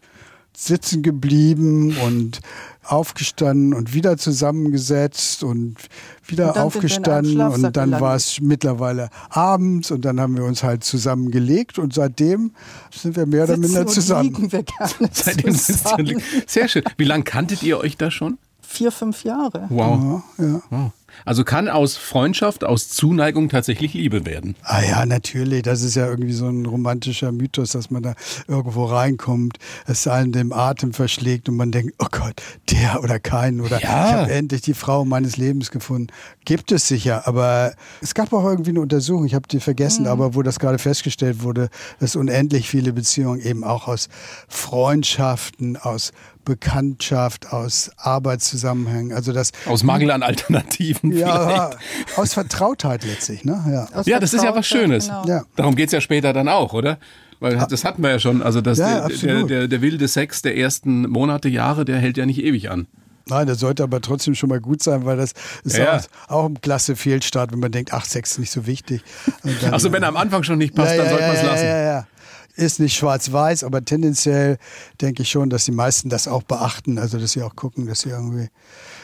sitzen 0.56 1.02
geblieben 1.02 1.98
und 2.06 2.42
aufgestanden 2.84 3.74
und 3.74 3.94
wieder 3.94 4.18
zusammengesetzt 4.18 5.44
und 5.44 5.78
wieder 6.26 6.56
Und 6.56 6.62
aufgestanden 6.62 7.42
und 7.42 7.76
dann 7.76 7.92
war 7.92 8.16
es 8.16 8.40
mittlerweile 8.42 9.10
abends 9.30 9.90
und 9.92 10.06
dann 10.06 10.20
haben 10.20 10.38
wir 10.38 10.44
uns 10.44 10.64
halt 10.64 10.84
zusammengelegt 10.84 11.80
und 11.80 11.94
seitdem 11.94 12.52
sind 12.94 13.16
wir 13.16 13.26
mehr 13.26 13.46
oder 13.46 13.58
minder 13.58 13.88
zusammen. 13.88 14.34
liegen 14.34 14.52
wir 14.52 14.64
gerne 14.64 15.10
Seitdem 15.12 15.56
zusammen. 15.56 16.22
Sehr 16.46 16.68
schön. 16.68 16.84
Wie 16.98 17.06
lange 17.06 17.24
kanntet 17.24 17.64
ihr 17.64 17.80
euch 17.80 17.98
da 17.98 18.12
schon? 18.12 18.38
Vier, 18.62 18.92
fünf 18.92 19.24
Jahre. 19.24 19.66
Wow. 19.70 20.24
Ja, 20.38 20.46
ja. 20.46 20.62
wow. 20.70 20.92
Also 21.26 21.44
kann 21.44 21.68
aus 21.70 21.98
Freundschaft, 21.98 22.64
aus 22.64 22.90
Zuneigung 22.90 23.50
tatsächlich 23.50 23.94
Liebe 23.94 24.26
werden. 24.26 24.56
Ah 24.64 24.82
ja, 24.82 25.06
natürlich. 25.06 25.64
Das 25.64 25.82
ist 25.82 25.96
ja 25.96 26.08
irgendwie 26.08 26.34
so 26.34 26.48
ein 26.48 26.66
romantischer 26.66 27.32
Mythos, 27.32 27.72
dass 27.72 27.90
man 27.92 28.04
da 28.04 28.14
irgendwo 28.48 28.86
reinkommt, 28.86 29.58
es 29.88 30.08
einem 30.08 30.32
den 30.32 30.54
Atem 30.54 30.94
verschlägt 30.94 31.50
und 31.50 31.56
man 31.56 31.72
denkt, 31.72 31.94
oh 32.00 32.08
Gott, 32.12 32.42
der 32.72 33.02
oder 33.04 33.20
keinen 33.20 33.62
oder 33.62 33.80
Ja. 33.82 34.08
ich 34.08 34.14
habe 34.14 34.32
endlich 34.32 34.62
die 34.62 34.74
Frau 34.74 35.06
meines 35.06 35.38
Lebens 35.38 35.72
gefunden. 35.72 36.08
Gibt 36.46 36.72
es 36.72 36.88
sicher, 36.88 37.28
aber 37.28 37.74
es 38.02 38.14
gab 38.14 38.34
auch 38.34 38.44
irgendwie 38.44 38.72
eine 38.72 38.82
Untersuchung, 38.82 39.26
ich 39.26 39.34
habe 39.34 39.48
die 39.48 39.60
vergessen, 39.60 40.08
aber 40.08 40.36
wo 40.36 40.42
das 40.42 40.60
gerade 40.60 40.78
festgestellt 40.78 41.42
wurde, 41.44 41.70
dass 42.00 42.16
unendlich 42.16 42.70
viele 42.70 42.94
Beziehungen 42.94 43.40
eben 43.40 43.64
auch 43.64 43.88
aus 43.88 44.10
Freundschaften, 44.48 45.78
aus 45.78 46.12
Bekanntschaft, 46.46 47.52
aus 47.54 47.92
Arbeitszusammenhängen, 47.98 49.14
also 49.14 49.32
das 49.34 49.52
Aus 49.66 49.84
Mangel 49.84 50.12
an 50.12 50.24
Alternativen 50.24 51.12
ja, 51.16 51.72
vielleicht. 51.78 52.18
aus 52.20 52.34
Vertrautheit 52.34 53.04
letztlich, 53.06 53.44
ne? 53.46 53.64
Ja. 53.70 53.98
Aus 54.00 54.06
Ja, 54.06 54.20
das 54.20 54.34
ist 54.34 54.44
ja 54.44 54.56
was 54.56 54.66
Schönes. 54.68 55.06
genau. 55.08 55.26
Ja. 55.28 55.44
Darum 55.56 55.76
geht's 55.76 55.94
ja 55.94 56.02
später 56.02 56.34
dann 56.34 56.48
auch, 56.50 56.74
oder? 56.74 56.98
Weil 57.40 57.58
das 57.58 57.84
hatten 57.84 58.02
wir 58.04 58.10
ja 58.12 58.20
schon. 58.20 58.42
Also 58.42 58.62
das, 58.62 58.78
Ja, 58.78 59.08
der, 59.08 59.18
der, 59.18 59.44
der, 59.44 59.68
der 59.68 59.82
wilde 59.82 60.08
Sex 60.08 60.42
der 60.42 60.56
ersten 60.58 61.02
Monate, 61.10 61.50
Jahre, 61.50 61.84
der 61.86 61.98
hält 61.98 62.18
ja 62.18 62.26
nicht 62.26 62.42
ewig 62.42 62.72
an. 62.72 62.88
Nein, 63.26 63.48
das 63.48 63.60
sollte 63.60 63.84
aber 63.84 64.02
trotzdem 64.02 64.36
schon 64.36 64.50
mal 64.50 64.60
gut 64.60 64.84
sein, 64.84 65.06
weil 65.06 65.16
das 65.16 65.32
ist 65.64 65.78
Ja. 65.78 65.98
auch, 66.28 66.30
auch 66.30 66.46
ein 66.50 66.60
klasse 66.62 66.96
Fehlstart, 66.98 67.52
wenn 67.54 67.60
man 67.60 67.72
dengt, 67.72 67.94
ach, 67.94 68.04
Sex 68.06 68.32
ist 68.34 68.40
nicht 68.40 68.52
so 68.52 68.66
wichtig. 68.66 69.02
Und 69.44 69.62
dann- 69.64 69.74
Also 69.74 69.92
wenn 69.94 70.04
er 70.04 70.10
am 70.10 70.18
Anfang 70.18 70.44
schon 70.44 70.58
nicht 70.58 70.76
passt, 70.76 70.92
ja, 70.96 70.98
dann 70.98 71.06
ja, 71.06 71.12
sollte 71.12 71.24
ja, 71.24 71.28
man 71.30 71.36
es 71.38 71.42
ja, 71.44 71.52
lassen. 71.52 71.66
Ja, 71.66 71.82
ja. 71.84 72.08
Ist 72.56 72.80
nicht 72.80 72.96
schwarz-weiß, 72.96 73.64
aber 73.64 73.84
tendenziell 73.84 74.58
denke 75.02 75.24
ich 75.24 75.30
schon, 75.30 75.50
dass 75.50 75.66
die 75.66 75.72
meisten 75.72 76.10
das 76.10 76.28
auch 76.28 76.44
beachten. 76.44 77.00
Also, 77.00 77.18
dass 77.18 77.32
sie 77.32 77.42
auch 77.42 77.56
gucken, 77.56 77.88
dass 77.88 78.02
sie 78.02 78.10
irgendwie 78.10 78.50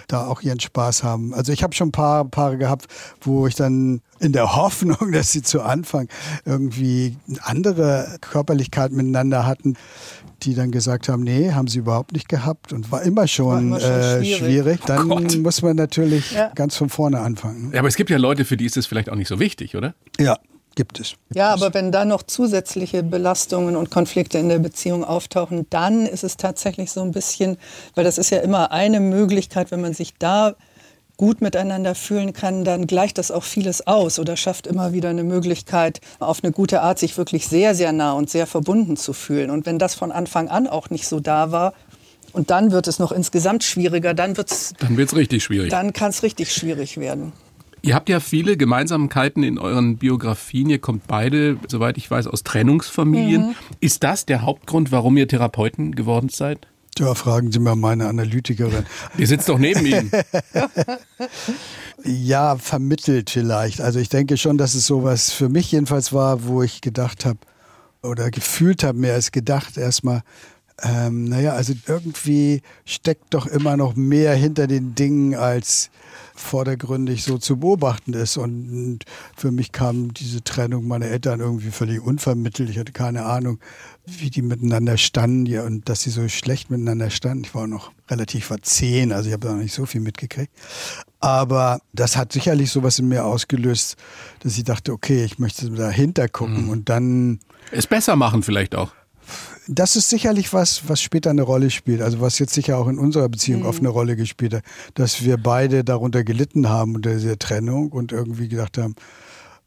da 0.10 0.26
auch 0.28 0.42
ihren 0.42 0.60
Spaß 0.60 1.04
haben. 1.04 1.34
Also 1.34 1.52
ich 1.54 1.64
habe 1.64 1.74
schon 1.74 1.90
ein 1.90 1.94
paar 1.94 2.26
Paare 2.26 2.58
gehabt, 2.58 2.88
wo 3.22 3.48
ich 3.48 3.56
dann 3.56 4.02
in 4.20 4.34
der 4.34 4.56
Hoffnung, 4.56 5.12
dass 5.12 5.32
sie 5.32 5.42
zu 5.42 5.62
Anfang 5.62 6.10
irgendwie 6.46 7.18
eine 7.28 7.46
andere 7.46 8.18
Körperlichkeit 8.22 8.92
miteinander 8.92 9.46
hatten, 9.46 9.76
die 10.42 10.56
dann 10.56 10.72
gesagt 10.72 11.10
haben, 11.10 11.24
nee, 11.24 11.52
haben 11.52 11.68
sie 11.68 11.80
überhaupt 11.80 12.14
nicht 12.14 12.28
gehabt 12.28 12.74
und 12.74 12.92
war 12.92 13.04
immer 13.04 13.28
schon, 13.28 13.48
war 13.48 13.60
immer 13.60 13.80
schon 13.80 13.92
äh, 13.92 14.20
schwierig. 14.20 14.38
schwierig. 14.38 14.80
Dann 14.86 15.12
oh 15.12 15.20
muss 15.40 15.62
man 15.62 15.76
natürlich 15.76 16.32
ja. 16.32 16.52
ganz 16.56 16.76
von 16.76 16.90
vorne 16.90 17.20
anfangen. 17.20 17.72
Ja, 17.74 17.80
aber 17.80 17.88
es 17.88 17.96
gibt 17.96 18.10
ja 18.10 18.18
Leute, 18.18 18.46
für 18.46 18.58
die 18.58 18.66
ist 18.66 18.78
das 18.78 18.86
vielleicht 18.86 19.10
auch 19.10 19.16
nicht 19.16 19.28
so 19.28 19.40
wichtig, 19.40 19.76
oder? 19.76 19.94
Ja, 20.20 20.38
gibt 20.80 21.02
es. 21.02 21.16
Ja, 21.34 21.52
aber 21.52 21.74
wenn 21.74 21.92
da 21.92 22.06
noch 22.06 22.24
zusätzliche 22.24 23.04
Belastungen 23.04 23.76
und 23.76 23.92
Konflikte 23.92 24.38
in 24.38 24.48
der 24.48 24.60
Beziehung 24.60 25.04
auftauchen, 25.04 25.66
dann 25.70 26.06
ist 26.06 26.24
es 26.24 26.38
tatsächlich 26.38 26.90
so 26.90 27.02
ein 27.02 27.12
bisschen, 27.12 27.58
weil 27.96 28.06
das 28.06 28.18
ist 28.18 28.30
ja 28.30 28.38
immer 28.38 28.72
eine 28.72 29.02
Möglichkeit, 29.02 29.72
wenn 29.72 29.82
man 29.82 29.94
sich 29.94 30.14
da 30.18 30.56
gut 31.18 31.42
miteinander 31.42 31.96
fühlen 31.96 32.32
kann, 32.32 32.64
dann 32.64 32.88
gleicht 32.88 33.18
das 33.18 33.30
auch 33.30 33.44
vieles 33.44 33.88
aus 33.88 34.20
oder 34.20 34.38
schafft 34.38 34.68
immer 34.68 34.94
wieder 34.94 35.10
eine 35.10 35.26
Möglichkeit, 35.26 36.00
auf 36.20 36.46
eine 36.46 36.54
gute 36.54 36.82
Art 36.82 36.98
sich 36.98 37.18
wirklich 37.18 37.50
sehr, 37.50 37.76
sehr 37.76 37.92
nah 37.92 38.14
und 38.14 38.30
sehr 38.30 38.48
verbunden 38.48 38.96
zu 38.96 39.12
fühlen. 39.12 39.50
Und 39.50 39.66
wenn 39.66 39.80
das 39.80 39.96
von 39.96 40.14
Anfang 40.14 40.48
an 40.48 40.66
auch 40.66 40.90
nicht 40.90 41.10
so 41.10 41.20
da 41.20 41.52
war, 41.52 41.74
und 42.32 42.52
dann 42.52 42.72
wird 42.72 42.88
es 42.88 43.00
noch 43.00 43.12
insgesamt 43.12 43.66
schwieriger, 43.66 44.14
dann 44.14 44.38
wird 44.38 44.52
es. 44.52 44.74
Dann 44.80 44.96
wird 44.96 45.10
es 45.10 45.16
richtig 45.18 45.44
schwierig. 45.44 45.72
Dann 45.72 45.92
kann 45.92 46.12
es 46.12 46.24
richtig 46.24 46.54
schwierig 46.54 46.98
werden. 46.98 47.34
Ihr 47.82 47.96
habt 47.96 48.10
ja 48.10 48.20
viele 48.20 48.58
Gemeinsamkeiten 48.58 49.44
in 49.44 49.58
euren 49.58 49.98
Biografien. 49.98 50.70
Ihr 50.70 50.80
kommt 50.80 51.08
beide, 51.08 51.58
soweit 51.68 51.98
ich 51.98 52.10
weiß, 52.10 52.28
aus 52.28 52.44
Trennungsfamilien. 52.44 53.48
Mhm. 53.48 53.56
Ist 53.80 54.04
das 54.04 54.26
der 54.26 54.42
Hauptgrund, 54.42 54.92
warum 54.92 55.18
ihr 55.18 55.28
Therapeuten 55.28 55.96
geworden 55.96 56.30
seid? 56.30 56.68
Ja, 56.98 57.16
fragen 57.16 57.52
Sie 57.52 57.60
mal 57.60 57.76
meine 57.76 58.08
Analytikerin. 58.08 58.86
Ihr 59.18 59.28
sitzt 59.28 59.48
doch 59.48 59.58
neben 59.58 59.86
Ihnen. 59.86 60.12
ja, 62.04 62.58
vermittelt 62.58 63.30
vielleicht. 63.30 63.80
Also 63.80 64.00
ich 64.00 64.10
denke 64.10 64.36
schon, 64.36 64.58
dass 64.58 64.76
es 64.76 64.86
sowas 64.86 65.32
für 65.32 65.48
mich 65.48 65.72
jedenfalls 65.72 66.12
war, 66.12 66.46
wo 66.46 66.62
ich 66.62 66.82
gedacht 66.82 67.26
habe 67.26 67.40
oder 68.02 68.32
gefühlt 68.32 68.84
habe, 68.84 68.98
mehr 68.98 69.14
als 69.14 69.32
gedacht 69.32 69.78
erstmal, 69.78 70.24
ähm, 70.84 71.26
naja, 71.26 71.54
also 71.54 71.74
irgendwie 71.88 72.62
steckt 72.86 73.34
doch 73.34 73.46
immer 73.46 73.78
noch 73.78 73.96
mehr 73.96 74.34
hinter 74.34 74.68
den 74.68 74.96
Dingen, 74.96 75.36
als 75.36 75.90
vordergründig 76.40 77.24
so 77.24 77.38
zu 77.38 77.58
beobachten 77.58 78.14
ist. 78.14 78.38
Und 78.38 79.00
für 79.36 79.52
mich 79.52 79.72
kam 79.72 80.14
diese 80.14 80.44
Trennung 80.44 80.88
meiner 80.88 81.08
Eltern 81.08 81.40
irgendwie 81.40 81.72
völlig 81.72 82.02
unvermittelt. 82.02 82.70
Ich 82.70 82.80
hatte 82.80 82.92
keine 82.92 83.26
Ahnung, 83.26 83.60
wie 84.06 84.30
die 84.30 84.42
miteinander 84.42 84.98
standen 84.98 85.46
ja, 85.46 85.64
und 85.64 85.90
dass 85.90 86.02
sie 86.02 86.10
so 86.10 86.28
schlecht 86.28 86.72
miteinander 86.72 87.10
standen. 87.10 87.44
Ich 87.44 87.56
war 87.56 87.68
noch 87.68 87.92
relativ 88.10 88.50
war 88.50 88.62
zehn, 88.62 89.12
also 89.12 89.28
ich 89.28 89.34
habe 89.34 89.46
da 89.46 89.54
noch 89.54 89.62
nicht 89.62 89.74
so 89.74 89.86
viel 89.86 90.02
mitgekriegt. 90.02 90.52
Aber 91.20 91.82
das 91.94 92.18
hat 92.18 92.32
sicherlich 92.32 92.72
sowas 92.72 92.98
in 93.00 93.08
mir 93.08 93.26
ausgelöst, 93.26 93.98
dass 94.40 94.58
ich 94.58 94.64
dachte, 94.64 94.94
okay, 94.94 95.24
ich 95.24 95.38
möchte 95.38 95.70
dahinter 95.70 96.28
gucken 96.28 96.66
mhm. 96.66 96.70
und 96.70 96.90
dann. 96.90 97.40
Es 97.72 97.86
besser 97.86 98.16
machen 98.16 98.42
vielleicht 98.42 98.74
auch 98.74 98.92
das 99.70 99.96
ist 99.96 100.10
sicherlich 100.10 100.52
was, 100.52 100.90
was 100.90 101.02
später 101.02 101.30
eine 101.30 101.44
Rolle 101.44 101.70
spielt. 101.70 102.02
Also 102.02 102.20
was 102.20 102.40
jetzt 102.40 102.54
sicher 102.54 102.78
auch 102.78 102.88
in 102.88 102.98
unserer 102.98 103.30
Beziehung 103.30 103.62
mhm. 103.62 103.68
oft 103.68 103.80
eine 103.80 103.90
Rolle 103.90 104.16
gespielt 104.16 104.54
hat, 104.56 104.64
dass 104.96 105.24
wir 105.24 105.38
beide 105.38 105.84
darunter 105.84 106.24
gelitten 106.24 106.70
haben 106.70 106.96
unter 106.96 107.14
dieser 107.14 107.38
Trennung 107.38 107.92
und 107.92 108.12
irgendwie 108.12 108.48
gedacht 108.48 108.78
haben, 108.78 108.96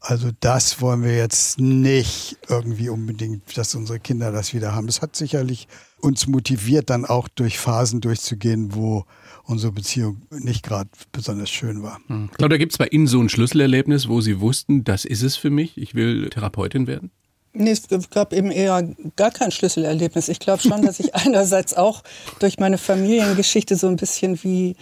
also 0.01 0.31
das 0.41 0.81
wollen 0.81 1.03
wir 1.03 1.15
jetzt 1.15 1.61
nicht 1.61 2.37
irgendwie 2.49 2.89
unbedingt, 2.89 3.57
dass 3.57 3.73
unsere 3.73 4.01
Kinder 4.01 4.33
das 4.33 4.53
wieder 4.53 4.75
haben. 4.75 4.87
Das 4.87 5.01
hat 5.01 5.15
sicherlich 5.15 5.69
uns 6.01 6.27
motiviert, 6.27 6.89
dann 6.89 7.05
auch 7.05 7.29
durch 7.29 7.57
Phasen 7.57 8.01
durchzugehen, 8.01 8.75
wo 8.75 9.05
unsere 9.45 9.71
Beziehung 9.71 10.23
nicht 10.29 10.63
gerade 10.63 10.89
besonders 11.13 11.49
schön 11.49 11.83
war. 11.83 12.01
Hm. 12.07 12.27
Ich 12.31 12.37
glaube, 12.37 12.49
da 12.49 12.57
gibt 12.57 12.73
es 12.73 12.77
bei 12.77 12.87
Ihnen 12.87 13.07
so 13.07 13.21
ein 13.21 13.29
Schlüsselerlebnis, 13.29 14.09
wo 14.09 14.19
Sie 14.19 14.41
wussten, 14.41 14.83
das 14.83 15.05
ist 15.05 15.21
es 15.21 15.37
für 15.37 15.49
mich, 15.49 15.77
ich 15.77 15.95
will 15.95 16.29
Therapeutin 16.29 16.85
werden? 16.85 17.11
Nee, 17.55 17.71
es 17.71 18.09
gab 18.09 18.33
eben 18.33 18.49
eher 18.49 18.83
gar 19.15 19.29
kein 19.29 19.51
Schlüsselerlebnis. 19.51 20.27
Ich 20.27 20.39
glaube 20.39 20.61
schon, 20.61 20.81
dass 20.81 20.99
ich 20.99 21.13
einerseits 21.15 21.75
auch 21.75 22.03
durch 22.39 22.57
meine 22.57 22.79
Familiengeschichte 22.79 23.75
so 23.75 23.87
ein 23.87 23.95
bisschen 23.95 24.41
wie 24.43 24.75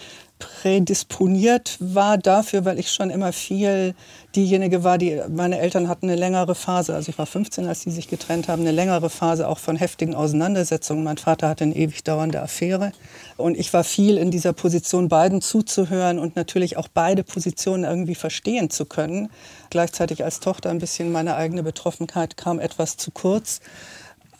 prädisponiert 0.62 1.76
war 1.80 2.18
dafür, 2.18 2.64
weil 2.64 2.78
ich 2.78 2.90
schon 2.90 3.10
immer 3.10 3.32
viel 3.32 3.94
diejenige 4.34 4.82
war, 4.82 4.98
die 4.98 5.20
meine 5.28 5.58
Eltern 5.58 5.88
hatten 5.88 6.06
eine 6.06 6.16
längere 6.16 6.54
Phase, 6.54 6.94
also 6.94 7.10
ich 7.10 7.18
war 7.18 7.26
15, 7.26 7.66
als 7.66 7.82
sie 7.82 7.90
sich 7.90 8.08
getrennt 8.08 8.48
haben, 8.48 8.62
eine 8.62 8.70
längere 8.70 9.10
Phase 9.10 9.46
auch 9.48 9.58
von 9.58 9.76
heftigen 9.76 10.14
Auseinandersetzungen. 10.14 11.04
Mein 11.04 11.18
Vater 11.18 11.48
hatte 11.48 11.64
eine 11.64 11.76
ewig 11.76 12.02
dauernde 12.04 12.40
Affäre 12.40 12.92
und 13.36 13.58
ich 13.58 13.72
war 13.72 13.84
viel 13.84 14.16
in 14.16 14.30
dieser 14.30 14.52
Position, 14.52 15.08
beiden 15.08 15.42
zuzuhören 15.42 16.18
und 16.18 16.36
natürlich 16.36 16.76
auch 16.76 16.88
beide 16.92 17.24
Positionen 17.24 17.84
irgendwie 17.84 18.14
verstehen 18.14 18.70
zu 18.70 18.86
können. 18.86 19.28
Gleichzeitig 19.70 20.24
als 20.24 20.40
Tochter 20.40 20.70
ein 20.70 20.78
bisschen 20.78 21.12
meine 21.12 21.36
eigene 21.36 21.62
Betroffenheit 21.62 22.36
kam 22.36 22.58
etwas 22.58 22.96
zu 22.96 23.10
kurz. 23.10 23.60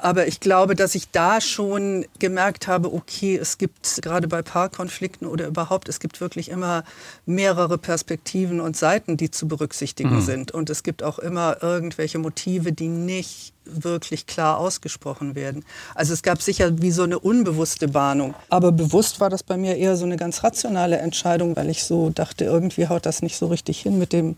Aber 0.03 0.27
ich 0.27 0.41
glaube, 0.41 0.75
dass 0.75 0.97
ich 0.97 1.11
da 1.12 1.41
schon 1.41 2.05
gemerkt 2.19 2.67
habe, 2.67 2.93
okay, 2.93 3.37
es 3.37 3.57
gibt 3.57 4.03
gerade 4.03 4.27
bei 4.27 4.43
Paarkonflikten 4.43 5.29
oder 5.29 5.47
überhaupt, 5.47 5.88
es 5.88 6.01
gibt 6.01 6.21
wirklich 6.21 6.49
immer 6.49 6.83
mehrere 7.25 7.79
Perspektiven 7.79 8.61
und 8.61 8.77
Seiten, 8.77 9.17
die 9.17 9.31
zu 9.31 9.47
berücksichtigen 9.47 10.17
mhm. 10.17 10.23
sind. 10.23 10.51
Und 10.51 10.71
es 10.71 10.83
gibt 10.83 11.05
auch 11.05 11.21
immer 11.21 11.62
irgendwelche 11.62 12.19
Motive, 12.19 12.73
die 12.73 12.88
nicht 12.88 13.53
wirklich 13.65 14.27
klar 14.27 14.59
ausgesprochen 14.59 15.37
werden. 15.37 15.65
Also 15.95 16.15
es 16.15 16.23
gab 16.23 16.43
sicher 16.43 16.83
wie 16.83 16.91
so 16.91 17.05
eine 17.05 17.21
unbewusste 17.21 17.87
Bahnung. 17.87 18.35
Aber 18.49 18.73
bewusst 18.73 19.21
war 19.21 19.31
das 19.31 19.45
bei 19.45 19.57
mir 19.57 19.77
eher 19.77 19.97
so 19.97 20.05
eine 20.05 20.17
ganz 20.17 20.43
rationale 20.43 20.99
Entscheidung, 20.99 21.55
weil 21.55 21.71
ich 21.71 21.85
so 21.85 22.11
dachte, 22.11 22.45
irgendwie 22.45 22.88
haut 22.88 23.07
das 23.07 23.23
nicht 23.23 23.37
so 23.37 23.47
richtig 23.47 23.81
hin 23.81 24.01
mit 24.01 24.12
dem 24.12 24.35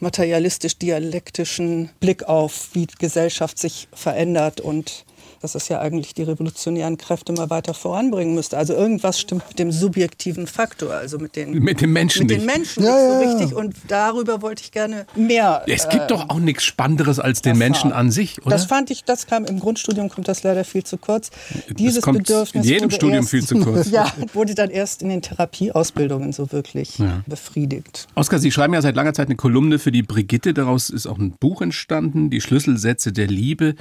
materialistisch-dialektischen 0.00 1.90
Blick 2.00 2.24
auf, 2.24 2.70
wie 2.72 2.86
Gesellschaft 2.86 3.58
sich 3.58 3.88
verändert 3.92 4.60
und 4.60 5.04
dass 5.40 5.54
es 5.54 5.68
ja 5.68 5.80
eigentlich 5.80 6.14
die 6.14 6.22
revolutionären 6.22 6.98
Kräfte 6.98 7.32
mal 7.32 7.50
weiter 7.50 7.74
voranbringen 7.74 8.34
müsste. 8.34 8.56
Also 8.56 8.74
irgendwas 8.74 9.20
stimmt 9.20 9.46
mit 9.48 9.58
dem 9.58 9.72
subjektiven 9.72 10.46
Faktor, 10.46 10.92
also 10.92 11.18
mit 11.18 11.36
den, 11.36 11.52
mit 11.62 11.80
den 11.80 11.92
Menschen 11.92 12.26
mit 12.26 12.38
den 12.38 12.46
Menschen 12.46 12.82
ja, 12.82 12.94
nicht 12.94 13.00
so 13.00 13.12
ja, 13.12 13.30
richtig. 13.30 13.56
Und 13.56 13.74
darüber 13.88 14.42
wollte 14.42 14.62
ich 14.62 14.72
gerne 14.72 15.06
mehr. 15.14 15.62
Es 15.66 15.88
gibt 15.88 16.04
äh, 16.04 16.06
doch 16.08 16.28
auch 16.28 16.38
nichts 16.38 16.64
Spannenderes 16.64 17.18
als 17.18 17.42
den 17.42 17.58
Menschen 17.58 17.92
an 17.92 18.10
sich, 18.10 18.40
oder? 18.42 18.50
Das 18.50 18.66
fand 18.66 18.90
ich, 18.90 19.04
das 19.04 19.26
kam 19.26 19.44
im 19.44 19.60
Grundstudium 19.60 20.08
kommt 20.08 20.28
das 20.28 20.42
leider 20.42 20.64
viel 20.64 20.84
zu 20.84 20.96
kurz. 20.96 21.30
Dieses 21.68 22.04
Bedürfnis 22.04 22.64
in 22.64 22.70
jedem 22.70 22.90
Studium 22.90 23.20
erst, 23.20 23.30
viel 23.30 23.44
zu 23.44 23.58
kurz. 23.60 23.90
ja, 23.90 24.12
wurde 24.32 24.54
dann 24.54 24.70
erst 24.70 25.02
in 25.02 25.08
den 25.08 25.22
Therapieausbildungen 25.22 26.32
so 26.32 26.52
wirklich 26.52 26.98
ja. 26.98 27.22
befriedigt. 27.26 28.08
Oskar, 28.14 28.38
Sie 28.38 28.50
schreiben 28.50 28.74
ja 28.74 28.82
seit 28.82 28.96
langer 28.96 29.14
Zeit 29.14 29.28
eine 29.28 29.36
Kolumne 29.36 29.78
für 29.78 29.92
die 29.92 30.02
Brigitte. 30.02 30.54
Daraus 30.54 30.90
ist 30.90 31.06
auch 31.06 31.18
ein 31.18 31.32
Buch 31.32 31.62
entstanden, 31.62 32.30
die 32.30 32.40
Schlüsselsätze 32.40 33.12
der 33.12 33.26
Liebe. 33.26 33.74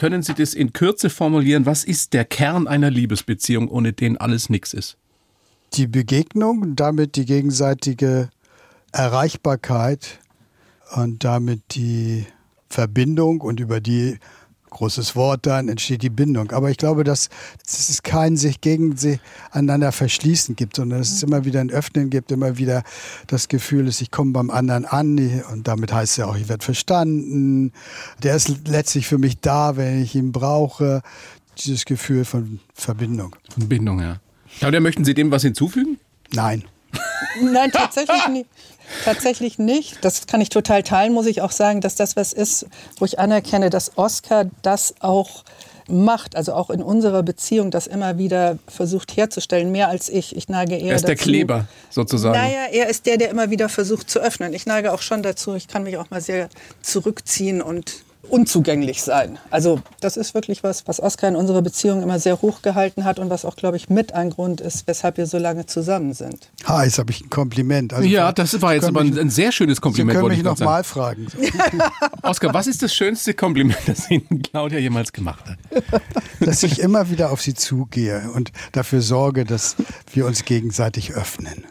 Können 0.00 0.22
Sie 0.22 0.32
das 0.32 0.54
in 0.54 0.72
Kürze 0.72 1.10
formulieren? 1.10 1.66
Was 1.66 1.84
ist 1.84 2.14
der 2.14 2.24
Kern 2.24 2.66
einer 2.66 2.90
Liebesbeziehung, 2.90 3.68
ohne 3.68 3.92
den 3.92 4.16
alles 4.16 4.48
nichts 4.48 4.72
ist? 4.72 4.96
Die 5.74 5.86
Begegnung, 5.86 6.74
damit 6.74 7.16
die 7.16 7.26
gegenseitige 7.26 8.30
Erreichbarkeit 8.92 10.18
und 10.94 11.22
damit 11.22 11.74
die 11.74 12.24
Verbindung 12.70 13.42
und 13.42 13.60
über 13.60 13.82
die 13.82 14.18
großes 14.70 15.16
Wort, 15.16 15.46
dann 15.46 15.68
entsteht 15.68 16.02
die 16.02 16.10
Bindung. 16.10 16.50
Aber 16.52 16.70
ich 16.70 16.76
glaube, 16.76 17.04
dass, 17.04 17.28
dass 17.64 17.88
es 17.88 18.02
kein 18.02 18.36
sich 18.36 18.60
gegen 18.60 18.96
sie 18.96 19.20
einander 19.50 19.92
verschließen 19.92 20.56
gibt, 20.56 20.76
sondern 20.76 21.00
dass 21.00 21.10
es 21.10 21.22
immer 21.22 21.44
wieder 21.44 21.60
ein 21.60 21.70
Öffnen 21.70 22.10
gibt, 22.10 22.32
immer 22.32 22.58
wieder 22.58 22.82
das 23.26 23.48
Gefühl 23.48 23.88
ist, 23.88 24.00
ich 24.00 24.10
komme 24.10 24.32
beim 24.32 24.50
anderen 24.50 24.84
an 24.84 25.10
und 25.52 25.68
damit 25.68 25.92
heißt 25.92 26.12
es 26.12 26.16
ja 26.16 26.26
auch, 26.26 26.36
ich 26.36 26.48
werde 26.48 26.64
verstanden. 26.64 27.72
Der 28.22 28.36
ist 28.36 28.68
letztlich 28.68 29.06
für 29.06 29.18
mich 29.18 29.40
da, 29.40 29.76
wenn 29.76 30.02
ich 30.02 30.14
ihn 30.14 30.32
brauche. 30.32 31.02
Dieses 31.58 31.84
Gefühl 31.84 32.24
von 32.24 32.60
Verbindung. 32.74 33.36
Von 33.52 33.68
Bindung, 33.68 34.00
ja. 34.00 34.20
Claudia, 34.58 34.80
möchten 34.80 35.04
Sie 35.04 35.14
dem 35.14 35.30
was 35.30 35.42
hinzufügen? 35.42 35.98
Nein. 36.32 36.64
Nein, 37.42 37.70
tatsächlich 37.70 38.28
nicht. 38.32 38.46
Tatsächlich 39.04 39.58
nicht. 39.58 40.04
Das 40.04 40.26
kann 40.26 40.40
ich 40.40 40.48
total 40.48 40.82
teilen, 40.82 41.12
muss 41.12 41.26
ich 41.26 41.42
auch 41.42 41.52
sagen, 41.52 41.80
dass 41.80 41.94
das 41.94 42.16
was 42.16 42.32
ist, 42.32 42.66
wo 42.98 43.04
ich 43.04 43.18
anerkenne, 43.18 43.70
dass 43.70 43.96
Oscar 43.96 44.46
das 44.62 44.94
auch 45.00 45.44
macht, 45.90 46.36
also 46.36 46.52
auch 46.54 46.70
in 46.70 46.82
unserer 46.82 47.22
Beziehung, 47.22 47.70
das 47.70 47.86
immer 47.86 48.18
wieder 48.18 48.58
versucht 48.68 49.16
herzustellen, 49.16 49.72
mehr 49.72 49.88
als 49.88 50.08
ich. 50.08 50.36
Ich 50.36 50.48
neige 50.48 50.76
eher 50.76 50.90
Er 50.90 50.96
ist 50.96 51.02
dazu, 51.02 51.06
der 51.06 51.16
Kleber 51.16 51.66
sozusagen. 51.90 52.38
Naja, 52.38 52.66
er 52.70 52.88
ist 52.88 53.06
der, 53.06 53.16
der 53.16 53.30
immer 53.30 53.50
wieder 53.50 53.68
versucht 53.68 54.08
zu 54.08 54.20
öffnen. 54.20 54.54
Ich 54.54 54.66
neige 54.66 54.92
auch 54.92 55.02
schon 55.02 55.22
dazu, 55.22 55.54
ich 55.54 55.68
kann 55.68 55.82
mich 55.82 55.96
auch 55.98 56.10
mal 56.10 56.20
sehr 56.20 56.48
zurückziehen 56.82 57.60
und 57.60 58.04
unzugänglich 58.28 59.02
sein. 59.02 59.38
Also 59.50 59.80
das 60.00 60.16
ist 60.16 60.34
wirklich 60.34 60.62
was, 60.62 60.86
was 60.86 61.00
Oskar 61.00 61.28
in 61.28 61.36
unserer 61.36 61.62
Beziehung 61.62 62.02
immer 62.02 62.18
sehr 62.18 62.40
hoch 62.42 62.62
gehalten 62.62 63.04
hat 63.04 63.18
und 63.18 63.30
was 63.30 63.44
auch, 63.44 63.56
glaube 63.56 63.76
ich, 63.76 63.88
mit 63.88 64.12
ein 64.14 64.30
Grund 64.30 64.60
ist, 64.60 64.86
weshalb 64.86 65.16
wir 65.16 65.26
so 65.26 65.38
lange 65.38 65.66
zusammen 65.66 66.12
sind. 66.12 66.50
Ha, 66.66 66.84
jetzt 66.84 66.98
habe 66.98 67.10
ich 67.10 67.22
ein 67.22 67.30
Kompliment. 67.30 67.92
Also, 67.92 68.08
ja, 68.08 68.32
das 68.32 68.60
war 68.62 68.74
jetzt 68.74 68.84
aber 68.84 69.00
ein, 69.00 69.18
ein, 69.18 69.30
sehr 69.30 69.52
schönes 69.52 69.80
Kompliment. 69.80 70.18
Sie 70.18 70.22
können 70.22 70.36
mich 70.36 70.44
noch 70.44 70.58
mal 70.58 70.84
fragen. 70.84 71.26
Oskar, 72.22 72.52
was 72.54 72.66
ist 72.66 72.82
das 72.82 72.94
schönste 72.94 73.34
Kompliment, 73.34 73.80
das 73.86 74.10
Ihnen 74.10 74.42
Claudia 74.42 74.78
jemals 74.78 75.12
gemacht 75.12 75.44
hat? 75.48 75.58
Dass 76.40 76.62
ich 76.62 76.80
immer 76.80 77.10
wieder 77.10 77.30
auf 77.30 77.42
Sie 77.42 77.54
zugehe 77.54 78.30
und 78.34 78.52
dafür 78.72 79.02
sorge, 79.02 79.44
dass 79.44 79.76
wir 80.12 80.26
uns 80.26 80.44
gegenseitig 80.44 81.12
öffnen. 81.12 81.64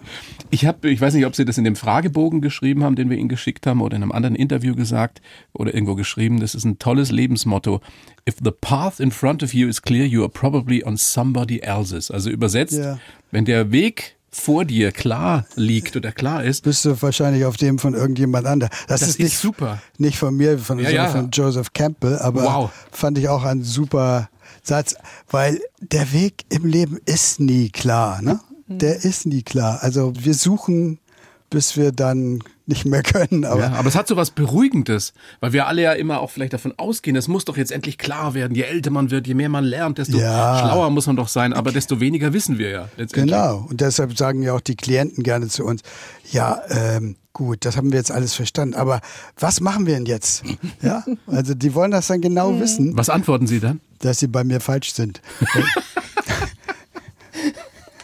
Ich 0.52 0.66
habe, 0.66 0.90
ich 0.90 1.00
weiß 1.00 1.14
nicht, 1.14 1.26
ob 1.26 1.36
Sie 1.36 1.46
das 1.46 1.58
in 1.60 1.64
dem 1.64 1.76
Fragebogen 1.76 2.42
geschrieben 2.42 2.84
haben, 2.84 2.96
den 2.96 3.10
wir 3.10 3.18
Ihnen 3.18 3.30
geschickt 3.30 3.68
haben, 3.68 3.82
oder 3.82 3.96
in 3.96 4.04
einem 4.04 4.12
anderen 4.12 4.36
Interview 4.36 4.76
gesagt 4.76 5.22
oder 5.54 5.74
irgendwo 5.74 5.96
geschrieben. 5.96 6.39
Das 6.40 6.56
ist 6.56 6.66
ein 6.66 6.80
tolles 6.80 7.12
Lebensmotto. 7.12 7.82
If 8.28 8.36
the 8.44 8.52
path 8.52 9.00
in 9.00 9.12
front 9.12 9.44
of 9.44 9.54
you 9.54 9.68
is 9.68 9.82
clear, 9.82 10.06
you 10.06 10.22
are 10.22 10.30
probably 10.30 10.84
on 10.84 10.98
somebody 10.98 11.60
else's. 11.60 12.12
Also 12.12 12.30
übersetzt, 12.30 12.78
ja. 12.78 13.00
wenn 13.32 13.46
der 13.46 13.72
Weg 13.72 14.16
vor 14.32 14.64
dir 14.64 14.92
klar 14.92 15.46
liegt 15.56 15.96
oder 15.96 16.12
klar 16.12 16.44
ist, 16.44 16.64
bist 16.64 16.86
du 16.86 17.02
wahrscheinlich 17.02 17.46
auf 17.46 17.58
dem 17.58 17.80
von 17.80 17.96
irgendjemand 17.96 18.46
anderem. 18.46 18.72
Das, 18.88 19.00
das 19.00 19.10
ist, 19.10 19.20
nicht, 19.20 19.38
super. 19.38 19.82
Nicht 19.98 20.18
von 20.18 20.36
mir, 20.36 20.60
von, 20.60 20.80
ja, 20.80 20.90
ja. 20.90 21.08
von 21.08 21.32
Joseph 21.32 21.74
Campbell, 21.74 22.20
aber 22.20 22.44
wow. 22.44 22.72
fand 22.92 23.18
ich 23.18 23.28
auch 23.28 23.44
ein 23.44 23.64
super 23.64 24.30
Satz, 24.62 24.96
weil 25.32 25.60
der 25.82 26.14
Weg 26.14 26.46
im 26.50 26.66
Leben 26.66 27.00
ist 27.06 27.40
nie 27.40 27.70
klar. 27.70 28.22
Ne? 28.22 28.40
der 28.70 29.04
ist 29.04 29.26
nie 29.26 29.42
klar. 29.42 29.80
Also 29.82 30.14
wir 30.16 30.34
suchen, 30.34 31.00
bis 31.50 31.78
wir 31.78 31.92
dann 31.92 32.40
nicht 32.66 32.86
mehr 32.86 33.04
können. 33.04 33.46
Aber, 33.46 33.62
ja, 33.62 33.72
aber 33.74 33.88
es 33.88 33.96
hat 33.96 34.08
so 34.08 34.16
was 34.16 34.32
Beruhigendes, 34.32 35.14
weil 35.40 35.54
wir 35.54 35.68
alle 35.68 35.82
ja 35.82 35.94
immer 35.94 36.22
auch 36.22 36.30
vielleicht 36.30 36.54
davon 36.54 36.74
ausgehen, 36.78 37.16
es 37.16 37.28
muss 37.28 37.46
doch 37.46 37.58
jetzt 37.58 37.72
endlich 37.72 37.98
klar 37.98 38.34
werden. 38.34 38.56
Je 38.56 38.64
älter 38.64 38.92
man 38.92 39.12
wird, 39.12 39.28
je 39.28 39.34
mehr 39.34 39.50
man 39.50 39.64
lernt, 39.64 39.98
desto 39.98 40.18
ja. 40.18 40.60
schlauer 40.60 40.90
muss 40.90 41.08
man 41.08 41.16
doch 41.16 41.28
sein, 41.28 41.54
aber 41.54 41.72
desto 41.72 42.00
weniger 42.00 42.34
wissen 42.34 42.58
wir 42.58 42.70
ja. 42.70 42.90
Genau, 43.12 43.68
und 43.70 43.82
deshalb 43.82 44.18
sagen 44.18 44.42
ja 44.44 44.54
auch 44.54 44.62
die 44.62 44.76
Klienten 44.76 45.24
gerne 45.24 45.48
zu 45.48 45.66
uns, 45.66 45.82
ja, 46.32 46.62
ähm, 46.70 47.16
gut, 47.34 47.66
das 47.66 47.78
haben 47.78 47.92
wir 47.92 47.98
jetzt 47.98 48.12
alles 48.12 48.34
verstanden, 48.34 48.76
aber 48.76 49.02
was 49.38 49.62
machen 49.62 49.86
wir 49.86 49.96
denn 49.96 50.06
jetzt? 50.06 50.44
Ja, 50.82 51.04
also 51.28 51.56
die 51.56 51.74
wollen 51.74 51.92
das 51.92 52.08
dann 52.08 52.22
genau 52.22 52.52
mhm. 52.52 52.62
wissen. 52.62 52.98
Was 52.98 53.10
antworten 53.10 53.48
Sie 53.48 53.60
dann? 53.60 53.82
Dass 54.00 54.20
sie 54.20 54.28
bei 54.28 54.44
mir 54.46 54.62
falsch 54.62 54.94
sind. 54.94 55.22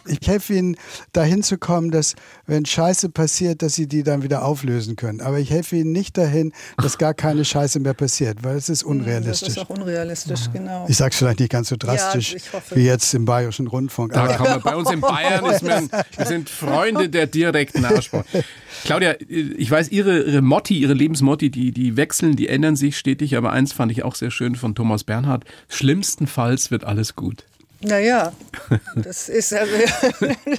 Ich 0.06 0.26
helfe 0.26 0.54
ihnen, 0.54 0.76
dahin 1.12 1.42
zu 1.42 1.58
kommen, 1.58 1.90
dass, 1.90 2.14
wenn 2.46 2.66
Scheiße 2.66 3.08
passiert, 3.08 3.62
dass 3.62 3.74
sie 3.74 3.86
die 3.86 4.02
dann 4.02 4.22
wieder 4.22 4.44
auflösen 4.44 4.96
können. 4.96 5.20
Aber 5.20 5.38
ich 5.38 5.50
helfe 5.50 5.76
ihnen 5.76 5.92
nicht 5.92 6.16
dahin, 6.16 6.52
dass 6.76 6.98
gar 6.98 7.14
keine 7.14 7.44
Scheiße 7.44 7.80
mehr 7.80 7.94
passiert, 7.94 8.42
weil 8.42 8.56
es 8.56 8.68
ist 8.68 8.82
unrealistisch. 8.82 9.48
Das 9.48 9.56
ist 9.56 9.58
auch 9.58 9.70
unrealistisch, 9.70 10.50
genau. 10.52 10.86
Ich 10.88 10.96
sage 10.96 11.12
es 11.12 11.18
vielleicht 11.18 11.40
nicht 11.40 11.52
ganz 11.52 11.68
so 11.68 11.76
drastisch 11.76 12.34
ja, 12.34 12.62
wie 12.74 12.84
jetzt 12.84 13.12
im 13.14 13.24
Bayerischen 13.24 13.66
Rundfunk. 13.66 14.12
Da 14.12 14.26
kann 14.28 14.44
man, 14.44 14.62
bei 14.62 14.76
uns 14.76 14.90
in 14.90 15.00
Bayern 15.00 15.44
ist 15.46 15.62
man, 15.62 15.90
wir 16.16 16.26
sind 16.26 16.48
Freunde 16.48 17.08
der 17.08 17.26
direkten 17.26 17.84
Aussprache. 17.84 18.44
Claudia, 18.84 19.14
ich 19.28 19.70
weiß, 19.70 19.88
Ihre, 19.90 20.22
Ihre 20.22 20.42
Motti, 20.42 20.78
Ihre 20.78 20.94
Lebensmotti, 20.94 21.50
die, 21.50 21.72
die 21.72 21.96
wechseln, 21.96 22.36
die 22.36 22.48
ändern 22.48 22.76
sich 22.76 22.96
stetig, 22.96 23.36
aber 23.36 23.52
eins 23.52 23.72
fand 23.72 23.92
ich 23.92 24.02
auch 24.04 24.14
sehr 24.14 24.30
schön 24.30 24.54
von 24.54 24.74
Thomas 24.74 25.04
Bernhard. 25.04 25.44
Schlimmstenfalls 25.68 26.70
wird 26.70 26.84
alles 26.84 27.16
gut. 27.16 27.44
Naja, 27.80 28.32
das 28.96 29.28
ist, 29.28 29.52
also, 29.52 29.72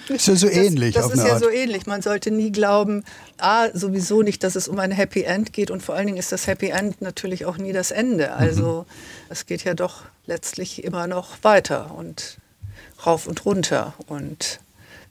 ist 0.08 0.28
ja 0.28 0.36
so 0.36 0.50
ähnlich. 0.50 0.94
Das, 0.94 1.10
das 1.10 1.20
ist 1.20 1.26
ja 1.26 1.34
Art. 1.34 1.44
so 1.44 1.50
ähnlich. 1.50 1.88
Man 1.88 2.02
sollte 2.02 2.32
nie 2.32 2.52
glauben, 2.52 3.04
A, 3.38 3.70
sowieso 3.74 4.22
nicht, 4.22 4.44
dass 4.44 4.56
es 4.56 4.68
um 4.68 4.78
ein 4.80 4.92
Happy 4.92 5.24
End 5.24 5.52
geht 5.52 5.72
und 5.72 5.82
vor 5.82 5.96
allen 5.96 6.08
Dingen 6.08 6.20
ist 6.20 6.32
das 6.32 6.48
Happy 6.48 6.70
End 6.70 7.02
natürlich 7.02 7.46
auch 7.46 7.58
nie 7.58 7.74
das 7.74 7.92
Ende. 7.92 8.34
Also 8.34 8.86
mhm. 8.88 8.94
es 9.30 9.46
geht 9.46 9.64
ja 9.64 9.74
doch 9.74 10.04
letztlich 10.26 10.84
immer 10.84 11.08
noch 11.08 11.44
weiter 11.44 11.96
und 11.96 12.38
rauf 13.06 13.28
und 13.28 13.46
runter. 13.46 13.94
Und 14.08 14.60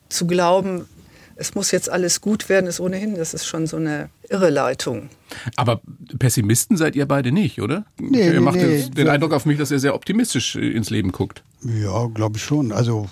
zu 0.08 0.26
glauben, 0.26 0.88
es 1.36 1.54
muss 1.54 1.70
jetzt 1.70 1.90
alles 1.90 2.20
gut 2.20 2.48
werden, 2.48 2.66
ist 2.66 2.80
ohnehin, 2.80 3.14
das 3.14 3.34
ist 3.34 3.46
schon 3.46 3.66
so 3.66 3.76
eine 3.76 4.08
Irreleitung. 4.28 5.10
Aber 5.54 5.80
Pessimisten 6.18 6.76
seid 6.76 6.96
ihr 6.96 7.06
beide 7.06 7.30
nicht, 7.30 7.60
oder? 7.60 7.84
Nee, 8.00 8.32
ihr 8.32 8.40
macht 8.40 8.56
nee, 8.56 8.88
den 8.88 9.08
Eindruck 9.08 9.32
auf 9.32 9.44
mich, 9.44 9.58
dass 9.58 9.70
ihr 9.70 9.78
sehr 9.78 9.94
optimistisch 9.94 10.56
äh, 10.56 10.70
ins 10.70 10.90
Leben 10.90 11.12
guckt. 11.12 11.42
Ja, 11.62 12.06
glaube 12.06 12.38
ich 12.38 12.42
schon. 12.42 12.72
Also 12.72 13.08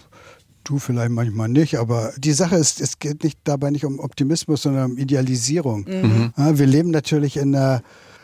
du 0.64 0.78
vielleicht 0.78 1.10
manchmal 1.10 1.48
nicht, 1.48 1.76
aber 1.76 2.12
die 2.16 2.32
Sache 2.32 2.56
ist, 2.56 2.80
es 2.80 2.98
geht 2.98 3.22
nicht 3.22 3.38
dabei 3.44 3.70
nicht 3.70 3.84
um 3.84 4.00
Optimismus, 4.00 4.62
sondern 4.62 4.92
um 4.92 4.98
Idealisierung. 4.98 5.84
Mhm. 5.86 6.32
Ja, 6.36 6.58
wir 6.58 6.66
leben 6.66 6.90
natürlich 6.90 7.36
in 7.36 7.54
einer, 7.54 7.82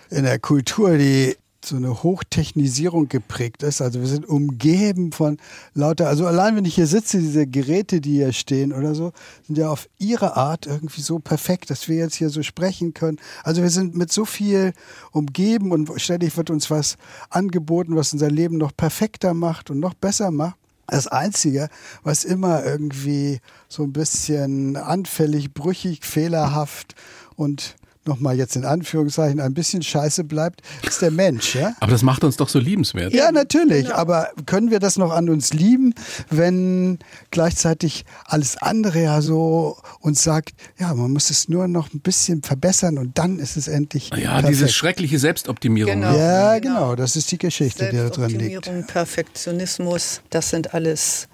in 0.09 0.19
einer 0.19 0.39
Kultur, 0.39 0.97
die 0.97 1.37
so 1.65 1.77
eine 1.77 2.03
Hochtechnisierung 2.03 3.09
geprägt 3.09 3.63
ist. 3.63 3.83
Also 3.83 4.01
wir 4.01 4.07
sind 4.07 4.27
umgeben 4.27 5.13
von 5.13 5.39
lauter, 5.75 6.09
also 6.09 6.27
allein 6.27 6.57
wenn 6.57 6.65
ich 6.65 6.75
hier 6.75 6.87
sitze, 6.87 7.19
diese 7.19 7.47
Geräte, 7.47 8.01
die 8.01 8.15
hier 8.15 8.33
stehen 8.33 8.73
oder 8.73 8.95
so, 8.95 9.13
sind 9.47 9.59
ja 9.59 9.69
auf 9.69 9.89
ihre 9.99 10.37
Art 10.37 10.67
irgendwie 10.67 11.03
so 11.03 11.19
perfekt, 11.19 11.71
dass 11.71 11.89
wir 11.89 11.97
jetzt 11.97 12.15
hier 12.15 12.31
so 12.31 12.43
sprechen 12.43 12.95
können. 12.95 13.19
Also 13.45 13.63
wir 13.63 13.71
sind 13.71 13.95
mit 13.95 14.13
so 14.13 14.25
viel 14.25 14.73
umgeben 15.13 15.73
und 15.73 16.01
ständig 16.01 16.37
wird 16.37 16.51
uns 16.51 16.71
was 16.71 16.97
angeboten, 17.29 17.97
was 17.97 18.13
unser 18.13 18.31
Leben 18.31 18.57
noch 18.57 18.77
perfekter 18.77 19.35
macht 19.35 19.71
und 19.71 19.81
noch 19.81 19.95
besser 19.95 20.31
macht. 20.31 20.57
Das 20.87 21.07
Einzige, 21.07 21.69
was 22.03 22.25
immer 22.25 22.65
irgendwie 22.65 23.39
so 23.69 23.85
ein 23.85 23.93
bisschen 23.93 24.77
anfällig, 24.77 25.55
brüchig, 25.55 26.05
fehlerhaft 26.05 26.97
und 27.37 27.77
nochmal 28.07 28.37
jetzt 28.37 28.57
in 28.57 28.65
Anführungszeichen, 28.65 29.41
ein 29.41 29.55
bisschen 29.55 29.83
scheiße 29.83 30.25
bleibt, 30.25 30.63
ist 30.87 31.03
der 31.03 31.11
Mensch. 31.11 31.55
Ja? 31.55 31.75
Aber 31.81 31.93
das 31.93 32.03
macht 32.03 32.25
uns 32.25 32.37
doch 32.37 32.49
so 32.49 32.59
liebenswert. 32.59 33.13
Ja, 33.13 33.31
natürlich. 33.31 33.85
Genau. 33.87 33.97
Aber 33.97 34.31
können 34.47 34.71
wir 34.71 34.79
das 34.79 34.97
noch 34.97 35.13
an 35.13 35.29
uns 35.29 35.53
lieben, 35.53 35.95
wenn 36.31 36.99
gleichzeitig 37.31 38.05
alles 38.25 38.57
andere 38.57 39.03
ja 39.03 39.21
so 39.21 39.77
uns 40.01 40.23
sagt, 40.23 40.55
ja, 40.79 40.95
man 40.95 41.11
muss 41.11 41.31
es 41.31 41.49
nur 41.49 41.69
noch 41.69 41.93
ein 41.93 42.01
bisschen 42.01 42.43
verbessern 42.43 42.99
und 42.99 43.19
dann 43.19 43.39
ist 43.39 43.57
es 43.57 43.69
endlich. 43.69 44.11
Ja, 44.11 44.33
perfekt. 44.33 44.49
diese 44.49 44.69
schreckliche 44.69 45.19
Selbstoptimierung. 45.19 46.01
Genau. 46.01 46.17
Ja, 46.17 46.59
genau. 46.59 46.75
genau. 46.75 46.97
Das 46.97 47.17
ist 47.17 47.31
die 47.33 47.39
Geschichte, 47.39 47.91
die 47.91 47.97
da 47.97 48.09
drin 48.09 48.39
liegt. 48.39 48.87
Perfektionismus, 48.87 50.23
das 50.31 50.51
sind 50.51 50.75
alles 50.75 51.29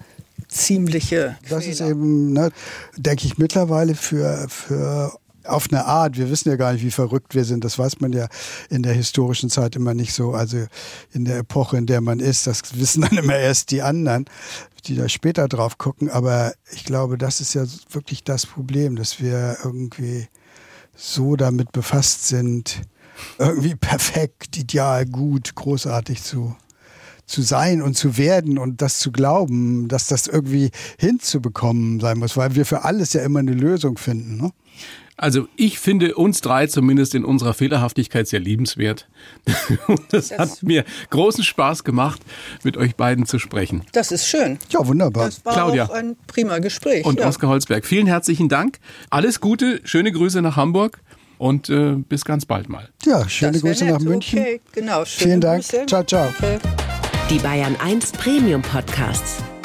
ziemliche. 0.49 1.37
Das 1.49 1.65
Fehler. 1.65 1.73
ist 1.73 1.81
eben, 1.81 2.33
ne, 2.33 2.51
denke 2.97 3.27
ich, 3.27 3.39
mittlerweile 3.39 3.95
für, 3.95 4.47
für 4.49 5.13
auf 5.49 5.69
eine 5.71 5.85
Art, 5.85 6.17
wir 6.17 6.31
wissen 6.31 6.49
ja 6.49 6.57
gar 6.57 6.73
nicht, 6.73 6.85
wie 6.85 6.91
verrückt 6.91 7.35
wir 7.35 7.45
sind. 7.45 7.65
Das 7.65 7.79
weiß 7.79 8.01
man 8.01 8.13
ja 8.13 8.29
in 8.71 8.83
der 8.83 8.93
historischen 8.93 9.51
Zeit 9.51 9.77
immer 9.77 9.95
nicht 9.95 10.13
so. 10.13 10.33
Also 10.33 10.67
in 11.13 11.25
der 11.25 11.39
Epoche, 11.39 11.77
in 11.77 11.87
der 11.87 12.01
man 12.01 12.21
ist, 12.21 12.47
das 12.47 12.79
wissen 12.79 13.03
dann 13.03 13.19
immer 13.19 13.37
erst 13.37 13.71
die 13.71 13.83
anderen, 13.83 14.27
die 14.87 14.97
da 14.97 15.09
später 15.09 15.49
drauf 15.49 15.79
gucken. 15.79 16.11
Aber 16.11 16.53
ich 16.73 16.85
glaube, 16.85 17.19
das 17.19 17.41
ist 17.41 17.55
ja 17.55 17.65
wirklich 17.91 18.25
das 18.25 18.47
Problem, 18.47 18.97
dass 18.97 19.21
wir 19.21 19.59
irgendwie 19.65 20.29
so 20.95 21.37
damit 21.37 21.73
befasst 21.73 22.29
sind, 22.29 22.83
irgendwie 23.39 23.75
perfekt, 23.75 24.57
ideal, 24.57 25.07
gut, 25.07 25.55
großartig 25.55 26.23
zu 26.23 26.57
zu 27.27 27.43
sein 27.43 27.83
und 27.83 27.97
zu 27.97 28.17
werden 28.17 28.57
und 28.57 28.81
das 28.81 29.01
zu 29.01 29.11
glauben, 29.11 29.89
dass 29.89 30.07
das 30.07 30.29
irgendwie 30.29 30.71
hinzubekommen 30.99 32.01
sein 32.01 32.19
muss, 32.19 32.37
weil 32.37 32.55
wir 32.55 32.65
für 32.65 32.85
alles 32.85 33.13
ja 33.13 33.23
immer 33.23 33.41
eine 33.41 33.53
Lösung 33.53 33.99
finden. 33.99 34.37
Ne? 34.37 34.53
Also 35.17 35.49
ich 35.57 35.79
finde 35.79 36.15
uns 36.15 36.43
drei 36.43 36.67
zumindest 36.67 37.15
in 37.15 37.25
unserer 37.25 37.55
Fehlerhaftigkeit 37.55 38.29
sehr 38.29 38.41
liebenswert. 38.41 39.09
Und 39.87 40.03
das, 40.11 40.29
das 40.29 40.39
hat 40.39 40.63
mir 40.63 40.85
großen 41.11 41.43
Spaß 41.43 41.85
gemacht, 41.85 42.21
mit 42.65 42.77
euch 42.77 42.97
beiden 42.97 43.25
zu 43.25 43.39
sprechen. 43.39 43.83
Das 43.93 44.13
ist 44.13 44.27
schön. 44.27 44.59
Ja, 44.71 44.87
wunderbar. 44.87 45.27
Das 45.27 45.45
war 45.45 45.55
Claudia. 45.55 45.87
auch 45.87 45.91
ein 45.91 46.17
prima 46.27 46.59
Gespräch. 46.59 47.07
Und 47.07 47.21
ja. 47.21 47.29
Oskar 47.29 47.49
Holzberg, 47.49 47.87
vielen 47.87 48.07
herzlichen 48.07 48.49
Dank. 48.49 48.79
Alles 49.09 49.41
Gute, 49.41 49.81
schöne 49.85 50.13
Grüße 50.13 50.43
nach 50.43 50.57
Hamburg 50.57 51.01
und 51.39 51.71
äh, 51.71 51.93
bis 51.95 52.25
ganz 52.25 52.45
bald 52.45 52.69
mal. 52.69 52.89
Ja, 53.05 53.27
schöne 53.29 53.59
Grüße 53.59 53.85
nett. 53.85 53.95
nach 53.95 54.01
München. 54.01 54.39
Okay, 54.39 54.61
genau. 54.73 55.05
Vielen 55.07 55.41
Dank. 55.41 55.63
Grüße. 55.63 55.87
Ciao, 55.87 56.05
ciao. 56.05 56.29
Okay. 56.37 56.59
Die 57.31 57.39
Bayern 57.39 57.77
1 57.83 58.13
Premium 58.13 58.63
Podcasts. 58.63 59.43